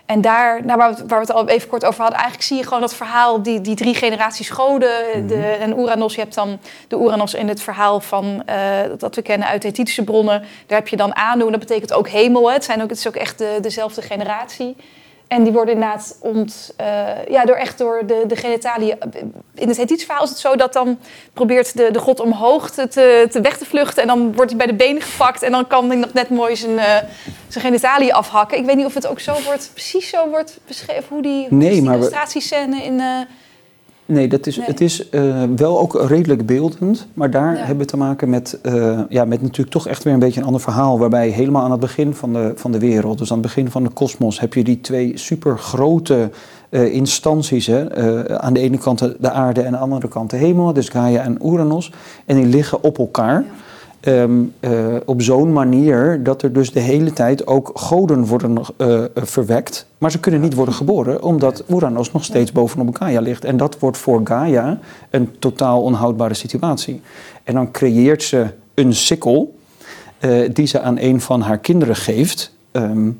En 0.06 0.20
daar, 0.20 0.64
nou, 0.64 0.78
waar, 0.78 0.90
we, 0.90 0.96
het- 1.00 1.10
waar 1.10 1.20
we 1.20 1.26
het 1.26 1.34
al 1.34 1.48
even 1.48 1.68
kort 1.68 1.84
over 1.84 2.00
hadden, 2.00 2.18
eigenlijk 2.18 2.48
zie 2.48 2.56
je 2.56 2.62
gewoon 2.64 2.80
dat 2.80 2.94
verhaal, 2.94 3.42
die, 3.42 3.60
die 3.60 3.74
drie 3.74 3.94
generaties 3.94 4.50
goden 4.50 5.26
de, 5.26 5.56
en 5.60 5.78
Uranus. 5.78 6.14
Je 6.14 6.20
hebt 6.20 6.34
dan 6.34 6.58
de 6.88 6.96
Uranus 7.00 7.34
in 7.34 7.48
het 7.48 7.62
verhaal 7.62 8.00
van, 8.00 8.42
eh, 8.46 8.56
dat 8.98 9.14
we 9.14 9.22
kennen 9.22 9.48
uit 9.48 9.62
Hethitische 9.62 10.04
bronnen. 10.04 10.40
Daar 10.66 10.78
heb 10.78 10.88
je 10.88 10.96
dan 10.96 11.14
Anu, 11.14 11.50
dat 11.50 11.58
betekent 11.60 11.92
ook 11.92 12.08
hemel. 12.08 12.46
Hè. 12.48 12.52
Het, 12.54 12.64
zijn 12.64 12.82
ook, 12.82 12.88
het 12.90 12.98
is 12.98 13.06
ook 13.08 13.14
echt 13.16 13.38
de, 13.38 13.58
dezelfde 13.60 14.02
generatie. 14.02 14.76
En 15.30 15.42
die 15.42 15.52
worden 15.52 15.74
inderdaad 15.74 16.16
ont, 16.20 16.72
eh, 16.76 16.86
ja, 17.28 17.44
door 17.44 17.56
echt 17.56 17.78
door 17.78 18.02
de, 18.06 18.24
de 18.26 18.36
genitaliën. 18.36 18.96
In 19.54 19.68
het 19.68 19.76
Hethitische 19.76 20.06
verhaal 20.06 20.24
is 20.24 20.30
het 20.30 20.38
zo 20.38 20.56
dat 20.56 20.72
dan 20.72 20.98
probeert 21.32 21.76
de, 21.76 21.90
de 21.90 21.98
god 21.98 22.20
omhoog 22.20 22.70
te, 22.70 22.88
te, 22.88 23.26
te 23.30 23.40
weg 23.40 23.58
te 23.58 23.64
vluchten. 23.64 24.02
En 24.02 24.08
dan 24.08 24.34
wordt 24.34 24.50
hij 24.50 24.58
bij 24.58 24.66
de 24.66 24.74
benen 24.74 25.02
gepakt. 25.02 25.42
En 25.42 25.50
dan 25.52 25.66
kan 25.66 25.86
hij 25.88 25.96
nog 25.96 26.12
net 26.12 26.28
mooi 26.30 26.56
zijn, 26.56 26.78
eh, 26.78 26.96
zijn 27.48 27.64
genitaliën 27.64 28.12
afhakken. 28.12 28.58
Ik 28.58 28.64
weet 28.64 28.76
niet 28.76 28.86
of 28.86 28.94
het 28.94 29.06
ook 29.06 29.20
zo 29.20 29.34
wordt, 29.44 29.70
precies 29.72 30.08
zo 30.08 30.28
wordt 30.28 30.58
beschreven. 30.66 31.04
Hoe 31.08 31.22
die, 31.22 31.46
Nee, 31.50 31.70
die 31.70 31.82
maar 31.82 32.00
we- 32.00 32.82
in... 32.82 33.00
eh, 33.00 33.06
Nee, 34.10 34.28
dat 34.28 34.46
is, 34.46 34.56
Nee. 34.56 34.66
het 34.66 34.80
is 34.80 35.08
eh, 35.08 35.42
wel 35.56 35.80
ook 35.80 36.04
redelijk 36.08 36.46
beeldend. 36.46 37.06
Maar 37.14 37.30
daar 37.30 37.52
Ja. 37.52 37.58
hebben 37.58 37.78
we 37.78 37.84
te 37.84 37.96
maken 37.96 38.28
met, 38.30 38.58
eh, 38.62 39.00
ja, 39.08 39.24
met 39.24 39.42
natuurlijk 39.42 39.70
toch 39.70 39.86
echt 39.88 40.04
weer 40.04 40.12
een 40.12 40.18
beetje 40.18 40.40
een 40.40 40.46
ander 40.46 40.60
verhaal. 40.60 40.98
Waarbij 40.98 41.28
helemaal 41.28 41.62
aan 41.62 41.70
het 41.70 41.80
begin 41.80 42.14
van 42.14 42.32
de, 42.32 42.52
van 42.56 42.72
de 42.72 42.78
wereld, 42.78 43.18
dus 43.18 43.30
aan 43.30 43.38
het 43.38 43.46
begin 43.46 43.70
van 43.70 43.82
de 43.82 43.90
kosmos, 43.90 44.40
heb 44.40 44.54
je 44.54 44.64
die 44.64 44.80
twee 44.80 45.12
super 45.18 45.58
grote 45.58 46.30
instanties. 46.70 47.66
Hè? 47.66 47.98
Aan 48.40 48.52
de 48.52 48.60
ene 48.60 48.78
kant 48.78 48.98
de, 48.98 49.16
de 49.20 49.30
aarde 49.30 49.60
en 49.60 49.66
aan 49.66 49.72
de 49.72 49.78
andere 49.78 50.08
kant 50.08 50.30
de 50.30 50.36
hemel. 50.36 50.72
Dus 50.72 50.88
Gaia 50.88 51.22
en 51.22 51.38
Uranus. 51.46 51.92
En 52.26 52.36
die 52.36 52.46
liggen 52.46 52.82
op 52.82 52.98
elkaar. 52.98 53.44
Ehm, 54.00 54.42
eh, 54.60 54.96
op 55.04 55.22
zo'n 55.22 55.52
manier 55.52 56.22
dat 56.22 56.42
er 56.42 56.52
dus 56.52 56.72
de 56.72 56.80
hele 56.80 57.12
tijd 57.12 57.46
ook 57.46 57.70
goden 57.74 58.26
worden 58.26 58.58
eh, 58.76 59.04
verwekt. 59.14 59.86
Maar 59.98 60.10
ze 60.10 60.20
kunnen 60.20 60.40
niet 60.40 60.54
worden 60.54 60.74
geboren, 60.74 61.22
omdat 61.22 61.64
Uranus 61.68 62.12
nog 62.12 62.24
steeds 62.24 62.52
bovenop 62.52 62.96
Gaia 62.96 63.20
ligt. 63.20 63.44
En 63.44 63.56
dat 63.56 63.78
wordt 63.78 63.98
voor 63.98 64.20
Gaia 64.24 64.78
een 65.10 65.38
totaal 65.38 65.82
onhoudbare 65.82 66.34
situatie. 66.34 67.00
En 67.44 67.54
dan 67.54 67.70
creëert 67.70 68.22
ze 68.22 68.46
een 68.74 68.94
sikkel 68.94 69.54
eh, 70.18 70.50
die 70.52 70.66
ze 70.66 70.80
aan 70.80 70.98
een 70.98 71.20
van 71.20 71.40
haar 71.40 71.58
kinderen 71.58 71.96
geeft. 71.96 72.52
Ehm, 72.72 73.10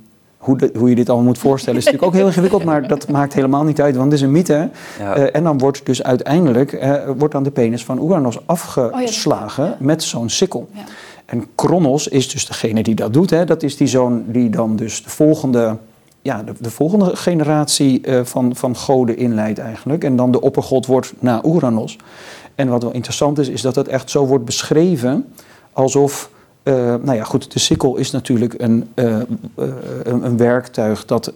hoe, 0.41 0.57
de- 0.57 0.70
hoe 0.78 0.88
je 0.88 0.95
dit 0.95 1.09
allemaal 1.09 1.26
moet 1.26 1.38
voorstellen 1.38 1.78
is 1.78 1.84
natuurlijk 1.84 2.12
ook 2.12 2.18
heel 2.18 2.28
ingewikkeld, 2.28 2.64
maar 2.64 2.88
dat 2.88 3.09
maakt 3.09 3.34
helemaal 3.34 3.64
niet 3.64 3.80
uit, 3.80 3.97
want 3.97 4.12
het 4.12 4.20
is 4.20 4.26
een 4.26 4.32
mythe. 4.32 4.70
Ja. 4.99 5.14
Eh, 5.14 5.36
en 5.36 5.45
dan 5.45 5.59
wordt 5.59 5.86
dus 5.86 6.03
uiteindelijk 6.03 6.72
eh, 6.72 6.95
wordt 7.16 7.34
dan 7.34 7.43
de 7.43 7.51
penis 7.51 7.84
van 7.84 8.05
Uranus 8.05 8.47
afgeslagen 8.47 9.64
ja. 9.64 9.76
met 9.78 10.03
zo'n 10.03 10.28
sikkel. 10.28 10.68
Ja. 10.72 10.80
En 11.24 11.47
Kronos 11.55 12.09
is 12.09 12.28
dus 12.28 12.47
degene 12.47 12.82
die 12.82 12.95
dat 12.95 13.12
doet. 13.12 13.30
Hè. 13.30 13.45
Dat 13.45 13.62
is 13.62 13.76
die 13.76 13.86
zoon 13.86 14.24
die 14.26 14.51
dan 14.51 14.76
dus 14.76 15.03
de 15.03 15.11
volgende, 15.11 15.76
ja, 16.22 16.43
de, 16.43 16.53
de 16.59 16.70
volgende 16.70 17.16
generatie 17.16 18.01
eh, 18.01 18.20
van, 18.24 18.57
van 18.57 18.76
goden 18.76 19.16
inleidt 19.16 19.59
eigenlijk. 19.59 20.05
En 20.05 20.16
dan 20.16 20.32
de 20.32 20.41
oppergod 20.41 20.86
wordt 20.86 21.12
na 21.18 21.45
Uranus. 21.45 21.99
En 22.55 22.68
wat 22.68 22.82
wel 22.82 22.93
interessant 22.93 23.38
is, 23.38 23.49
is 23.49 23.62
dat 23.62 23.74
het 23.74 23.88
echt 23.88 24.11
zo 24.11 24.26
wordt 24.26 24.45
beschreven 24.45 25.32
alsof... 25.72 26.30
eh, 26.62 26.74
nou 27.02 27.14
ja, 27.14 27.24
goed, 27.24 27.52
de 27.52 27.58
sikkel 27.58 27.96
is 27.96 28.11
natuurlijk 28.11 28.54
een, 28.58 28.88
eh, 28.94 29.20
eh, 29.20 29.24
een, 30.02 30.36
werktuig 30.36 31.04
dat 31.04 31.32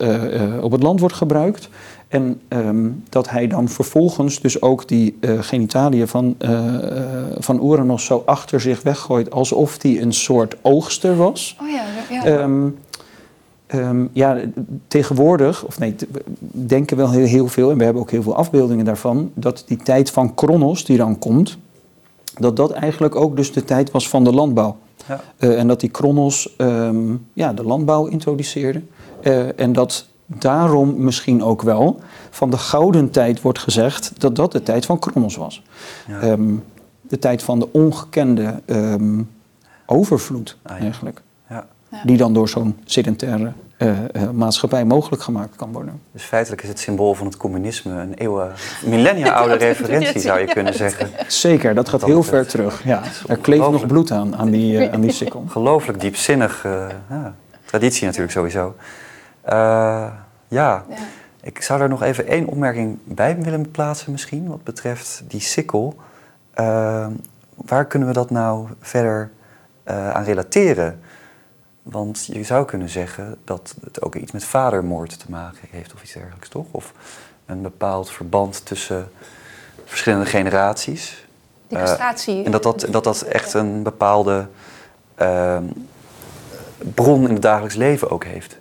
op 0.60 0.72
het 0.72 0.82
land 0.82 1.00
wordt 1.00 1.14
gebruikt. 1.14 1.68
En 2.08 2.40
ehm, 2.48 2.88
dat 3.08 3.30
hij 3.30 3.46
dan 3.46 3.68
vervolgens 3.68 4.40
dus 4.40 4.62
ook 4.62 4.88
die 4.88 5.18
genitaliën 5.40 6.08
van, 6.08 6.36
van 7.38 7.66
Uranus 7.66 8.04
zo 8.04 8.22
achter 8.26 8.60
zich 8.60 8.82
weggooit... 8.82 9.30
alsof 9.30 9.82
hij 9.82 10.00
een 10.00 10.12
soort 10.12 10.56
oogster 10.62 11.16
was. 11.16 11.56
Oh 11.60 11.68
ja, 11.68 11.84
ja. 12.10 12.24
Ehm, 12.24 12.68
ehm, 13.66 14.06
ja, 14.12 14.40
tegenwoordig, 14.88 15.64
of 15.64 15.78
nee, 15.78 15.94
denken 16.50 16.96
wel 16.96 17.10
heel, 17.10 17.26
heel 17.26 17.48
veel... 17.48 17.70
en 17.70 17.78
we 17.78 17.84
hebben 17.84 18.02
ook 18.02 18.10
heel 18.10 18.22
veel 18.22 18.36
afbeeldingen 18.36 18.84
daarvan... 18.84 19.30
dat 19.34 19.64
die 19.66 19.76
tijd 19.76 20.10
van 20.10 20.34
Kronos 20.34 20.84
die 20.84 20.96
dan 20.96 21.18
komt... 21.18 21.58
dat 22.38 22.56
dat 22.56 22.70
eigenlijk 22.70 23.16
ook 23.16 23.36
dus 23.36 23.52
de 23.52 23.64
tijd 23.64 23.90
was 23.90 24.08
van 24.08 24.24
de 24.24 24.32
landbouw. 24.32 24.76
Ja. 25.08 25.20
Eh, 25.36 25.58
en 25.58 25.66
dat 25.68 25.80
die 25.80 25.90
Kronos 25.90 26.56
ehm, 26.56 27.14
ja, 27.32 27.52
de 27.52 27.62
landbouw 27.64 28.06
introduceerde. 28.06 28.82
Eh, 29.22 29.60
en 29.60 29.72
dat 29.72 30.08
daarom 30.26 30.94
misschien 30.96 31.42
ook 31.42 31.62
wel 31.62 32.00
van 32.30 32.50
de 32.50 32.58
gouden 32.58 33.10
tijd 33.10 33.40
wordt 33.40 33.58
gezegd 33.58 34.12
dat 34.18 34.36
dat 34.36 34.52
de 34.52 34.62
tijd 34.62 34.86
van 34.86 34.98
Kronos 34.98 35.36
was. 35.36 35.62
Ja. 36.08 36.20
Ehm, 36.20 36.54
de 37.00 37.18
tijd 37.18 37.42
van 37.42 37.58
de 37.58 37.68
ongekende 37.72 38.60
ehm, 38.64 39.22
overvloed 39.86 40.56
Ah, 40.62 40.76
ja. 40.78 40.82
eigenlijk. 40.84 41.22
Ja. 41.48 41.66
die 42.04 42.16
dan 42.16 42.34
door 42.34 42.48
zo'n 42.48 42.76
sedentaire 42.84 43.52
uh, 43.78 44.30
maatschappij 44.32 44.84
mogelijk 44.84 45.22
gemaakt 45.22 45.56
kan 45.56 45.72
worden. 45.72 46.00
Dus 46.12 46.22
feitelijk 46.22 46.62
is 46.62 46.68
het 46.68 46.78
symbool 46.78 47.14
van 47.14 47.26
het 47.26 47.36
communisme 47.36 47.92
een 47.92 48.14
eeuwen, 48.14 48.52
millennia 48.84 49.32
oude 49.40 49.54
referentie 49.54 50.20
zou 50.20 50.40
je 50.40 50.46
kunnen 50.46 50.74
zeggen. 50.74 51.08
Zeker, 51.26 51.74
dat 51.74 51.88
gaat 51.88 52.04
heel 52.04 52.22
ver 52.22 52.46
terug. 52.46 52.84
Ja, 52.84 53.02
er 53.26 53.36
kleeft 53.36 53.70
nog 53.70 53.86
bloed 53.86 54.10
aan, 54.10 54.36
aan 54.36 54.50
die, 54.50 54.86
uh, 54.86 54.92
aan 54.92 55.00
die 55.00 55.12
sikkel. 55.12 55.40
Ongelooflijk 55.46 56.00
diepzinnig, 56.00 56.62
ja, 57.08 57.34
traditie 57.64 58.04
natuurlijk 58.04 58.32
sowieso. 58.32 58.74
ja. 60.48 60.84
Ik 61.44 61.62
zou 61.62 61.78
daar 61.78 61.88
nog 61.88 62.02
even 62.02 62.26
één 62.26 62.46
opmerking 62.46 62.98
bij 63.04 63.36
willen 63.38 63.70
plaatsen 63.70 64.12
misschien, 64.12 64.48
wat 64.48 64.64
betreft 64.64 65.22
die 65.28 65.40
sikkel. 65.40 65.96
Uh, 66.60 67.06
waar 67.54 67.86
kunnen 67.86 68.08
we 68.08 68.14
dat 68.14 68.30
nou 68.30 68.68
verder 68.80 69.30
uh, 69.88 70.10
aan 70.10 70.24
relateren? 70.24 71.00
Want 71.84 72.26
je 72.32 72.44
zou 72.44 72.64
kunnen 72.64 72.88
zeggen 72.88 73.36
dat 73.44 73.74
het 73.84 74.02
ook 74.02 74.14
iets 74.14 74.32
met 74.32 74.44
vadermoord 74.44 75.18
te 75.18 75.26
maken 75.28 75.68
heeft 75.70 75.94
of 75.94 76.02
iets 76.02 76.12
dergelijks, 76.12 76.48
toch? 76.48 76.66
Of 76.70 76.92
een 77.46 77.62
bepaald 77.62 78.10
verband 78.10 78.66
tussen 78.66 79.10
verschillende 79.84 80.26
generaties. 80.26 81.26
Die 81.68 81.78
castratie. 81.78 82.38
Uh, 82.38 82.46
en 82.46 82.50
dat 82.50 82.62
dat, 82.62 82.86
dat 82.90 83.04
dat 83.04 83.22
echt 83.22 83.54
een 83.54 83.82
bepaalde 83.82 84.46
bron 86.94 87.28
in 87.28 87.32
het 87.32 87.42
dagelijks 87.42 87.76
leven 87.76 88.10
ook 88.10 88.24
heeft. 88.24 88.58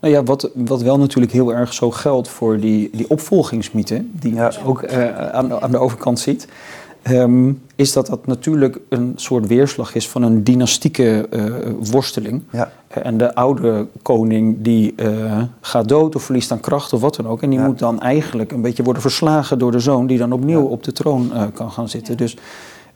Nou 0.00 0.14
ja, 0.14 0.22
wat, 0.22 0.50
wat 0.54 0.82
wel 0.82 0.98
natuurlijk 0.98 1.32
heel 1.32 1.54
erg 1.54 1.72
zo 1.72 1.90
geldt 1.90 2.28
voor 2.28 2.60
die, 2.60 2.90
die 2.92 3.10
opvolgingsmythe, 3.10 4.04
die 4.12 4.34
je 4.34 4.40
dus 4.40 4.64
ook 4.64 4.82
uh, 4.82 5.28
aan, 5.28 5.60
aan 5.60 5.70
de 5.70 5.78
overkant 5.78 6.20
ziet, 6.20 6.48
um, 7.10 7.62
is 7.74 7.92
dat 7.92 8.06
dat 8.06 8.26
natuurlijk 8.26 8.78
een 8.88 9.12
soort 9.16 9.46
weerslag 9.46 9.94
is 9.94 10.08
van 10.08 10.22
een 10.22 10.44
dynastieke 10.44 11.26
uh, 11.30 11.44
worsteling. 11.90 12.42
Ja. 12.50 12.72
En 12.88 13.18
de 13.18 13.34
oude 13.34 13.86
koning 14.02 14.56
die 14.58 14.94
uh, 14.96 15.42
gaat 15.60 15.88
dood 15.88 16.14
of 16.14 16.22
verliest 16.22 16.52
aan 16.52 16.60
kracht 16.60 16.92
of 16.92 17.00
wat 17.00 17.16
dan 17.16 17.28
ook. 17.28 17.42
En 17.42 17.50
die 17.50 17.58
ja. 17.58 17.66
moet 17.66 17.78
dan 17.78 18.00
eigenlijk 18.00 18.52
een 18.52 18.62
beetje 18.62 18.82
worden 18.82 19.02
verslagen 19.02 19.58
door 19.58 19.72
de 19.72 19.80
zoon 19.80 20.06
die 20.06 20.18
dan 20.18 20.32
opnieuw 20.32 20.64
op 20.64 20.82
de 20.82 20.92
troon 20.92 21.32
kan 21.54 21.70
gaan 21.70 21.88
zitten. 21.88 22.16
Dus 22.16 22.36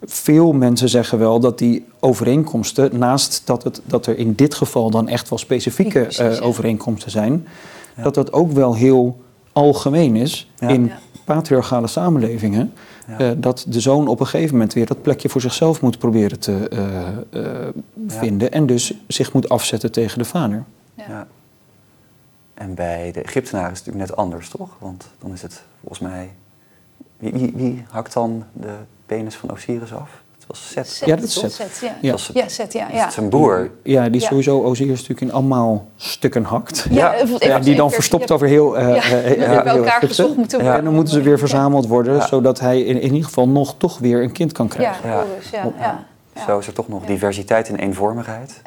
veel 0.04 0.52
mensen 0.52 0.88
zeggen 0.88 1.18
wel 1.18 1.40
dat 1.40 1.58
die 1.58 1.84
overeenkomsten, 2.00 2.98
naast 2.98 3.42
dat, 3.44 3.62
het, 3.62 3.82
dat 3.84 4.06
er 4.06 4.18
in 4.18 4.32
dit 4.34 4.54
geval 4.54 4.90
dan 4.90 5.08
echt 5.08 5.28
wel 5.28 5.38
specifieke 5.38 5.98
ja, 5.98 6.04
precies, 6.04 6.38
uh, 6.38 6.46
overeenkomsten 6.46 7.10
zijn, 7.10 7.46
ja. 7.96 8.02
dat 8.02 8.14
dat 8.14 8.32
ook 8.32 8.52
wel 8.52 8.74
heel 8.74 9.20
algemeen 9.52 10.16
is 10.16 10.50
ja. 10.58 10.68
in 10.68 10.90
patriarchale 11.24 11.86
samenlevingen. 11.86 12.72
Uh, 13.08 13.30
dat 13.36 13.64
de 13.68 13.80
zoon 13.80 14.08
op 14.08 14.20
een 14.20 14.26
gegeven 14.26 14.52
moment 14.52 14.72
weer 14.72 14.86
dat 14.86 15.02
plekje 15.02 15.28
voor 15.28 15.40
zichzelf 15.40 15.80
moet 15.80 15.98
proberen 15.98 16.38
te 16.38 16.68
uh, 17.32 17.68
vinden 18.06 18.52
en 18.52 18.66
dus 18.66 18.94
zich 19.06 19.32
moet 19.32 19.48
afzetten 19.48 19.92
tegen 19.92 20.18
de 20.18 20.24
vader. 20.24 20.64
En 22.54 22.74
bij 22.74 23.12
de 23.12 23.22
Egyptenaren 23.22 23.72
is 23.72 23.78
het 23.78 23.86
natuurlijk 23.86 24.10
net 24.10 24.24
anders, 24.24 24.48
toch? 24.48 24.76
Want 24.78 25.08
dan 25.18 25.32
is 25.32 25.42
het 25.42 25.62
volgens 25.80 26.00
mij. 26.00 26.32
Wie, 27.16 27.32
wie, 27.32 27.52
wie 27.54 27.84
hakt 27.88 28.12
dan 28.12 28.44
de 28.52 28.74
penis 29.06 29.34
van 29.34 29.50
Osiris 29.50 29.94
af? 29.94 30.22
Het 30.42 30.50
was 30.50 30.70
Set. 30.72 30.88
Set 30.88 31.08
Ja, 31.08 31.16
dat 31.16 31.24
is 31.24 31.38
Set. 31.38 31.52
Set. 31.52 31.78
ja. 31.82 31.94
Ja. 32.00 32.10
Was 32.10 32.26
het, 32.26 32.36
ja, 32.36 32.48
Set, 32.48 32.72
ja. 32.72 32.86
ja. 32.92 33.10
zijn 33.10 33.28
broer. 33.28 33.70
Ja, 33.82 34.08
die 34.08 34.20
Ja. 34.20 34.26
sowieso 34.26 34.62
Osiris 34.62 34.92
natuurlijk 35.00 35.20
in 35.20 35.32
allemaal 35.32 35.86
stukken 35.96 36.44
hakt. 36.44 36.86
Ja, 36.90 36.96
Ja, 36.96 37.14
even- 37.20 37.48
Ja, 37.48 37.58
die 37.58 37.74
dan 37.74 37.90
verstopt 37.90 38.28
ja, 38.28 38.34
over 38.34 38.46
heel, 38.46 38.78
eh 38.78 38.86
Ja, 38.86 39.20
die 39.20 39.44
heel 39.44 39.64
elkaar 39.64 40.02
gezocht 40.06 40.36
moeten 40.36 40.58
Ja, 40.58 40.64
worden. 40.64 40.78
En 40.80 40.84
dan 40.84 40.94
moeten 40.94 41.14
ze 41.14 41.20
weer 41.22 41.38
verzameld 41.38 41.86
worden, 41.86 42.14
Ja. 42.14 42.26
zodat 42.26 42.60
hij 42.60 42.80
in, 42.80 43.00
in 43.00 43.10
ieder 43.12 43.24
geval 43.24 43.48
nog 43.48 43.74
toch 43.78 43.98
weer 43.98 44.22
een 44.22 44.32
kind 44.32 44.52
kan 44.52 44.68
krijgen. 44.68 45.08
Ja. 45.08 45.24
Ja. 45.52 45.62
ja. 45.78 46.04
ja. 46.34 46.44
Zo 46.46 46.58
is 46.58 46.66
er 46.66 46.72
toch 46.72 46.88
nog 46.88 47.04
diversiteit 47.04 47.68
in 47.68 47.76
eenvormigheid. 47.76 48.62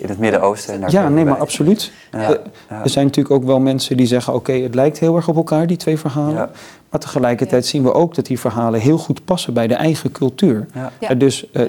In 0.00 0.08
het 0.08 0.18
Midden-Oosten. 0.18 0.74
en 0.74 0.80
daar 0.80 0.90
Ja, 0.92 1.08
nee, 1.08 1.24
maar 1.24 1.32
bij. 1.32 1.42
absoluut. 1.42 1.92
Ja, 2.12 2.20
ja. 2.68 2.82
Er 2.82 2.90
zijn 2.90 3.06
natuurlijk 3.06 3.34
ook 3.34 3.44
wel 3.44 3.60
mensen 3.60 3.96
die 3.96 4.06
zeggen: 4.06 4.34
oké, 4.34 4.52
het 4.52 4.74
lijkt 4.74 4.98
heel 4.98 5.16
erg 5.16 5.28
op 5.28 5.36
elkaar, 5.36 5.66
die 5.66 5.76
twee 5.76 5.98
verhalen. 5.98 6.34
Ja. 6.34 6.50
Maar 6.90 7.00
tegelijkertijd 7.00 7.66
zien 7.66 7.82
we 7.82 7.92
ook 7.94 8.14
dat 8.14 8.26
die 8.26 8.38
verhalen 8.40 8.80
heel 8.80 8.98
goed 8.98 9.24
passen 9.24 9.54
bij 9.54 9.66
de 9.66 9.74
eigen 9.74 10.12
cultuur. 10.12 10.66
Ja. 10.74 10.92
Ja. 11.00 11.14
Dus 11.14 11.50
eh, 11.50 11.62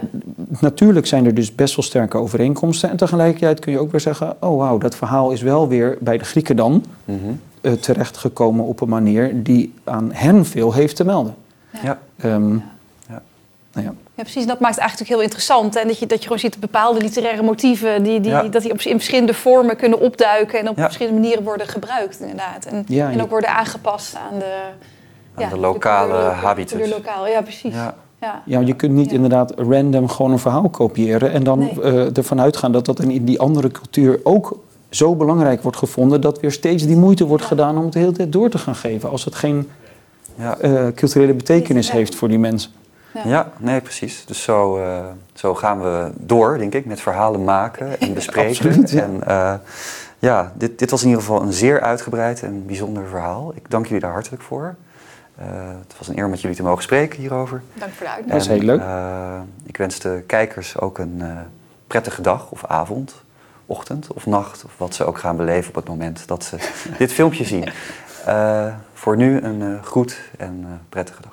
natuurlijk 0.59 1.07
zijn 1.07 1.25
er 1.25 1.33
dus 1.33 1.55
best 1.55 1.75
wel 1.75 1.85
sterke 1.85 2.17
overeenkomsten. 2.17 2.89
En 2.89 2.97
tegelijkertijd 2.97 3.59
kun 3.59 3.71
je 3.71 3.79
ook 3.79 3.91
weer 3.91 4.01
zeggen: 4.01 4.35
oh 4.39 4.57
wauw, 4.57 4.77
dat 4.77 4.95
verhaal 4.95 5.31
is 5.31 5.41
wel 5.41 5.67
weer 5.67 5.97
bij 5.99 6.17
de 6.17 6.23
Grieken 6.25 6.55
dan 6.55 6.83
Mhm. 7.05 7.17
eh, 7.61 7.71
terechtgekomen 7.71 8.65
op 8.65 8.81
een 8.81 8.89
manier 8.89 9.43
die 9.43 9.73
aan 9.83 10.09
hen 10.13 10.45
veel 10.45 10.73
heeft 10.73 10.95
te 10.95 11.05
melden. 11.05 11.35
Ja. 11.83 11.99
Ehm, 12.17 12.53
Ja. 13.07 13.21
Nou 13.73 13.85
ja. 13.87 13.93
Ja, 14.19 14.25
precies. 14.25 14.45
Dat 14.45 14.59
maakt 14.59 14.73
het 14.73 14.81
eigenlijk 14.83 15.11
heel 15.11 15.21
interessant. 15.21 15.75
En 15.75 15.87
dat 15.87 15.99
je, 15.99 16.05
dat 16.05 16.17
je 16.17 16.23
gewoon 16.23 16.39
ziet 16.39 16.51
dat 16.51 16.59
bepaalde 16.59 16.99
literaire 17.01 17.41
motieven... 17.43 18.03
Die, 18.03 18.19
die, 18.19 18.31
Ja. 18.31 18.43
dat 18.43 18.61
die 18.61 18.71
op, 18.71 18.79
in 18.81 18.95
verschillende 18.95 19.33
vormen 19.33 19.75
kunnen 19.77 19.99
opduiken... 19.99 20.59
en 20.59 20.69
op 20.69 20.77
Ja. 20.77 20.83
verschillende 20.83 21.19
manieren 21.19 21.43
worden 21.43 21.67
gebruikt, 21.67 22.19
inderdaad. 22.19 22.65
En, 22.65 22.83
Ja, 22.87 23.11
en 23.11 23.21
ook 23.21 23.29
worden 23.29 23.49
aangepast 23.49 24.15
aan 24.15 24.39
de... 24.39 24.55
Aan 25.43 25.49
de 25.49 25.57
lokale 25.57 26.11
cultuur- 26.13 26.31
habitus. 26.31 26.89
lokaal, 26.89 27.27
ja, 27.27 27.41
precies. 27.41 27.73
Ja. 27.73 27.95
Ja. 28.21 28.41
Ja, 28.45 28.59
je 28.59 28.73
kunt 28.75 28.93
niet 28.93 29.09
Ja. 29.09 29.15
inderdaad 29.15 29.53
random 29.57 30.07
gewoon 30.09 30.31
een 30.31 30.39
verhaal 30.39 30.69
kopiëren 30.69 31.31
en 31.31 31.43
dan 31.43 31.59
Nee. 31.59 31.81
eh, 31.81 32.17
ervan 32.17 32.41
uitgaan 32.41 32.71
dat 32.71 32.85
dat 32.85 32.99
in 32.99 33.25
die 33.25 33.39
andere 33.39 33.71
cultuur 33.71 34.19
ook 34.23 34.59
zo 34.89 35.15
belangrijk 35.15 35.61
wordt 35.61 35.77
gevonden 35.77 36.21
dat 36.21 36.39
weer 36.39 36.51
steeds 36.51 36.85
die 36.85 36.95
moeite 36.97 37.25
wordt 37.25 37.41
Ja. 37.43 37.49
gedaan 37.49 37.77
om 37.77 37.83
het 37.83 37.93
de 37.93 37.99
hele 37.99 38.11
tijd 38.11 38.31
door 38.31 38.49
te 38.49 38.57
gaan 38.57 38.75
geven 38.75 39.09
als 39.09 39.25
het 39.25 39.35
geen 39.35 39.69
Ja. 40.35 40.57
eh, 40.57 40.87
culturele 40.95 41.33
betekenis 41.33 41.87
Ja. 41.87 41.93
heeft 41.93 42.15
voor 42.15 42.27
die 42.27 42.39
mensen. 42.39 42.71
Ja. 43.13 43.21
ja, 43.25 43.51
nee, 43.57 43.81
precies. 43.81 44.25
Dus 44.25 44.43
zo, 44.43 44.77
eh, 44.77 44.99
zo 45.33 45.55
gaan 45.55 45.81
we 45.81 46.11
door, 46.15 46.57
denk 46.57 46.73
ik, 46.73 46.85
met 46.85 47.01
verhalen 47.01 47.43
maken 47.43 47.99
en 47.99 48.13
bespreken. 48.13 48.49
Absoluut, 48.69 48.89
ja. 48.91 49.01
En 49.03 49.23
eh, 49.27 49.53
ja, 50.19 50.51
dit, 50.55 50.79
dit 50.79 50.91
was 50.91 51.01
in 51.01 51.07
ieder 51.07 51.23
geval 51.23 51.41
een 51.41 51.53
zeer 51.53 51.81
uitgebreid 51.81 52.43
en 52.43 52.65
bijzonder 52.65 53.07
verhaal. 53.07 53.51
Ik 53.55 53.69
dank 53.69 53.85
jullie 53.85 54.01
daar 54.01 54.11
hartelijk 54.11 54.41
voor. 54.43 54.75
Eh, 55.35 55.45
het 55.87 55.97
was 55.97 56.07
een 56.07 56.17
eer 56.17 56.23
om 56.23 56.29
met 56.29 56.41
jullie 56.41 56.57
te 56.57 56.63
mogen 56.63 56.83
spreken 56.83 57.19
hierover. 57.19 57.61
Dank 57.73 57.91
voor 57.91 58.05
de 58.05 58.11
Dat 58.27 58.31
uitnodiging. 58.31 58.41
is 58.41 58.47
En, 58.47 58.53
heel 58.53 58.77
leuk. 58.77 58.79
eh, 58.87 59.39
ik 59.65 59.77
wens 59.77 59.99
de 59.99 60.23
kijkers 60.27 60.79
ook 60.79 60.97
een 60.97 61.17
eh, 61.21 61.27
prettige 61.87 62.21
dag 62.21 62.51
of 62.51 62.65
avond, 62.65 63.15
ochtend 63.65 64.07
of 64.13 64.25
nacht, 64.25 64.63
of 64.65 64.71
wat 64.77 64.95
ze 64.95 65.05
ook 65.05 65.17
gaan 65.19 65.37
beleven 65.37 65.69
op 65.69 65.75
het 65.75 65.87
moment 65.87 66.27
dat 66.27 66.43
ze 66.43 66.55
dit 66.97 67.11
filmpje 67.13 67.43
zien. 67.45 67.69
Eh, 68.25 68.65
voor 68.93 69.17
nu 69.17 69.41
een 69.41 69.61
eh, 69.61 69.83
groet 69.83 70.19
en 70.37 70.59
eh, 70.63 70.71
prettige 70.89 71.21
dag. 71.21 71.31